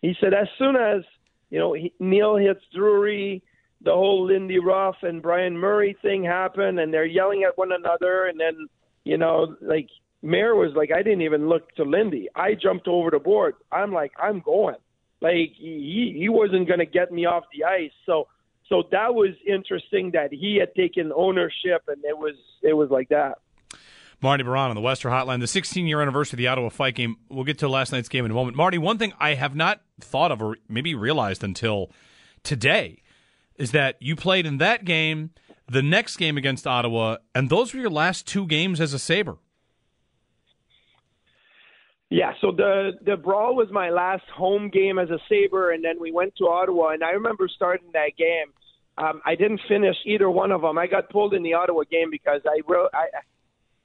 he 0.00 0.14
said 0.20 0.34
as 0.34 0.48
soon 0.58 0.74
as 0.74 1.02
you 1.48 1.60
know 1.60 1.74
he, 1.74 1.92
Neil 2.00 2.36
hits 2.36 2.62
Drury, 2.74 3.40
the 3.82 3.92
whole 3.92 4.26
Lindy 4.26 4.58
Ruff 4.58 4.96
and 5.02 5.22
Bryan 5.22 5.56
Murray 5.56 5.96
thing 6.02 6.24
happened, 6.24 6.80
and 6.80 6.92
they're 6.92 7.04
yelling 7.04 7.44
at 7.44 7.56
one 7.56 7.70
another, 7.70 8.26
and 8.26 8.40
then 8.40 8.66
you 9.04 9.16
know 9.16 9.54
like 9.60 9.88
Mair 10.22 10.56
was 10.56 10.72
like, 10.74 10.90
I 10.92 11.04
didn't 11.04 11.22
even 11.22 11.48
look 11.48 11.72
to 11.76 11.84
Lindy. 11.84 12.28
I 12.34 12.54
jumped 12.54 12.88
over 12.88 13.10
the 13.10 13.20
board. 13.20 13.54
I'm 13.70 13.92
like, 13.92 14.10
I'm 14.20 14.40
going. 14.40 14.76
Like 15.22 15.52
he 15.56 16.14
he 16.18 16.28
wasn't 16.28 16.66
going 16.66 16.80
to 16.80 16.86
get 16.86 17.12
me 17.12 17.26
off 17.26 17.44
the 17.56 17.64
ice. 17.64 17.92
So 18.04 18.26
so 18.68 18.84
that 18.90 19.14
was 19.14 19.30
interesting 19.46 20.10
that 20.12 20.32
he 20.32 20.56
had 20.56 20.74
taken 20.74 21.12
ownership, 21.14 21.82
and 21.88 22.04
it 22.04 22.18
was 22.18 22.34
it 22.62 22.74
was 22.74 22.90
like 22.90 23.08
that. 23.10 23.38
Marty 24.20 24.44
Biron 24.44 24.70
on 24.70 24.74
the 24.76 24.80
Western 24.80 25.10
Hotline, 25.10 25.40
the 25.40 25.46
16 25.48 25.86
year 25.86 26.00
anniversary 26.00 26.36
of 26.36 26.38
the 26.38 26.46
Ottawa 26.48 26.68
Fight 26.68 26.94
game. 26.94 27.16
We'll 27.28 27.44
get 27.44 27.58
to 27.58 27.68
last 27.68 27.92
night's 27.92 28.08
game 28.08 28.24
in 28.24 28.30
a 28.30 28.34
moment. 28.34 28.56
Marty, 28.56 28.78
one 28.78 28.98
thing 28.98 29.12
I 29.18 29.34
have 29.34 29.54
not 29.54 29.80
thought 30.00 30.30
of 30.30 30.40
or 30.40 30.56
maybe 30.68 30.94
realized 30.94 31.42
until 31.42 31.90
today 32.44 33.02
is 33.56 33.72
that 33.72 33.96
you 34.00 34.14
played 34.16 34.46
in 34.46 34.58
that 34.58 34.84
game, 34.84 35.30
the 35.68 35.82
next 35.82 36.16
game 36.16 36.36
against 36.36 36.66
Ottawa, 36.66 37.16
and 37.34 37.50
those 37.50 37.74
were 37.74 37.80
your 37.80 37.90
last 37.90 38.26
two 38.26 38.46
games 38.46 38.80
as 38.80 38.94
a 38.94 38.98
Sabre. 38.98 39.38
Yeah, 42.12 42.34
so 42.42 42.52
the 42.52 42.90
the 43.06 43.16
brawl 43.16 43.56
was 43.56 43.68
my 43.70 43.88
last 43.88 44.24
home 44.36 44.68
game 44.68 44.98
as 44.98 45.08
a 45.08 45.18
Sabre, 45.30 45.70
and 45.70 45.82
then 45.82 45.98
we 45.98 46.12
went 46.12 46.36
to 46.36 46.44
Ottawa, 46.44 46.88
and 46.90 47.02
I 47.02 47.12
remember 47.12 47.48
starting 47.48 47.88
that 47.94 48.18
game, 48.18 48.52
um, 48.98 49.22
I 49.24 49.34
didn't 49.34 49.62
finish 49.66 49.96
either 50.04 50.28
one 50.28 50.52
of 50.52 50.60
them. 50.60 50.76
I 50.76 50.86
got 50.86 51.08
pulled 51.08 51.32
in 51.32 51.42
the 51.42 51.54
Ottawa 51.54 51.84
game 51.90 52.10
because 52.10 52.42
I 52.44 52.60
wrote. 52.68 52.90
I 52.92 53.06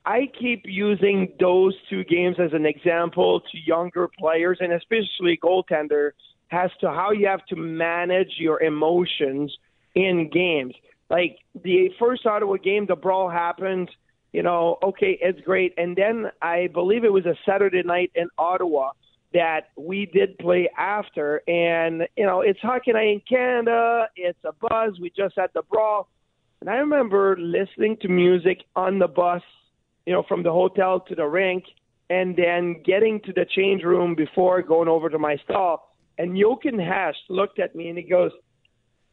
I 0.05 0.19
keep 0.37 0.63
using 0.65 1.31
those 1.39 1.73
two 1.89 2.03
games 2.03 2.35
as 2.37 2.51
an 2.51 2.65
example 2.65 3.39
to 3.49 3.57
younger 3.65 4.09
players 4.19 4.57
and 4.59 4.73
especially 4.73 5.39
goaltender 5.41 6.12
as 6.52 6.69
to 6.81 6.89
how 6.89 7.12
you 7.12 7.27
have 7.27 7.45
to 7.45 7.56
manage 7.56 8.33
your 8.39 8.62
emotions 8.62 9.56
in 9.95 10.29
games. 10.33 10.73
Like 11.10 11.37
the 11.63 11.91
first 11.97 12.25
Ottawa 12.25 12.58
game, 12.58 12.87
the 12.87 12.97
brawl 12.97 13.29
happened. 13.29 13.89
You 14.34 14.44
know, 14.44 14.78
okay, 14.84 15.17
it's 15.21 15.40
great. 15.42 15.73
And 15.78 15.96
then 15.96 16.32
I 16.42 16.67
believe 16.73 17.04
it 17.04 17.12
was 17.12 17.25
a 17.25 17.36
Saturday 17.46 17.82
night 17.84 18.12
in 18.15 18.28
Ottawa 18.38 18.92
that 19.34 19.69
we 19.78 20.06
did 20.06 20.38
play 20.38 20.69
after. 20.78 21.42
And, 21.48 22.08
you 22.15 22.25
know, 22.25 22.42
it's 22.42 22.60
Hockey 22.60 22.94
Night 22.94 23.08
in 23.08 23.21
Canada. 23.28 24.08
It's 24.15 24.40
a 24.44 24.54
buzz. 24.54 25.00
We 25.00 25.12
just 25.15 25.36
had 25.38 25.50
the 25.54 25.63
brawl. 25.63 26.10
And 26.62 26.69
I 26.69 26.75
remember 26.75 27.38
listening 27.40 27.98
to 28.02 28.08
music 28.08 28.60
on 28.75 29.00
the 29.00 29.08
bus, 29.08 29.42
you 30.06 30.13
know, 30.13 30.23
from 30.28 30.44
the 30.44 30.52
hotel 30.52 31.00
to 31.02 31.15
the 31.15 31.25
rink, 31.25 31.65
and 32.10 32.36
then 32.36 32.82
getting 32.86 33.19
to 33.25 33.34
the 33.34 33.46
change 33.56 33.84
room 33.84 34.15
before 34.15 34.62
going 34.62 34.88
over 34.88 35.10
to 35.10 35.19
my 35.19 35.38
stall. 35.44 35.96
And 36.17 36.38
Jochen 36.38 36.80
Hecht 36.80 37.17
looked 37.30 37.60
at 37.60 37.75
me 37.75 37.90
and 37.90 37.98
he 37.98 38.04
goes, 38.04 38.32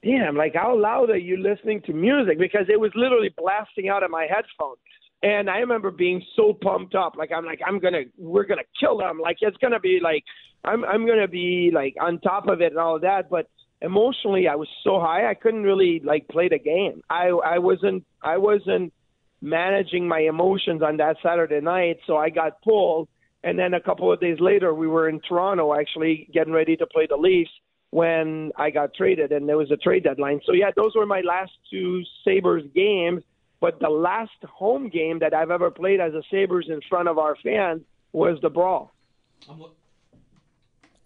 Damn, 0.02 0.36
like 0.36 0.54
how 0.54 0.78
loud 0.78 1.10
are 1.10 1.18
you 1.18 1.38
listening 1.38 1.80
to 1.82 1.92
music? 1.92 2.38
Because 2.38 2.66
it 2.68 2.78
was 2.78 2.92
literally 2.94 3.30
blasting 3.36 3.88
out 3.88 4.02
of 4.02 4.10
my 4.10 4.26
headphones. 4.28 4.78
And 5.24 5.48
I 5.48 5.60
remember 5.60 5.90
being 5.90 6.22
so 6.36 6.52
pumped 6.52 6.94
up, 6.94 7.16
like 7.16 7.30
I'm 7.34 7.46
like 7.46 7.60
I'm 7.66 7.78
gonna, 7.78 8.02
we're 8.18 8.44
gonna 8.44 8.68
kill 8.78 8.98
them, 8.98 9.18
like 9.18 9.38
it's 9.40 9.56
gonna 9.56 9.80
be 9.80 9.98
like 10.02 10.22
I'm 10.62 10.84
I'm 10.84 11.06
gonna 11.06 11.26
be 11.26 11.70
like 11.74 11.94
on 11.98 12.20
top 12.20 12.46
of 12.46 12.60
it 12.60 12.72
and 12.72 12.78
all 12.78 12.96
of 12.96 13.02
that. 13.02 13.30
But 13.30 13.48
emotionally, 13.80 14.48
I 14.48 14.56
was 14.56 14.68
so 14.84 15.00
high, 15.00 15.30
I 15.30 15.32
couldn't 15.32 15.62
really 15.62 16.02
like 16.04 16.28
play 16.28 16.50
the 16.50 16.58
game. 16.58 17.00
I 17.08 17.28
I 17.28 17.58
wasn't 17.58 18.04
I 18.22 18.36
wasn't 18.36 18.92
managing 19.40 20.06
my 20.06 20.20
emotions 20.20 20.82
on 20.82 20.98
that 20.98 21.16
Saturday 21.22 21.62
night, 21.62 22.00
so 22.06 22.18
I 22.18 22.28
got 22.28 22.60
pulled. 22.60 23.08
And 23.42 23.58
then 23.58 23.72
a 23.72 23.80
couple 23.80 24.12
of 24.12 24.20
days 24.20 24.40
later, 24.40 24.74
we 24.74 24.88
were 24.88 25.08
in 25.08 25.20
Toronto 25.26 25.74
actually 25.74 26.28
getting 26.34 26.52
ready 26.52 26.76
to 26.76 26.86
play 26.86 27.06
the 27.08 27.16
Leafs 27.16 27.50
when 27.88 28.52
I 28.56 28.68
got 28.68 28.92
traded, 28.92 29.32
and 29.32 29.48
there 29.48 29.56
was 29.56 29.70
a 29.70 29.78
trade 29.78 30.04
deadline. 30.04 30.42
So 30.44 30.52
yeah, 30.52 30.70
those 30.76 30.92
were 30.94 31.06
my 31.06 31.22
last 31.22 31.52
two 31.70 32.02
Sabres 32.26 32.64
games 32.74 33.22
but 33.60 33.80
the 33.80 33.88
last 33.88 34.32
home 34.44 34.88
game 34.88 35.20
that 35.20 35.34
I've 35.34 35.50
ever 35.50 35.70
played 35.70 36.00
as 36.00 36.14
a 36.14 36.22
Sabres 36.30 36.66
in 36.68 36.80
front 36.88 37.08
of 37.08 37.18
our 37.18 37.36
fans 37.42 37.82
was 38.12 38.38
the 38.42 38.50
Brawl. 38.50 38.92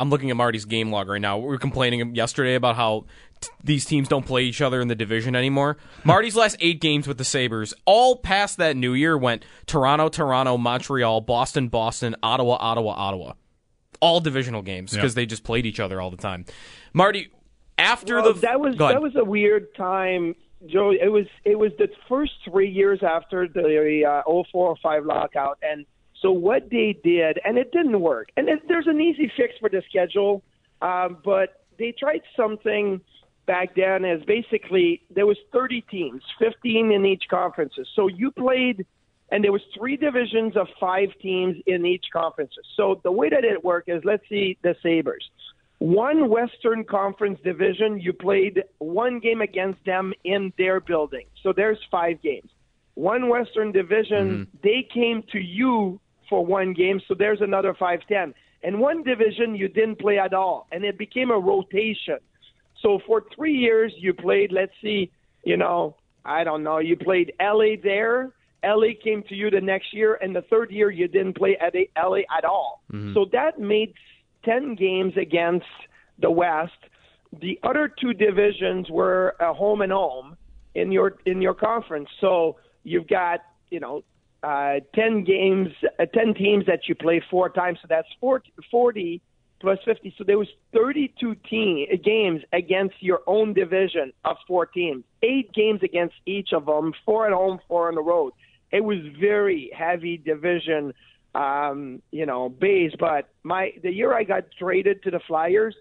I'm 0.01 0.11
looking 0.11 0.31
at 0.31 0.37
Marty's 0.37 0.65
game 0.65 0.91
log 0.91 1.09
right 1.09 1.21
now. 1.21 1.39
We 1.39 1.47
were 1.47 1.59
complaining 1.59 2.15
yesterday 2.15 2.55
about 2.55 2.77
how 2.77 3.07
t- 3.41 3.49
these 3.65 3.85
teams 3.85 4.07
don't 4.07 4.25
play 4.25 4.45
each 4.45 4.61
other 4.61 4.81
in 4.81 4.89
the 4.89 4.95
division 4.95 5.35
anymore. 5.35 5.77
Marty's 6.05 6.37
last 6.37 6.57
eight 6.61 6.81
games 6.81 7.09
with 7.09 7.19
the 7.19 7.25
Sabres, 7.25 7.75
all 7.85 8.17
past 8.17 8.59
that 8.59 8.77
New 8.77 8.95
Year, 8.95 9.19
went 9.19 9.45
Toronto, 9.67 10.09
Toronto, 10.09 10.57
Montreal, 10.57 11.21
Boston, 11.23 11.69
Boston, 11.69 12.15
Ottawa, 12.23 12.57
Ottawa, 12.61 12.93
Ottawa. 12.93 13.33
All 14.01 14.21
divisional 14.21 14.63
games 14.63 14.93
because 14.95 15.15
they 15.15 15.27
just 15.27 15.43
played 15.43 15.67
each 15.67 15.81
other 15.81 16.01
all 16.01 16.13
the 16.13 16.17
time. 16.17 16.45
Marty, 16.93 17.33
after 17.77 18.21
well, 18.21 18.33
the 18.33 18.41
that 18.41 18.61
was 18.61 18.77
that 18.77 19.03
was 19.03 19.17
a 19.17 19.25
weird 19.25 19.75
time 19.75 20.37
Joe, 20.67 20.91
it 20.91 21.11
was 21.11 21.27
it 21.45 21.59
was 21.59 21.71
the 21.79 21.89
first 22.09 22.33
three 22.45 22.71
years 22.71 23.01
after 23.03 23.47
the 23.47 24.05
uh, 24.05 24.23
0405 24.27 25.05
lockout, 25.05 25.59
and 25.63 25.87
so 26.21 26.33
what 26.33 26.69
they 26.71 26.99
did, 27.05 27.39
and 27.45 27.57
it 27.57 27.71
didn't 27.71 28.01
work. 28.01 28.31
And 28.37 28.49
it, 28.49 28.61
there's 28.67 28.89
an 28.89 29.01
easy 29.01 29.31
fix 29.37 29.55
for 29.61 29.69
the 29.69 29.83
schedule, 29.89 30.43
um, 30.83 31.19
but 31.25 31.65
they 31.79 31.95
tried 31.97 32.23
something 32.37 33.01
back 33.47 33.77
then. 33.77 34.05
As 34.05 34.21
basically 34.25 35.03
there 35.15 35.27
was 35.27 35.39
30 35.53 35.83
teams, 35.83 36.23
15 36.41 36.91
in 36.91 37.07
each 37.07 37.25
conferences. 37.31 37.87
So 37.95 38.09
you 38.09 38.33
played, 38.33 38.85
and 39.31 39.45
there 39.45 39.53
was 39.53 39.63
three 39.77 39.97
divisions 39.97 40.57
of 40.57 40.67
five 40.81 41.11
teams 41.23 41.57
in 41.67 41.87
each 41.87 42.07
conferences. 42.13 42.67
So 42.77 43.01
the 43.05 43.13
way 43.13 43.29
that 43.29 43.45
it 43.45 43.65
worked 43.65 43.89
is, 43.89 44.03
let's 44.05 44.29
see 44.29 44.59
the 44.63 44.75
Sabres 44.83 45.31
one 45.79 46.29
Western 46.29 46.85
Conference 46.85 47.39
division, 47.45 48.01
you 48.01 48.13
played 48.13 48.65
one 48.79 49.21
game 49.21 49.41
against 49.41 49.85
them 49.85 50.13
in 50.25 50.53
their 50.59 50.81
building. 50.81 51.27
So 51.43 51.53
there's 51.53 51.79
five 51.91 52.21
games. 52.21 52.51
One 52.95 53.29
Western 53.29 53.71
division, 53.71 54.47
mm-hmm. 54.47 54.57
they 54.63 54.89
came 54.93 55.23
to 55.31 55.39
you 55.39 56.01
for 56.29 56.45
one 56.45 56.75
game, 56.75 57.01
so 57.07 57.15
there's 57.15 57.41
another 57.41 57.75
5 57.75 58.01
10. 58.09 58.35
And 58.65 58.81
one 58.81 59.05
division, 59.05 59.55
you 59.55 59.69
didn't 59.69 60.01
play 60.01 60.19
at 60.19 60.35
all, 60.35 60.67
and 60.73 60.85
it 60.85 60.99
became 60.99 61.31
a 61.31 61.39
rotation. 61.39 62.19
So 62.83 62.99
for 63.07 63.25
three 63.35 63.55
years, 63.55 63.93
you 63.97 64.13
played, 64.15 64.51
let's 64.51 64.73
see, 64.83 65.13
you 65.45 65.57
know, 65.57 65.97
I 66.25 66.43
don't 66.43 66.65
know, 66.65 66.79
you 66.79 66.97
played 66.97 67.33
LA 67.41 67.77
there. 67.81 68.33
LA 68.65 68.89
came 69.03 69.23
to 69.29 69.35
you 69.37 69.51
the 69.51 69.61
next 69.61 69.95
year, 69.95 70.19
and 70.21 70.35
the 70.35 70.43
third 70.43 70.73
year, 70.73 70.91
you 70.91 71.07
didn't 71.07 71.37
play 71.37 71.57
at 71.57 71.75
LA 71.97 72.23
at 72.37 72.45
all. 72.45 72.83
Mm-hmm. 72.93 73.15
So 73.15 73.27
that 73.31 73.61
made 73.61 73.95
10 74.45 74.75
games 74.75 75.15
against 75.17 75.67
the 76.19 76.31
West. 76.31 76.73
The 77.41 77.59
other 77.63 77.93
two 78.01 78.15
divisions 78.15 78.89
were 78.91 79.37
a 79.41 79.53
home 79.53 79.83
and 79.83 79.93
home 79.93 80.37
in 80.75 80.93
your 80.93 81.17
in 81.27 81.43
your 81.43 81.55
conference. 81.55 82.09
So 82.21 82.57
you've 82.85 83.09
got, 83.09 83.41
you 83.71 83.81
know, 83.81 84.03
uh, 84.43 84.81
10 84.95 85.25
games, 85.25 85.69
uh, 85.99 86.07
10 86.07 86.35
teams 86.35 86.67
that 86.67 86.89
you 86.89 86.95
play 86.95 87.23
four 87.31 87.49
times. 87.51 87.79
So 87.83 87.87
that's 87.89 88.09
40, 88.21 88.53
40 88.71 89.21
plus 89.61 89.79
50. 89.85 90.15
So 90.17 90.25
there 90.25 90.39
was 90.39 90.49
32 90.73 91.35
team, 91.51 91.87
games 92.05 92.43
against 92.53 92.95
your 93.01 93.21
own 93.27 93.53
division 93.53 94.13
of 94.25 94.37
four 94.47 94.67
teams. 94.67 95.05
Eight 95.23 95.53
games 95.53 95.81
against 95.83 96.15
each 96.27 96.53
of 96.53 96.67
them, 96.67 96.93
four 97.05 97.27
at 97.27 97.33
home, 97.33 97.59
four 97.69 97.89
on 97.89 97.95
the 97.95 98.03
road. 98.03 98.33
It 98.71 98.85
was 98.85 98.99
very 99.19 99.71
heavy 99.77 100.19
division 100.19 100.93
um, 101.35 102.03
you 102.11 102.27
know, 102.27 102.49
base. 102.49 102.93
But 102.99 103.29
my 103.43 103.73
the 103.83 103.93
year 103.93 104.13
I 104.13 104.25
got 104.25 104.45
traded 104.59 105.03
to 105.05 105.11
the 105.11 105.21
Flyers, 105.27 105.75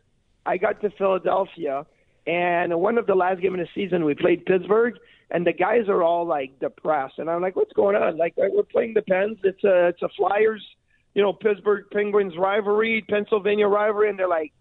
I 0.46 0.58
got 0.58 0.82
to 0.82 0.90
Philadelphia, 0.92 1.86
and 2.26 2.80
one 2.80 2.98
of 2.98 3.08
the 3.08 3.16
last 3.16 3.42
game 3.42 3.54
of 3.54 3.60
the 3.60 3.68
season 3.74 4.06
we 4.06 4.16
played 4.16 4.46
Pittsburgh, 4.46 4.96
and 5.32 5.46
the 5.46 5.54
guys 5.54 5.88
are 5.88 6.04
all 6.04 6.26
like 6.26 6.60
depressed, 6.60 7.20
and 7.20 7.30
I'm 7.30 7.42
like, 7.42 7.56
what's 7.56 7.74
going 7.74 7.96
on? 7.96 8.18
Like 8.18 8.34
we're 8.38 8.64
playing 8.64 8.94
the 8.94 9.02
Pens. 9.02 9.38
It's 9.44 9.64
a 9.64 9.88
it's 9.88 10.02
a 10.02 10.10
Flyers, 10.10 10.66
you 11.14 11.22
know, 11.22 11.34
Pittsburgh 11.34 11.86
Penguins 11.92 12.38
rivalry, 12.38 13.04
Pennsylvania 13.08 13.68
rivalry, 13.68 14.10
and 14.10 14.20
they're 14.20 14.28
like. 14.28 14.54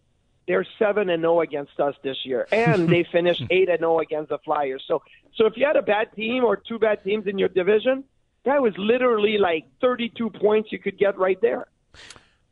They're 0.49 0.65
seven 0.79 1.11
and 1.11 1.23
zero 1.23 1.41
against 1.41 1.81
us 1.81 1.97
this 2.05 2.19
year, 2.25 2.47
and 2.53 2.89
they 2.89 3.03
finished 3.11 3.43
eight 3.51 3.69
and 3.69 3.81
zero 3.81 3.99
against 3.99 4.29
the 4.29 4.39
Flyers. 4.45 4.85
So, 4.87 5.03
so 5.35 5.47
if 5.47 5.57
you 5.57 5.67
had 5.67 5.75
a 5.75 5.83
bad 5.83 6.15
team 6.15 6.45
or 6.45 6.55
two 6.55 6.79
bad 6.79 7.03
teams 7.03 7.27
in 7.27 7.37
your 7.37 7.49
division, 7.49 8.05
that 8.47 8.63
was 8.63 8.73
literally 8.79 9.39
like 9.39 9.67
32 9.81 10.31
points 10.31 10.73
you 10.73 10.79
could 10.79 10.99
get 10.99 11.19
right 11.19 11.39
there. 11.43 11.67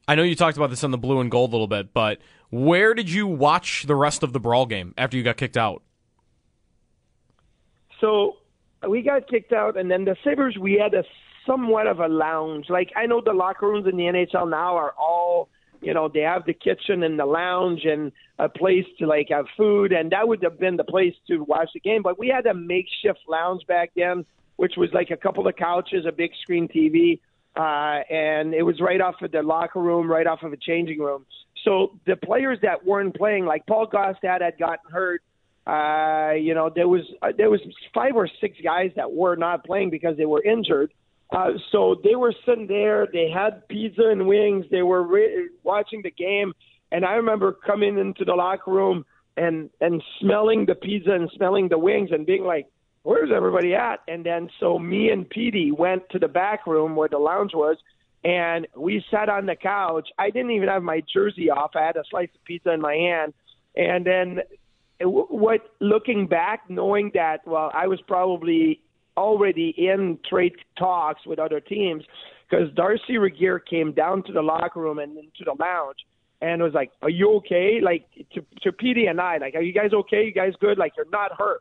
I 0.06 0.16
know 0.16 0.22
you 0.22 0.34
talked 0.34 0.56
about 0.56 0.70
this 0.70 0.84
on 0.84 0.90
the 0.90 0.98
blue 0.98 1.20
and 1.20 1.30
gold 1.30 1.50
a 1.50 1.52
little 1.52 1.68
bit, 1.68 1.94
but 1.94 2.18
where 2.50 2.92
did 2.92 3.08
you 3.08 3.26
watch 3.26 3.84
the 3.86 3.94
rest 3.94 4.22
of 4.22 4.32
the 4.32 4.40
brawl 4.40 4.66
game 4.66 4.92
after 4.98 5.16
you 5.16 5.22
got 5.22 5.36
kicked 5.36 5.56
out? 5.56 5.82
So 8.00 8.36
we 8.86 9.02
got 9.02 9.28
kicked 9.28 9.52
out, 9.52 9.78
and 9.78 9.90
then 9.90 10.04
the 10.04 10.16
Sabres, 10.22 10.58
we 10.58 10.74
had 10.74 10.92
a 10.92 11.04
somewhat 11.46 11.86
of 11.86 12.00
a 12.00 12.08
lounge. 12.08 12.66
Like 12.68 12.90
I 12.96 13.06
know 13.06 13.22
the 13.24 13.32
locker 13.32 13.66
rooms 13.66 13.86
in 13.86 13.96
the 13.96 14.04
NHL 14.04 14.50
now 14.50 14.76
are 14.76 14.92
all, 14.98 15.48
you 15.80 15.94
know, 15.94 16.08
they 16.12 16.20
have 16.20 16.44
the 16.44 16.54
kitchen 16.54 17.02
and 17.02 17.18
the 17.18 17.24
lounge 17.24 17.84
and 17.84 18.12
a 18.38 18.48
place 18.48 18.84
to 18.98 19.06
like 19.06 19.28
have 19.30 19.46
food, 19.56 19.92
and 19.92 20.10
that 20.10 20.26
would 20.26 20.42
have 20.42 20.58
been 20.58 20.76
the 20.76 20.84
place 20.84 21.14
to 21.28 21.38
watch 21.44 21.70
the 21.72 21.80
game. 21.80 22.02
But 22.02 22.18
we 22.18 22.28
had 22.28 22.46
a 22.46 22.52
makeshift 22.52 23.20
lounge 23.28 23.62
back 23.66 23.92
then 23.94 24.26
which 24.56 24.74
was 24.76 24.90
like 24.92 25.10
a 25.10 25.16
couple 25.16 25.46
of 25.46 25.56
couches, 25.56 26.06
a 26.06 26.12
big 26.12 26.32
screen 26.42 26.68
TV, 26.68 27.20
uh, 27.56 28.02
and 28.12 28.54
it 28.54 28.62
was 28.62 28.80
right 28.80 29.00
off 29.00 29.14
of 29.22 29.32
the 29.32 29.42
locker 29.42 29.80
room, 29.80 30.10
right 30.10 30.26
off 30.26 30.42
of 30.42 30.52
a 30.52 30.56
changing 30.56 30.98
room. 30.98 31.24
So 31.64 31.98
the 32.06 32.16
players 32.16 32.58
that 32.62 32.84
weren't 32.84 33.16
playing, 33.16 33.46
like 33.46 33.66
Paul 33.66 33.86
Gaustad 33.86 34.42
had 34.42 34.58
gotten 34.58 34.90
hurt. 34.90 35.22
Uh, 35.66 36.34
you 36.34 36.54
know, 36.54 36.70
there 36.74 36.88
was 36.88 37.02
uh, 37.22 37.28
there 37.36 37.48
was 37.48 37.60
five 37.94 38.16
or 38.16 38.28
six 38.40 38.58
guys 38.62 38.90
that 38.96 39.12
were 39.12 39.34
not 39.34 39.64
playing 39.64 39.90
because 39.90 40.16
they 40.16 40.26
were 40.26 40.42
injured. 40.42 40.92
Uh, 41.34 41.52
so 41.72 42.00
they 42.04 42.14
were 42.14 42.34
sitting 42.46 42.66
there. 42.66 43.08
They 43.10 43.30
had 43.30 43.66
pizza 43.68 44.08
and 44.08 44.26
wings. 44.26 44.66
They 44.70 44.82
were 44.82 45.02
re- 45.02 45.48
watching 45.62 46.02
the 46.02 46.10
game, 46.10 46.52
and 46.92 47.04
I 47.04 47.14
remember 47.14 47.52
coming 47.52 47.98
into 47.98 48.26
the 48.26 48.34
locker 48.34 48.70
room 48.70 49.06
and 49.36 49.70
and 49.80 50.02
smelling 50.20 50.66
the 50.66 50.74
pizza 50.74 51.12
and 51.12 51.30
smelling 51.34 51.68
the 51.68 51.78
wings 51.78 52.10
and 52.12 52.26
being 52.26 52.44
like, 52.44 52.66
where's 53.04 53.30
everybody 53.34 53.74
at? 53.74 54.00
And 54.08 54.26
then 54.26 54.50
so 54.58 54.78
me 54.78 55.10
and 55.10 55.28
Petey 55.28 55.70
went 55.70 56.08
to 56.10 56.18
the 56.18 56.26
back 56.26 56.66
room 56.66 56.96
where 56.96 57.08
the 57.08 57.18
lounge 57.18 57.52
was, 57.54 57.76
and 58.24 58.66
we 58.76 59.04
sat 59.10 59.28
on 59.28 59.46
the 59.46 59.54
couch. 59.54 60.08
I 60.18 60.30
didn't 60.30 60.50
even 60.50 60.68
have 60.68 60.82
my 60.82 61.02
jersey 61.12 61.50
off. 61.50 61.72
I 61.76 61.82
had 61.82 61.96
a 61.96 62.02
slice 62.10 62.30
of 62.34 62.44
pizza 62.44 62.72
in 62.72 62.80
my 62.80 62.94
hand, 62.94 63.34
and 63.76 64.04
then 64.04 64.38
what? 65.00 65.60
Looking 65.80 66.26
back, 66.26 66.64
knowing 66.68 67.12
that 67.14 67.46
well, 67.46 67.70
I 67.72 67.86
was 67.86 68.00
probably 68.08 68.80
already 69.16 69.74
in 69.76 70.18
trade 70.28 70.54
talks 70.76 71.24
with 71.26 71.38
other 71.38 71.60
teams 71.60 72.02
because 72.48 72.72
Darcy 72.74 73.18
Regier 73.18 73.58
came 73.58 73.92
down 73.92 74.24
to 74.24 74.32
the 74.32 74.42
locker 74.42 74.80
room 74.80 74.98
and 74.98 75.16
into 75.16 75.44
the 75.44 75.54
lounge 75.58 75.98
and 76.40 76.62
was 76.62 76.72
like, 76.72 76.90
"Are 77.02 77.10
you 77.10 77.34
okay?" 77.36 77.80
Like 77.82 78.06
to 78.32 78.44
to 78.62 78.72
Petey 78.72 79.06
and 79.06 79.20
I, 79.20 79.36
like, 79.36 79.54
"Are 79.54 79.62
you 79.62 79.74
guys 79.74 79.92
okay? 79.92 80.24
You 80.24 80.32
guys 80.32 80.54
good? 80.58 80.78
Like 80.78 80.92
you're 80.96 81.10
not 81.10 81.32
hurt." 81.36 81.60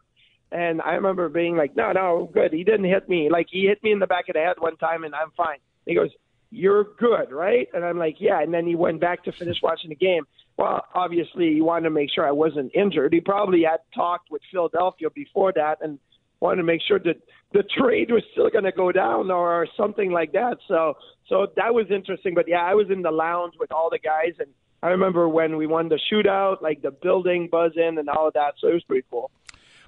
And 0.54 0.84
I 0.84 0.92
remember 0.92 1.30
being 1.30 1.58
like, 1.58 1.76
no, 1.76 1.92
no, 1.92 2.30
good. 2.32 2.54
He 2.54 2.64
didn't 2.64 2.86
hit 2.86 3.10
me. 3.10 3.28
Like 3.30 3.48
he 3.50 3.66
hit 3.66 3.84
me 3.84 3.92
in 3.92 3.98
the 3.98 4.06
back 4.06 4.30
of 4.30 4.36
the 4.36 4.40
head 4.40 4.58
one 4.60 4.78
time, 4.78 5.04
and 5.04 5.16
I'm 5.16 5.32
fine. 5.36 5.58
He 5.88 5.96
goes, 5.96 6.12
you're 6.52 6.84
good, 7.00 7.32
right? 7.32 7.68
And 7.74 7.84
I'm 7.84 7.98
like, 7.98 8.18
yeah. 8.20 8.40
And 8.40 8.54
then 8.54 8.68
he 8.68 8.76
went 8.76 9.02
back 9.02 9.24
to 9.24 9.32
finish 9.32 9.58
watching 9.64 9.90
the 9.90 9.96
game. 9.96 10.26
Well, 10.56 10.86
obviously, 10.94 11.56
he 11.56 11.62
wanted 11.62 11.86
to 11.86 11.90
make 11.90 12.10
sure 12.14 12.28
I 12.28 12.32
wasn't 12.32 12.72
injured. 12.76 13.12
He 13.14 13.20
probably 13.20 13.64
had 13.64 13.80
talked 13.96 14.30
with 14.30 14.44
Philadelphia 14.52 15.10
before 15.10 15.52
that, 15.54 15.80
and 15.82 15.98
wanted 16.40 16.58
to 16.58 16.64
make 16.64 16.82
sure 16.88 17.00
that 17.00 17.18
the 17.54 17.64
trade 17.76 18.12
was 18.12 18.22
still 18.34 18.52
going 18.52 18.66
to 18.66 18.72
go 18.72 18.92
down 18.92 19.32
or 19.32 19.68
something 19.76 20.12
like 20.12 20.34
that. 20.34 20.58
So 20.68 20.94
so 21.28 21.48
that 21.56 21.74
was 21.74 21.88
interesting. 21.90 22.36
But 22.36 22.48
yeah, 22.48 22.62
I 22.62 22.76
was 22.76 22.92
in 22.92 23.02
the 23.02 23.10
lounge 23.10 23.56
with 23.60 23.72
all 23.72 23.90
the 23.90 23.98
guys, 23.98 24.36
and 24.38 24.50
I 24.84 24.90
remember 24.90 25.28
when 25.28 25.58
we 25.58 25.66
won 25.66 25.90
the 25.90 26.00
shootout, 26.12 26.62
like 26.62 26.84
the 26.84 26.92
building 26.92 27.50
buzzing 27.52 27.98
and 27.98 28.08
all 28.08 28.28
of 28.28 28.34
that. 28.36 28.54
So 28.60 28.68
it 28.68 28.74
was 28.74 28.84
pretty 28.84 29.08
cool. 29.10 29.32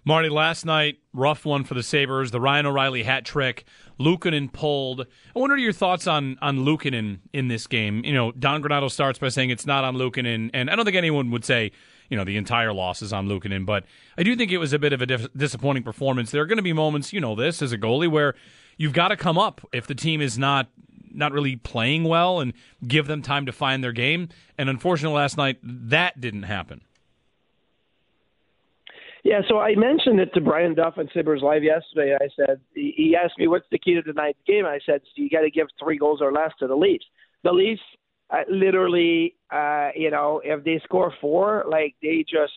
Marty, 0.08 0.30
last 0.30 0.68
night, 0.68 1.00
rough 1.14 1.46
one 1.46 1.64
for 1.64 1.74
the 1.74 1.82
Sabres. 1.82 2.30
The 2.30 2.40
Ryan 2.40 2.68
O'Reilly 2.68 3.02
hat 3.02 3.26
trick. 3.26 3.66
Luukkonen 4.00 4.54
pulled. 4.54 5.02
I 5.36 5.40
wonder 5.40 5.58
your 5.58 5.74
thoughts 5.74 6.06
on 6.06 6.38
on 6.44 6.60
Luukkonen 6.60 7.22
in 7.34 7.48
this 7.48 7.66
game. 7.66 8.06
You 8.06 8.14
know, 8.14 8.32
Don 8.32 8.62
Granato 8.62 8.92
starts 8.92 9.18
by 9.18 9.30
saying 9.30 9.50
it's 9.50 9.66
not 9.66 9.84
on 9.84 9.96
Luukkonen, 9.96 10.52
and 10.54 10.70
I 10.70 10.76
don't 10.76 10.86
think 10.86 10.96
anyone 10.96 11.32
would 11.32 11.44
say 11.44 11.72
you 12.10 12.18
know 12.18 12.24
the 12.24 12.38
entire 12.38 12.72
loss 12.72 13.02
is 13.02 13.12
on 13.12 13.28
Luukkonen, 13.28 13.66
but 13.66 13.84
I 14.16 14.22
do 14.22 14.36
think 14.36 14.52
it 14.52 14.60
was 14.60 14.74
a 14.74 14.80
bit 14.80 14.94
of 14.94 15.02
a 15.02 15.08
dif- 15.08 15.34
disappointing 15.36 15.82
performance. 15.82 16.30
There 16.30 16.44
are 16.44 16.46
going 16.46 16.58
to 16.58 16.64
be 16.64 16.74
moments, 16.74 17.12
you 17.12 17.20
know, 17.20 17.34
this 17.34 17.64
as 17.64 17.72
a 17.72 17.78
goalie 17.78 18.10
where 18.10 18.36
you've 18.78 18.94
got 18.94 19.08
to 19.08 19.18
come 19.18 19.40
up 19.40 19.68
if 19.74 19.88
the 19.88 19.96
team 19.96 20.22
is 20.22 20.38
not 20.38 20.70
not 21.12 21.32
really 21.32 21.56
playing 21.56 22.04
well 22.04 22.42
and 22.42 22.54
give 22.86 23.08
them 23.08 23.24
time 23.24 23.48
to 23.48 23.52
find 23.52 23.84
their 23.84 23.94
game. 23.94 24.30
And 24.58 24.70
unfortunately, 24.70 25.16
last 25.16 25.36
night 25.36 25.58
that 25.64 26.22
didn't 26.22 26.44
happen. 26.44 26.82
Yeah, 29.26 29.42
so 29.50 29.58
I 29.58 29.74
mentioned 29.74 30.20
it 30.20 30.32
to 30.36 30.40
Brian 30.40 30.76
Duff 30.76 30.98
and 30.98 31.10
Sabres 31.12 31.42
Live 31.42 31.64
yesterday. 31.64 32.16
I 32.22 32.28
said 32.36 32.62
he 32.76 33.18
asked 33.20 33.40
me 33.40 33.48
what's 33.48 33.66
the 33.72 33.80
key 33.80 33.96
to 33.96 34.04
tonight's 34.04 34.38
game. 34.46 34.66
I 34.68 34.78
said 34.86 35.02
you 35.16 35.32
got 35.32 35.42
to 35.42 35.50
give 35.50 35.66
three 35.84 35.98
goals 35.98 36.22
or 36.22 36.32
less 36.32 36.52
to 36.60 36.68
the 36.68 36.76
Leafs. 36.76 37.06
The 37.44 37.52
Leafs, 37.52 37.82
uh, 38.30 38.42
literally, 38.48 39.34
uh, 39.52 39.90
you 39.96 40.12
know, 40.12 40.42
if 40.44 40.64
they 40.64 40.80
score 40.84 41.12
four, 41.20 41.66
like 41.68 41.96
they 42.04 42.24
just 42.30 42.54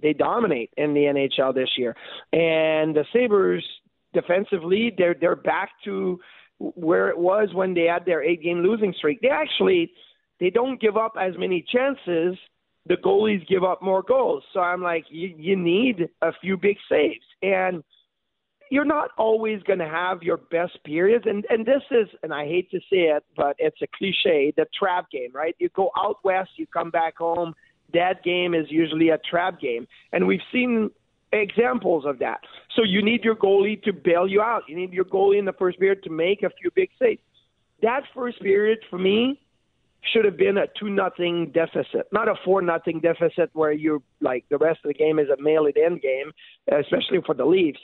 they 0.00 0.12
dominate 0.12 0.70
in 0.76 0.94
the 0.94 1.00
NHL 1.00 1.52
this 1.52 1.70
year. 1.76 1.96
And 2.32 2.94
the 2.94 3.04
Sabres 3.12 3.66
defensively, 4.12 4.94
they're 4.96 5.16
they're 5.20 5.34
back 5.34 5.70
to 5.84 6.20
where 6.60 7.08
it 7.08 7.18
was 7.18 7.48
when 7.54 7.74
they 7.74 7.86
had 7.92 8.06
their 8.06 8.22
eight 8.22 8.40
game 8.40 8.58
losing 8.58 8.94
streak. 8.96 9.20
They 9.20 9.30
actually 9.30 9.90
they 10.38 10.50
don't 10.50 10.80
give 10.80 10.96
up 10.96 11.14
as 11.20 11.32
many 11.36 11.64
chances 11.72 12.38
the 12.86 12.96
goalies 12.96 13.46
give 13.48 13.64
up 13.64 13.82
more 13.82 14.02
goals. 14.02 14.44
So 14.52 14.60
I'm 14.60 14.82
like, 14.82 15.04
you, 15.08 15.34
you 15.36 15.56
need 15.56 16.08
a 16.22 16.32
few 16.40 16.56
big 16.56 16.76
saves. 16.88 17.24
And 17.42 17.82
you're 18.70 18.84
not 18.84 19.10
always 19.16 19.62
going 19.62 19.78
to 19.78 19.88
have 19.88 20.22
your 20.22 20.36
best 20.36 20.78
periods. 20.84 21.24
And, 21.26 21.46
and 21.48 21.64
this 21.64 21.82
is, 21.90 22.08
and 22.22 22.32
I 22.32 22.44
hate 22.46 22.70
to 22.72 22.80
say 22.90 23.08
it, 23.14 23.24
but 23.36 23.56
it's 23.58 23.80
a 23.82 23.86
cliche, 23.96 24.52
the 24.56 24.66
trap 24.78 25.10
game, 25.10 25.30
right? 25.32 25.54
You 25.58 25.68
go 25.70 25.90
out 25.96 26.18
west, 26.24 26.50
you 26.56 26.66
come 26.66 26.90
back 26.90 27.16
home. 27.18 27.54
That 27.92 28.22
game 28.24 28.54
is 28.54 28.66
usually 28.70 29.10
a 29.10 29.18
trap 29.18 29.60
game. 29.60 29.86
And 30.12 30.26
we've 30.26 30.40
seen 30.52 30.90
examples 31.32 32.04
of 32.06 32.18
that. 32.18 32.40
So 32.74 32.82
you 32.82 33.02
need 33.02 33.24
your 33.24 33.36
goalie 33.36 33.82
to 33.84 33.92
bail 33.92 34.26
you 34.26 34.40
out. 34.40 34.62
You 34.68 34.76
need 34.76 34.92
your 34.92 35.04
goalie 35.04 35.38
in 35.38 35.44
the 35.44 35.52
first 35.52 35.78
period 35.78 36.02
to 36.04 36.10
make 36.10 36.42
a 36.42 36.50
few 36.60 36.70
big 36.74 36.90
saves. 37.00 37.20
That 37.82 38.02
first 38.14 38.40
period 38.40 38.78
for 38.90 38.98
me 38.98 39.40
should 40.12 40.24
have 40.24 40.36
been 40.36 40.58
a 40.58 40.66
two 40.78 40.90
nothing 40.90 41.50
deficit, 41.52 42.06
not 42.12 42.28
a 42.28 42.34
four 42.44 42.62
nothing 42.62 43.00
deficit 43.00 43.50
where 43.52 43.72
you're 43.72 44.02
like 44.20 44.44
the 44.50 44.58
rest 44.58 44.80
of 44.84 44.88
the 44.88 44.94
game 44.94 45.18
is 45.18 45.28
a 45.28 45.42
mail 45.42 45.66
it 45.66 45.76
in 45.76 45.98
game, 45.98 46.32
especially 46.68 47.18
for 47.24 47.34
the 47.34 47.44
Leafs. 47.44 47.78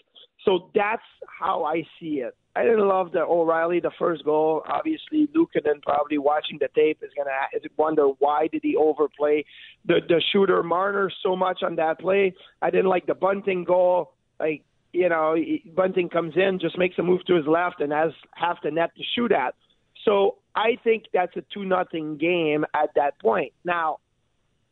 So 0.45 0.71
that's 0.75 1.03
how 1.39 1.65
I 1.65 1.83
see 1.99 2.21
it. 2.21 2.35
I 2.57 2.65
didn't 2.65 2.89
love 2.89 3.13
the 3.13 3.21
O'Reilly, 3.21 3.79
the 3.79 3.93
first 3.99 4.25
goal. 4.25 4.63
Obviously, 4.69 5.29
Luukkonen 5.37 5.83
probably 5.83 6.19
watching 6.19 6.59
the 6.59 6.69
tape 6.75 6.99
is 7.03 7.11
to 7.15 7.69
wonder 7.77 8.09
why 8.19 8.49
did 8.49 8.63
he 8.63 8.75
overplay 8.77 9.45
the 9.87 10.01
the 10.09 10.21
shooter 10.33 10.63
Marner 10.63 11.13
so 11.23 11.37
much 11.37 11.63
on 11.63 11.77
that 11.77 12.01
play. 12.01 12.35
I 12.61 12.71
didn't 12.71 12.89
like 12.89 13.07
the 13.07 13.15
Bunting 13.15 13.65
goal. 13.65 14.13
Like 14.41 14.63
you 14.93 15.09
know, 15.09 15.37
Bunting 15.77 16.09
comes 16.09 16.35
in, 16.37 16.59
just 16.61 16.77
makes 16.77 16.99
a 16.99 17.03
move 17.03 17.25
to 17.27 17.35
his 17.37 17.47
left, 17.47 17.81
and 17.81 17.93
has 17.93 18.11
half 18.35 18.59
the 18.63 18.71
net 18.71 18.91
to 18.97 19.03
shoot 19.15 19.31
at. 19.31 19.55
So 20.05 20.37
I 20.55 20.77
think 20.83 21.05
that's 21.13 21.37
a 21.37 21.45
two 21.53 21.65
nothing 21.65 22.17
game 22.17 22.65
at 22.75 22.91
that 22.97 23.19
point. 23.21 23.53
Now, 23.65 23.99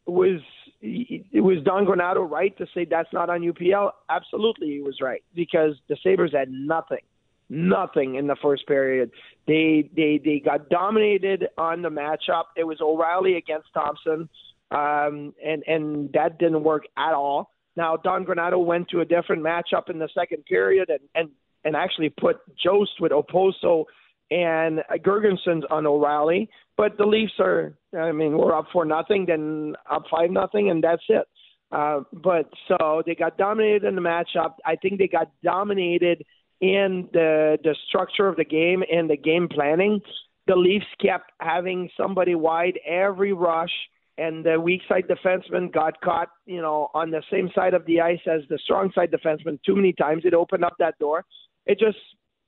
was 0.06 0.40
was 0.82 1.62
Don 1.64 1.86
Granato 1.86 2.28
right 2.28 2.56
to 2.58 2.66
say 2.74 2.84
that's 2.84 3.12
not 3.12 3.30
on 3.30 3.40
UPL? 3.40 3.90
Absolutely, 4.08 4.68
he 4.68 4.80
was 4.80 4.98
right 5.00 5.22
because 5.34 5.74
the 5.88 5.96
Sabres 6.02 6.32
had 6.32 6.50
nothing, 6.50 7.02
nothing 7.48 8.14
in 8.16 8.26
the 8.26 8.36
first 8.40 8.66
period. 8.66 9.10
They 9.46 9.88
they 9.94 10.20
they 10.24 10.40
got 10.44 10.68
dominated 10.68 11.48
on 11.56 11.82
the 11.82 11.90
matchup. 11.90 12.44
It 12.56 12.64
was 12.64 12.80
O'Reilly 12.80 13.36
against 13.36 13.68
Thompson, 13.74 14.28
um, 14.70 15.34
and 15.44 15.62
and 15.66 16.12
that 16.14 16.38
didn't 16.38 16.64
work 16.64 16.84
at 16.96 17.12
all. 17.12 17.50
Now 17.76 17.96
Don 17.96 18.24
Granato 18.24 18.64
went 18.64 18.88
to 18.90 19.00
a 19.00 19.04
different 19.04 19.42
matchup 19.42 19.90
in 19.90 19.98
the 19.98 20.08
second 20.14 20.44
period 20.46 20.90
and 20.90 21.00
and 21.14 21.30
and 21.64 21.76
actually 21.76 22.08
put 22.08 22.38
Jost 22.56 23.00
with 23.00 23.12
Okposo 23.12 23.84
and 24.30 24.80
Girgensons 25.04 25.62
on 25.70 25.86
O'Reilly. 25.86 26.48
But 26.76 26.96
the 26.96 27.06
Leafs 27.06 27.32
are, 27.40 27.74
I 27.96 28.12
mean, 28.12 28.36
we're 28.36 28.54
up 28.54 28.66
for 28.72 28.84
nothing, 28.84 29.26
then 29.26 29.74
up 29.90 30.04
five 30.10 30.30
nothing, 30.30 30.70
and 30.70 30.82
that's 30.82 31.02
it. 31.08 31.26
Uh, 31.70 32.00
but 32.12 32.48
so 32.66 33.02
they 33.04 33.14
got 33.14 33.36
dominated 33.36 33.84
in 33.84 33.94
the 33.94 34.00
matchup. 34.00 34.54
I 34.64 34.76
think 34.76 34.98
they 34.98 35.08
got 35.08 35.30
dominated 35.42 36.24
in 36.60 37.08
the 37.12 37.58
the 37.62 37.76
structure 37.88 38.26
of 38.26 38.36
the 38.36 38.44
game 38.44 38.82
and 38.90 39.08
the 39.08 39.16
game 39.16 39.48
planning. 39.48 40.00
The 40.46 40.56
Leafs 40.56 40.86
kept 41.00 41.30
having 41.40 41.90
somebody 41.96 42.34
wide 42.34 42.78
every 42.86 43.34
rush, 43.34 43.72
and 44.16 44.44
the 44.44 44.58
weak 44.58 44.80
side 44.88 45.04
defenseman 45.08 45.70
got 45.70 46.00
caught, 46.00 46.28
you 46.46 46.62
know, 46.62 46.88
on 46.94 47.10
the 47.10 47.22
same 47.30 47.50
side 47.54 47.74
of 47.74 47.84
the 47.84 48.00
ice 48.00 48.20
as 48.26 48.40
the 48.48 48.58
strong 48.64 48.90
side 48.94 49.10
defenseman 49.10 49.58
too 49.64 49.76
many 49.76 49.92
times. 49.92 50.22
It 50.24 50.32
opened 50.32 50.64
up 50.64 50.74
that 50.78 50.98
door. 50.98 51.24
It 51.66 51.78
just 51.78 51.98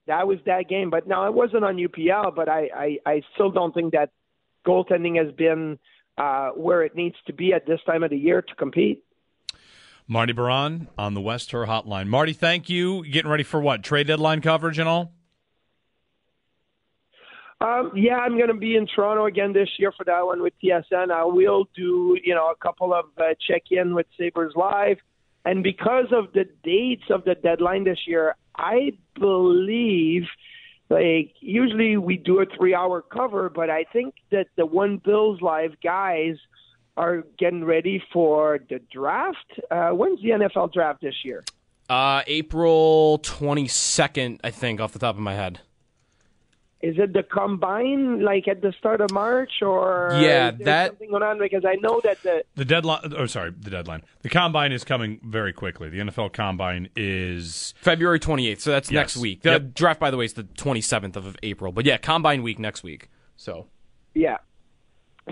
that 0.07 0.27
was 0.27 0.39
that 0.47 0.69
game. 0.69 0.91
But 0.91 1.07
now 1.07 1.27
it 1.27 1.35
wasn't 1.35 1.65
on 1.65 1.77
UPL, 1.77 2.35
but 2.35 2.49
I, 2.49 2.69
I, 2.75 2.99
I 3.07 3.23
still 3.35 3.51
don't 3.51 3.75
think 3.75 3.93
that 3.93 4.11
goaltending 4.67 5.23
has 5.23 5.35
been 5.35 5.79
uh, 6.19 6.51
where 6.51 6.83
it 6.83 6.95
needs 6.95 7.17
to 7.27 7.33
be 7.33 7.53
at 7.53 7.67
this 7.67 7.81
time 7.87 8.03
of 8.03 8.11
the 8.11 8.17
year 8.17 8.43
to 8.43 8.55
compete. 8.57 9.03
Marty 10.07 10.33
Biron 10.33 10.89
on 10.99 11.15
the 11.15 11.21
West 11.21 11.53
Her 11.53 11.67
Hotline. 11.67 12.09
Marty, 12.09 12.33
thank 12.33 12.69
you. 12.69 13.05
Getting 13.05 13.31
ready 13.31 13.45
for 13.45 13.61
what? 13.61 13.85
Trade 13.85 14.09
deadline 14.09 14.41
coverage 14.41 14.79
and 14.79 14.89
all? 14.89 15.13
Um, 17.61 17.93
yeah, 17.95 18.17
I'm 18.17 18.37
going 18.37 18.49
to 18.49 18.55
be 18.55 18.75
in 18.75 18.87
Toronto 18.87 19.27
again 19.27 19.53
this 19.53 19.69
year 19.79 19.93
for 19.97 20.05
that 20.05 20.25
one 20.25 20.43
with 20.43 20.55
TSN. 20.65 21.11
I 21.13 21.25
will 21.25 21.69
do, 21.77 22.17
you 22.25 22.35
know, 22.35 22.51
a 22.51 22.57
couple 22.57 22.95
of 22.95 23.05
uh, 23.19 23.35
check-in 23.47 23.95
with 23.95 24.07
Sabres 24.19 24.55
Live. 24.57 24.97
And 25.45 25.63
because 25.63 26.07
of 26.11 26.33
the 26.33 26.47
dates 26.65 27.05
of 27.11 27.25
the 27.25 27.35
deadline 27.35 27.85
this 27.85 27.99
year, 28.07 28.35
I 28.61 28.93
believe 29.19 30.25
like 30.91 31.35
usually 31.41 31.97
we 31.97 32.17
do 32.17 32.41
a 32.41 32.47
three 32.47 32.75
hour 32.75 33.01
cover, 33.01 33.49
but 33.49 33.71
I 33.71 33.85
think 33.93 34.15
that 34.31 34.49
the 34.57 34.67
one 34.67 35.01
Bills 35.03 35.41
Live 35.41 35.81
guys 35.83 36.37
are 36.97 37.25
getting 37.39 37.65
ready 37.65 38.03
for 38.13 38.59
the 38.69 38.81
draft. 38.93 39.61
Uh, 39.71 39.91
when's 39.91 40.21
the 40.21 40.31
NFL 40.31 40.73
draft 40.73 41.01
this 41.01 41.15
year? 41.25 41.45
Uh, 41.89 42.23
April 42.27 43.21
22nd, 43.23 44.41
I 44.45 44.51
think, 44.51 44.81
off 44.81 44.93
the 44.93 44.99
top 44.99 45.17
of 45.17 45.21
my 45.21 45.35
head. 45.35 45.61
Is 46.83 46.97
it 46.99 47.13
the 47.13 47.23
combine 47.23 48.23
like 48.23 48.49
at 48.49 48.63
the 48.63 48.73
start 48.79 49.03
of 49.03 49.11
March 49.13 49.51
or 49.61 50.17
yeah 50.19 50.51
that 50.61 50.89
something 50.89 51.11
going 51.11 51.23
on 51.23 51.39
because 51.39 51.65
I 51.67 51.75
know 51.75 52.01
that 52.05 52.23
the 52.23 52.43
the 52.55 52.65
deadline 52.65 53.13
oh 53.17 53.27
sorry 53.27 53.53
the 53.59 53.69
deadline 53.69 54.03
the 54.23 54.31
combine 54.31 54.73
is 54.73 54.83
coming 54.83 55.21
very 55.23 55.53
quickly 55.53 55.91
the 55.91 55.99
NFL 55.99 56.33
combine 56.33 56.89
is 56.97 57.75
February 57.83 58.19
28th 58.19 58.61
so 58.61 58.71
that's 58.71 58.91
yes. 58.91 58.95
next 58.95 59.17
week 59.19 59.43
the 59.43 59.51
yep. 59.51 59.75
draft 59.75 60.01
by 60.01 60.11
the 60.11 60.17
way 60.17 60.25
is 60.25 60.33
the 60.33 60.45
27th 60.45 61.17
of 61.17 61.37
April 61.43 61.71
but 61.71 61.85
yeah 61.85 61.99
combine 61.99 62.43
week 62.43 62.59
next 62.59 62.83
week 62.83 63.11
so 63.37 63.67
yeah 64.15 64.39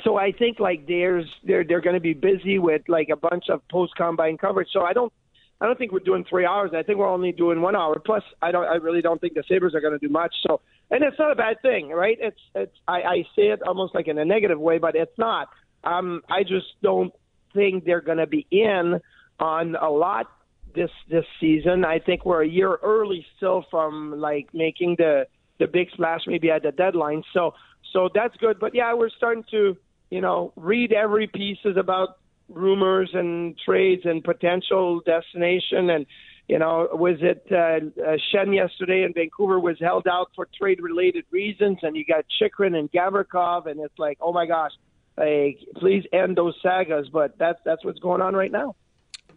so 0.05 0.19
I 0.19 0.33
think 0.33 0.61
like 0.61 0.87
there's 0.87 1.27
they're 1.45 1.65
they're 1.65 1.81
going 1.81 1.95
to 1.95 2.01
be 2.01 2.13
busy 2.13 2.59
with 2.59 2.83
like 2.89 3.09
a 3.09 3.17
bunch 3.17 3.45
of 3.49 3.67
post 3.69 3.95
combine 3.97 4.37
coverage 4.37 4.69
so 4.71 4.83
I 4.83 4.93
don't 4.93 5.13
I 5.61 5.67
don't 5.67 5.77
think 5.77 5.93
we're 5.93 5.99
doing 6.01 6.25
three 6.29 6.47
hours. 6.47 6.71
I 6.75 6.83
think 6.83 6.99
we're 6.99 7.09
only 7.09 7.33
doing 7.33 7.61
one 7.61 7.75
hour. 7.75 7.99
Plus, 7.99 8.23
I 8.41 8.53
don't. 8.53 8.65
I 8.65 8.77
really 8.77 9.03
don't 9.03 9.21
think 9.21 9.35
the 9.35 9.43
Sabres 9.49 9.75
are 9.75 9.81
going 9.81 9.99
to 9.99 9.99
do 9.99 10.09
much. 10.09 10.33
So, 10.47 10.61
and 10.91 11.05
it's 11.05 11.19
not 11.19 11.33
a 11.33 11.37
bad 11.37 11.61
thing, 11.63 11.91
right? 11.91 12.17
It's. 12.21 12.41
It's. 12.55 12.77
I, 12.87 13.03
I 13.03 13.23
say 13.37 13.49
it 13.49 13.61
almost 13.67 13.95
like 13.95 14.09
in 14.09 14.19
a 14.19 14.25
negative 14.25 14.59
way, 14.59 14.79
but 14.79 14.95
it's 14.97 15.17
not. 15.19 15.49
Um, 15.85 16.23
I 16.31 16.43
just 16.43 16.67
don't 16.83 17.13
think 17.55 17.85
they're 17.85 18.01
going 18.01 18.19
to 18.19 18.27
be 18.27 18.47
in 18.51 19.01
on 19.39 19.77
a 19.77 19.91
lot 19.91 20.27
this 20.75 20.91
this 21.11 21.25
season. 21.41 21.85
I 21.85 21.99
think 21.99 22.25
we're 22.25 22.43
a 22.43 22.49
year 22.49 22.79
early 22.83 23.27
still 23.37 23.65
from 23.71 24.19
like 24.19 24.49
making 24.53 24.97
the 24.99 25.27
the 25.59 25.67
big 25.67 25.91
splash 25.93 26.21
maybe 26.27 26.51
at 26.51 26.63
the 26.63 26.73
deadline. 26.73 27.23
So 27.33 27.55
so 27.93 28.09
that's 28.15 28.37
good. 28.37 28.59
But 28.59 28.75
yeah, 28.75 28.95
we're 28.95 29.11
starting 29.11 29.45
to 29.51 29.77
you 30.11 30.21
know 30.21 30.53
read 30.57 30.93
every 30.93 31.27
piece 31.27 31.59
is 31.65 31.77
about 31.77 32.19
rumors 32.49 33.11
and 33.13 33.59
trades 33.59 34.03
and 34.05 34.25
potential 34.25 35.01
destination 35.01 35.91
and 35.91 36.07
you 36.49 36.59
know 36.59 36.89
was 36.93 37.19
it 37.21 37.47
uh, 37.53 37.57
uh, 38.03 38.17
Schenn 38.33 38.55
yesterday 38.55 39.05
in 39.05 39.13
Vancouver 39.13 39.61
was 39.61 39.77
held 39.81 40.07
out 40.09 40.31
for 40.35 40.49
trade 40.59 40.81
related 40.81 41.25
reasons 41.31 41.79
and 41.83 41.97
you 41.97 42.05
got 42.05 42.25
Chychrun 42.39 42.75
and 42.75 42.91
Gavrikov 42.91 43.67
and 43.67 43.81
it's 43.81 43.99
like 43.99 44.19
oh 44.21 44.33
my 44.33 44.47
gosh 44.47 44.73
like 45.17 45.59
please 45.77 46.05
end 46.13 46.37
those 46.37 46.55
sagas 46.63 47.09
but 47.13 47.39
that's 47.39 47.61
that's 47.65 47.85
what's 47.85 47.99
going 47.99 48.23
on 48.23 48.35
right 48.35 48.53
now 48.53 48.75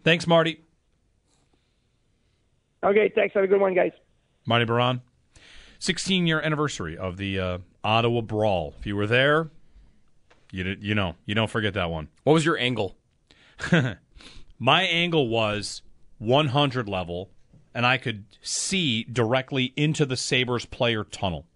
thanks 0.04 0.26
Marty 0.26 0.60
Okay, 2.84 3.12
thanks. 3.14 3.34
Have 3.34 3.44
a 3.44 3.46
good 3.46 3.60
one, 3.60 3.74
guys. 3.74 3.92
Marty 4.44 4.64
Biron. 4.64 5.02
16 5.78 6.26
year 6.26 6.40
anniversary 6.40 6.96
of 6.96 7.16
the 7.16 7.38
uh, 7.38 7.58
Ottawa 7.82 8.20
Brawl. 8.20 8.74
If 8.78 8.86
you 8.86 8.96
were 8.96 9.06
there, 9.06 9.50
you 10.50 10.76
you 10.80 10.94
know 10.94 11.16
you 11.26 11.34
don't 11.34 11.50
forget 11.50 11.74
that 11.74 11.90
one. 11.90 12.08
What 12.24 12.34
was 12.34 12.44
your 12.44 12.56
angle? 12.58 12.96
My 14.58 14.82
angle 14.82 15.28
was 15.28 15.82
100 16.22 16.88
level, 16.88 17.30
and 17.74 17.84
I 17.86 17.98
could 17.98 18.24
see 18.40 19.04
directly 19.04 19.72
into 19.76 20.06
the 20.06 20.16
Sabres 20.16 20.64
player 20.64 21.04
tunnel. 21.04 21.46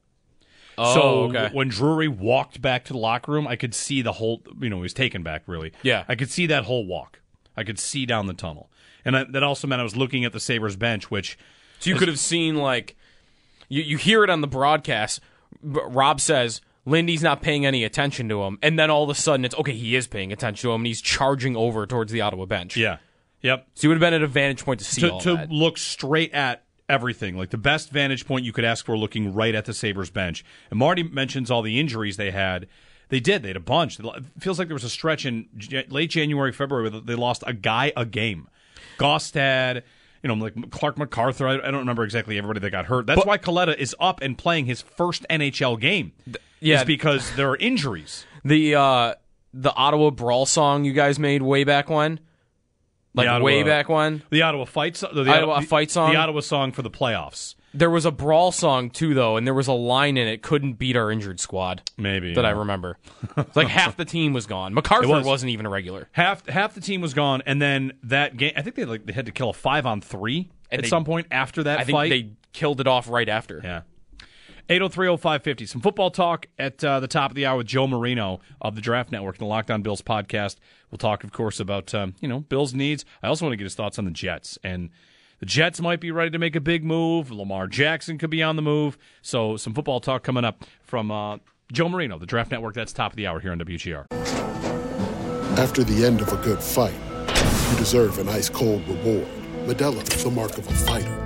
Oh, 0.79 0.95
so 0.95 1.03
okay. 1.31 1.49
when 1.55 1.69
Drury 1.69 2.09
walked 2.09 2.61
back 2.61 2.85
to 2.87 2.93
the 2.93 2.99
locker 2.99 3.33
room, 3.33 3.47
I 3.49 3.57
could 3.57 3.75
see 3.75 4.03
the 4.03 4.13
whole. 4.13 4.43
You 4.61 4.69
know, 4.69 4.77
he 4.77 4.83
was 4.83 4.93
taken 4.95 5.23
back. 5.23 5.45
Really, 5.47 5.73
Yeah. 5.83 6.05
I 6.09 6.15
could 6.15 6.31
see 6.31 6.47
that 6.47 6.65
whole 6.65 6.87
walk. 6.87 7.21
I 7.57 7.65
could 7.65 7.79
see 7.79 8.05
down 8.05 8.27
the 8.27 8.35
tunnel, 8.35 8.69
and 9.05 9.17
I, 9.17 9.25
that 9.25 9.43
also 9.43 9.67
meant 9.67 9.81
I 9.81 9.85
was 9.85 9.97
looking 9.97 10.27
at 10.27 10.33
the 10.35 10.41
Sabres 10.41 10.77
bench, 10.77 11.11
which 11.11 11.39
So 11.79 11.89
you 11.89 11.97
could 11.97 12.09
have 12.09 12.19
seen 12.19 12.57
like 12.57 12.95
you 13.71 13.83
you 13.83 13.97
hear 13.97 14.23
it 14.25 14.29
on 14.29 14.43
the 14.43 14.47
broadcast. 14.47 15.21
Rob 15.63 16.21
says 16.21 16.61
Lindy's 16.85 17.23
not 17.23 17.41
paying 17.41 17.65
any 17.65 17.83
attention 17.83 18.29
to 18.29 18.43
him, 18.43 18.59
and 18.63 18.79
then 18.79 18.91
all 18.91 19.05
of 19.05 19.09
a 19.09 19.15
sudden 19.15 19.47
it's 19.47 19.55
okay. 19.55 19.73
He 19.73 19.97
is 19.97 20.07
paying 20.07 20.31
attention 20.31 20.69
to 20.69 20.75
him, 20.75 20.83
and 20.83 20.87
he's 20.87 21.01
charging 21.01 21.57
over 21.57 21.87
towards 21.87 22.13
the 22.13 22.21
Ottawa 22.21 22.45
bench. 22.45 22.77
yeah, 22.77 22.99
yep. 23.47 23.67
So 23.75 23.87
you 23.87 23.89
would 23.91 23.97
have 23.97 24.01
been 24.01 24.15
at 24.15 24.23
a 24.23 24.27
vantage 24.27 24.65
point 24.65 24.81
to 24.81 24.85
see 24.85 25.03
to, 25.03 25.13
all 25.13 25.21
to 25.21 25.35
that. 25.35 25.51
look 25.51 25.79
straight 25.79 26.33
at 26.33 26.65
everything, 26.89 27.37
like 27.37 27.51
the 27.51 27.59
best 27.59 27.91
vantage 27.91 28.27
point 28.27 28.45
you 28.45 28.53
could 28.53 28.65
ask 28.65 28.85
for, 28.85 28.97
looking 28.97 29.33
right 29.33 29.55
at 29.55 29.65
the 29.65 29.75
Sabres 29.75 30.11
bench. 30.11 30.45
And 30.71 30.79
Marty 30.79 31.03
mentions 31.03 31.51
all 31.51 31.63
the 31.63 31.81
injuries 31.81 32.17
they 32.17 32.31
had. 32.31 32.67
They 33.09 33.21
did. 33.21 33.43
They 33.43 33.49
had 33.49 33.57
a 33.57 33.61
bunch. 33.61 34.01
It 34.01 34.25
feels 34.41 34.59
like 34.59 34.69
there 34.69 34.75
was 34.75 34.85
a 34.85 34.91
stretch 34.91 35.25
in 35.25 35.49
late 35.89 36.11
January, 36.11 36.53
February 36.53 36.91
where 36.91 37.01
they 37.01 37.15
lost 37.15 37.45
a 37.47 37.53
guy 37.53 37.93
a 37.97 38.05
game. 38.05 38.49
Gaustad, 38.99 39.83
you 40.23 40.29
know, 40.29 40.35
like 40.35 40.71
Clark 40.71 40.99
MacArthur. 40.99 41.47
I, 41.47 41.57
don't 41.57 41.77
remember 41.77 42.03
exactly 42.03 42.37
everybody 42.37 42.61
that 42.61 42.71
got 42.71 42.87
hurt. 42.87 43.07
That's 43.07 43.25
why 43.25 43.39
Kaleta 43.39 43.77
is 43.77 43.95
up 44.01 44.21
and 44.23 44.37
playing 44.37 44.67
his 44.67 44.83
first 44.83 45.25
NHL 45.31 45.81
game. 45.81 46.13
yeah. 46.61 46.79
is 46.79 46.85
because 46.85 47.35
there 47.37 47.49
are 47.51 47.57
injuries. 47.57 48.27
The 48.45 48.75
uh, 48.75 49.15
the 49.55 49.73
Ottawa 49.73 50.11
brawl 50.11 50.47
song 50.47 50.85
you 50.85 50.93
guys 50.93 51.19
made 51.19 51.43
way 51.43 51.65
back 51.65 51.89
when, 51.89 52.21
like 53.17 53.27
The 53.27 53.31
Ottawa- 53.33 53.45
way 53.47 53.63
back 53.65 53.89
when. 53.89 54.23
The 54.31 54.43
Ottawa 54.43 54.65
fight, 54.67 54.97
so- 54.97 55.09
the 55.13 55.29
Ottawa 55.35 55.61
fight 55.61 55.91
song? 55.91 56.13
the 56.13 56.17
Ottawa 56.19 56.41
song 56.41 56.71
for 56.73 56.83
the 56.83 56.91
playoffs. 56.91 57.55
There 57.75 57.91
was 57.91 58.07
a 58.07 58.11
brawl 58.11 58.53
song 58.53 58.89
too, 58.89 59.13
though, 59.13 59.37
and 59.37 59.47
there 59.47 59.53
was 59.53 59.67
a 59.69 59.73
line 59.75 60.17
in 60.17 60.27
it: 60.29 60.41
"Couldn't 60.43 60.75
beat 60.75 60.97
our 60.97 61.11
injured 61.11 61.41
squad." 61.41 61.83
Maybe 61.99 62.33
that 62.35 62.47
I 62.47 62.51
remember. 62.51 62.97
It's 63.37 63.57
like 63.57 63.69
half 63.69 63.97
the 63.99 64.05
team 64.07 64.33
was 64.33 64.47
gone. 64.47 64.73
MacArthur 64.75 65.09
was. 65.09 65.27
wasn't 65.27 65.51
even 65.51 65.67
a 65.67 65.69
regular. 65.71 66.09
half 66.13 66.47
half 66.49 66.75
the 66.75 66.81
team 66.81 67.01
was 67.03 67.13
gone, 67.13 67.43
and 67.45 67.61
then 67.61 67.93
that 68.05 68.37
game. 68.39 68.53
I 68.57 68.63
think 68.63 68.77
they 68.77 68.85
like 68.87 69.05
they 69.05 69.13
had 69.13 69.27
to 69.27 69.33
kill 69.33 69.51
a 69.51 69.53
five 69.53 69.85
on 69.85 70.01
three 70.01 70.51
And 70.71 70.79
at 70.79 70.83
they- 70.85 70.89
some 70.89 71.05
point 71.05 71.27
after 71.31 71.65
that 71.65 71.81
I 71.81 71.85
think 71.85 71.97
fight. 71.97 72.09
they 72.11 72.31
killed 72.55 72.81
it 72.81 72.87
off 72.87 73.11
right 73.11 73.29
after. 73.29 73.61
yeah. 73.63 73.83
8030550. 74.69 75.69
Some 75.69 75.81
football 75.81 76.11
talk 76.11 76.47
at 76.59 76.83
uh, 76.83 77.01
the 77.01 77.09
top 77.09 77.31
of 77.31 77.35
the 77.37 77.47
hour 77.47 77.59
with 77.59 77.67
Joe 77.67 77.87
Marino 77.87 78.41
of 78.61 78.75
the 78.75 78.81
Draft 78.81 79.13
Network 79.13 79.39
and 79.39 79.49
the 79.49 79.53
Lockdown 79.53 79.83
Bills 79.83 80.03
podcast. 80.03 80.57
We'll 80.91 80.99
talk, 80.99 81.25
of 81.25 81.33
course, 81.33 81.61
about 81.61 81.95
um, 81.95 82.15
you 82.21 82.29
know 82.29 82.41
Bills 82.41 82.75
needs. 82.75 83.05
I 83.23 83.29
also 83.29 83.45
want 83.45 83.53
to 83.53 83.57
get 83.57 83.65
his 83.65 83.75
thoughts 83.75 83.99
on 83.99 84.05
the 84.05 84.11
Jets 84.11 84.59
and 84.65 84.91
the 85.39 85.47
Jets 85.47 85.81
might 85.81 86.01
be 86.01 86.11
ready 86.11 86.31
to 86.31 86.39
make 86.39 86.57
a 86.57 86.61
big 86.61 86.83
move. 86.83 87.31
Lamar 87.31 87.67
Jackson 87.67 88.17
could 88.17 88.31
be 88.31 88.43
on 88.43 88.57
the 88.57 88.63
move. 88.63 88.97
So 89.23 89.57
some 89.57 89.75
football 89.75 90.01
talk 90.01 90.23
coming 90.23 90.45
up 90.45 90.65
from 90.83 91.11
uh, 91.11 91.39
Joe 91.73 91.89
Marino, 91.89 92.19
the 92.19 92.27
Draft 92.27 92.51
Network. 92.51 92.75
That's 92.75 92.93
top 92.93 93.13
of 93.13 93.17
the 93.17 93.27
hour 93.27 93.41
here 93.41 93.53
on 93.53 93.59
WGR. 93.59 94.07
After 95.59 95.85
the 95.85 96.05
end 96.05 96.21
of 96.21 96.33
a 96.33 96.37
good 96.37 96.63
fight, 96.63 96.95
you 97.71 97.79
deserve 97.79 98.19
an 98.19 98.29
ice 98.29 98.49
cold 98.49 98.87
reward. 98.89 99.29
Modelo 99.67 100.03
the 100.05 100.31
mark 100.31 100.57
of 100.59 100.67
a 100.69 100.73
fighter. 100.73 101.26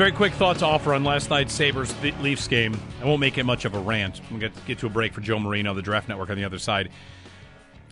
Very 0.00 0.12
quick 0.12 0.32
thought 0.32 0.56
to 0.60 0.64
offer 0.64 0.94
on 0.94 1.04
last 1.04 1.28
night's 1.28 1.52
Sabres 1.52 1.94
Leafs 2.22 2.48
game. 2.48 2.74
I 3.02 3.04
won't 3.04 3.20
make 3.20 3.36
it 3.36 3.44
much 3.44 3.66
of 3.66 3.74
a 3.74 3.78
rant. 3.78 4.22
We'll 4.30 4.40
get, 4.40 4.52
get 4.64 4.78
to 4.78 4.86
a 4.86 4.88
break 4.88 5.12
for 5.12 5.20
Joe 5.20 5.38
Marino, 5.38 5.74
the 5.74 5.82
Draft 5.82 6.08
Network 6.08 6.30
on 6.30 6.38
the 6.38 6.44
other 6.44 6.58
side. 6.58 6.88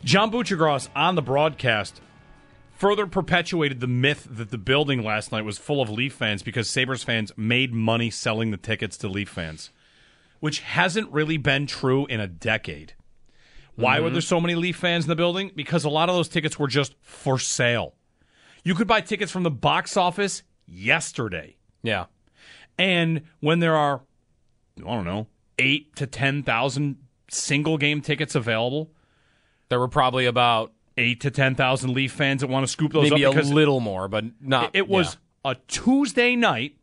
John 0.04 0.30
Buccigross 0.30 0.88
on 0.96 1.16
the 1.16 1.20
broadcast 1.20 2.00
further 2.72 3.06
perpetuated 3.06 3.80
the 3.80 3.86
myth 3.86 4.26
that 4.30 4.50
the 4.50 4.56
building 4.56 5.02
last 5.04 5.32
night 5.32 5.44
was 5.44 5.58
full 5.58 5.82
of 5.82 5.90
Leaf 5.90 6.14
fans 6.14 6.42
because 6.42 6.70
Sabres 6.70 7.04
fans 7.04 7.30
made 7.36 7.74
money 7.74 8.08
selling 8.08 8.52
the 8.52 8.56
tickets 8.56 8.96
to 8.96 9.06
Leaf 9.08 9.28
fans, 9.28 9.68
which 10.40 10.60
hasn't 10.60 11.12
really 11.12 11.36
been 11.36 11.66
true 11.66 12.06
in 12.06 12.20
a 12.20 12.26
decade. 12.26 12.94
Why 13.74 14.00
were 14.00 14.08
Mhm. 14.08 14.12
there 14.14 14.22
so 14.22 14.40
many 14.40 14.54
Leaf 14.54 14.76
fans 14.76 15.04
in 15.04 15.10
the 15.10 15.14
building? 15.14 15.50
Because 15.54 15.84
a 15.84 15.90
lot 15.90 16.08
of 16.08 16.14
those 16.14 16.30
tickets 16.30 16.58
were 16.58 16.68
just 16.68 16.94
for 17.02 17.38
sale. 17.38 17.96
You 18.64 18.74
could 18.74 18.88
buy 18.88 19.02
tickets 19.02 19.30
from 19.30 19.42
the 19.42 19.50
box 19.50 19.94
office 19.94 20.42
yesterday. 20.66 21.57
Yeah. 21.82 22.06
And 22.78 23.22
when 23.40 23.58
there 23.58 23.76
are, 23.76 24.02
I 24.78 24.94
don't 24.94 25.04
know, 25.04 25.26
eight 25.58 25.96
to 25.96 26.06
10,000 26.06 26.96
single 27.30 27.78
game 27.78 28.00
tickets 28.00 28.34
available, 28.34 28.90
there 29.68 29.78
were 29.78 29.88
probably 29.88 30.26
about 30.26 30.72
eight 30.96 31.20
to 31.20 31.30
10,000 31.30 31.92
Leaf 31.92 32.12
fans 32.12 32.40
that 32.40 32.48
want 32.48 32.64
to 32.64 32.70
scoop 32.70 32.92
those 32.92 33.10
Maybe 33.10 33.24
up 33.24 33.34
Maybe 33.34 33.50
a 33.50 33.54
little 33.54 33.80
more, 33.80 34.08
but 34.08 34.24
not. 34.40 34.74
it, 34.74 34.78
it 34.80 34.88
was 34.88 35.16
a 35.44 35.56
Tuesday 35.66 36.36
night. 36.36 36.76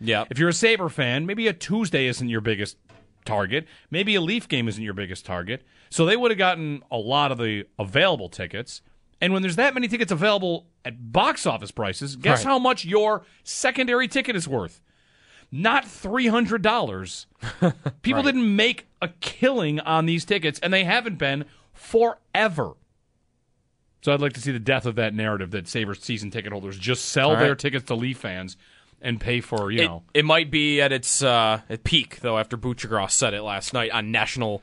Yeah. 0.00 0.24
If 0.30 0.38
you're 0.38 0.48
a 0.48 0.54
Sabre 0.54 0.88
fan, 0.88 1.26
maybe 1.26 1.48
a 1.48 1.52
Tuesday 1.52 2.06
isn't 2.06 2.28
your 2.28 2.40
biggest 2.40 2.76
target. 3.24 3.66
Maybe 3.90 4.14
a 4.14 4.20
Leaf 4.20 4.48
game 4.48 4.68
isn't 4.68 4.82
your 4.82 4.94
biggest 4.94 5.26
target. 5.26 5.64
So 5.90 6.04
they 6.04 6.16
would 6.16 6.30
have 6.30 6.38
gotten 6.38 6.82
a 6.90 6.98
lot 6.98 7.32
of 7.32 7.38
the 7.38 7.64
available 7.78 8.28
tickets. 8.28 8.82
And 9.20 9.32
when 9.32 9.42
there's 9.42 9.56
that 9.56 9.74
many 9.74 9.88
tickets 9.88 10.12
available 10.12 10.66
at 10.88 11.12
box 11.12 11.46
office 11.46 11.70
prices, 11.70 12.16
guess 12.16 12.38
Right. 12.44 12.50
how 12.52 12.58
much 12.58 12.84
your 12.84 13.24
secondary 13.44 14.08
ticket 14.08 14.34
is 14.34 14.48
worth? 14.48 14.80
Not 15.52 15.84
$300. 15.84 17.26
People 18.02 18.22
Right. 18.22 18.24
didn't 18.24 18.56
make 18.56 18.86
a 19.00 19.08
killing 19.20 19.80
on 19.80 20.06
these 20.06 20.24
tickets, 20.24 20.58
and 20.60 20.72
they 20.72 20.84
haven't 20.84 21.16
been 21.18 21.44
forever. 21.72 22.72
So 24.02 24.12
I'd 24.12 24.20
like 24.20 24.32
to 24.34 24.40
see 24.40 24.52
the 24.52 24.58
death 24.58 24.86
of 24.86 24.94
that 24.96 25.14
narrative 25.14 25.50
that 25.52 25.68
Sabres 25.68 26.00
season 26.02 26.30
ticket 26.30 26.52
holders 26.52 26.78
just 26.78 27.06
sell 27.06 27.30
All 27.30 27.34
right. 27.36 27.42
their 27.42 27.54
tickets 27.54 27.84
to 27.86 27.94
Leaf 27.94 28.18
fans 28.18 28.56
and 29.00 29.20
pay 29.20 29.40
for, 29.40 29.70
you 29.70 29.80
it, 29.82 29.86
know. 29.86 30.02
it 30.14 30.24
might 30.24 30.50
be 30.50 30.80
at 30.80 30.92
its 30.92 31.22
uh, 31.22 31.60
at 31.68 31.84
peak 31.84 32.20
though 32.20 32.38
after 32.38 32.56
Buccigross 32.56 33.12
said 33.12 33.32
it 33.34 33.42
last 33.42 33.72
night 33.72 33.90
on 33.92 34.10
national 34.10 34.62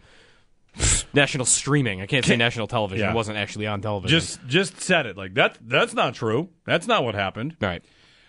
national 1.13 1.45
streaming. 1.45 2.01
I 2.01 2.05
can't 2.05 2.25
say 2.25 2.35
national 2.35 2.67
television. 2.67 3.05
Yeah. 3.05 3.11
It 3.11 3.15
wasn't 3.15 3.37
actually 3.37 3.67
on 3.67 3.81
television. 3.81 4.17
Just 4.19 4.45
just 4.47 4.81
said 4.81 5.05
it 5.05 5.17
like 5.17 5.33
that. 5.35 5.57
That's 5.61 5.93
not 5.93 6.13
true. 6.13 6.49
That's 6.65 6.87
not 6.87 7.03
what 7.03 7.15
happened. 7.15 7.57
Right. 7.61 7.83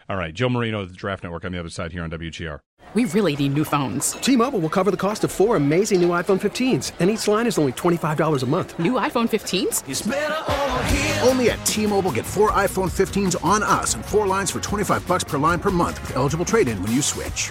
All 0.09 0.17
right. 0.17 0.33
Joe 0.33 0.49
Marino, 0.49 0.85
the 0.85 0.95
Draft 0.95 1.23
Network, 1.23 1.45
on 1.45 1.53
the 1.53 1.59
other 1.59 1.71
side 1.71 1.93
here 1.93 2.03
on 2.03 2.11
WGR. 2.11 2.61
We 2.95 3.05
really 3.07 3.35
need 3.37 3.53
new 3.53 3.65
phones. 3.65 4.13
T-Mobile 4.13 4.61
will 4.61 4.71
cover 4.71 4.91
the 4.91 4.97
cost 4.97 5.25
of 5.25 5.33
four 5.33 5.57
amazing 5.57 6.01
new 6.01 6.11
iPhone 6.11 6.41
15s, 6.41 6.93
and 7.01 7.11
each 7.11 7.27
line 7.27 7.47
is 7.47 7.59
only 7.59 7.73
$25 7.73 8.43
a 8.43 8.47
month. 8.47 8.79
New 8.79 8.93
iPhone 8.93 9.29
15s? 9.29 9.87
It's 9.89 10.07
over 10.07 10.85
here. 10.85 11.21
Only 11.25 11.51
at 11.51 11.67
T-Mobile 11.67 12.13
get 12.13 12.25
four 12.25 12.53
iPhone 12.53 12.91
15s 12.91 13.45
on 13.45 13.65
us 13.65 13.95
and 13.97 14.05
four 14.05 14.27
lines 14.27 14.51
for 14.53 14.61
25 14.61 15.07
bucks 15.09 15.25
per 15.25 15.37
line 15.37 15.59
per 15.59 15.71
month 15.73 16.01
with 16.01 16.17
eligible 16.17 16.45
trade-in 16.45 16.81
when 16.83 16.93
you 16.93 17.03
switch. 17.03 17.51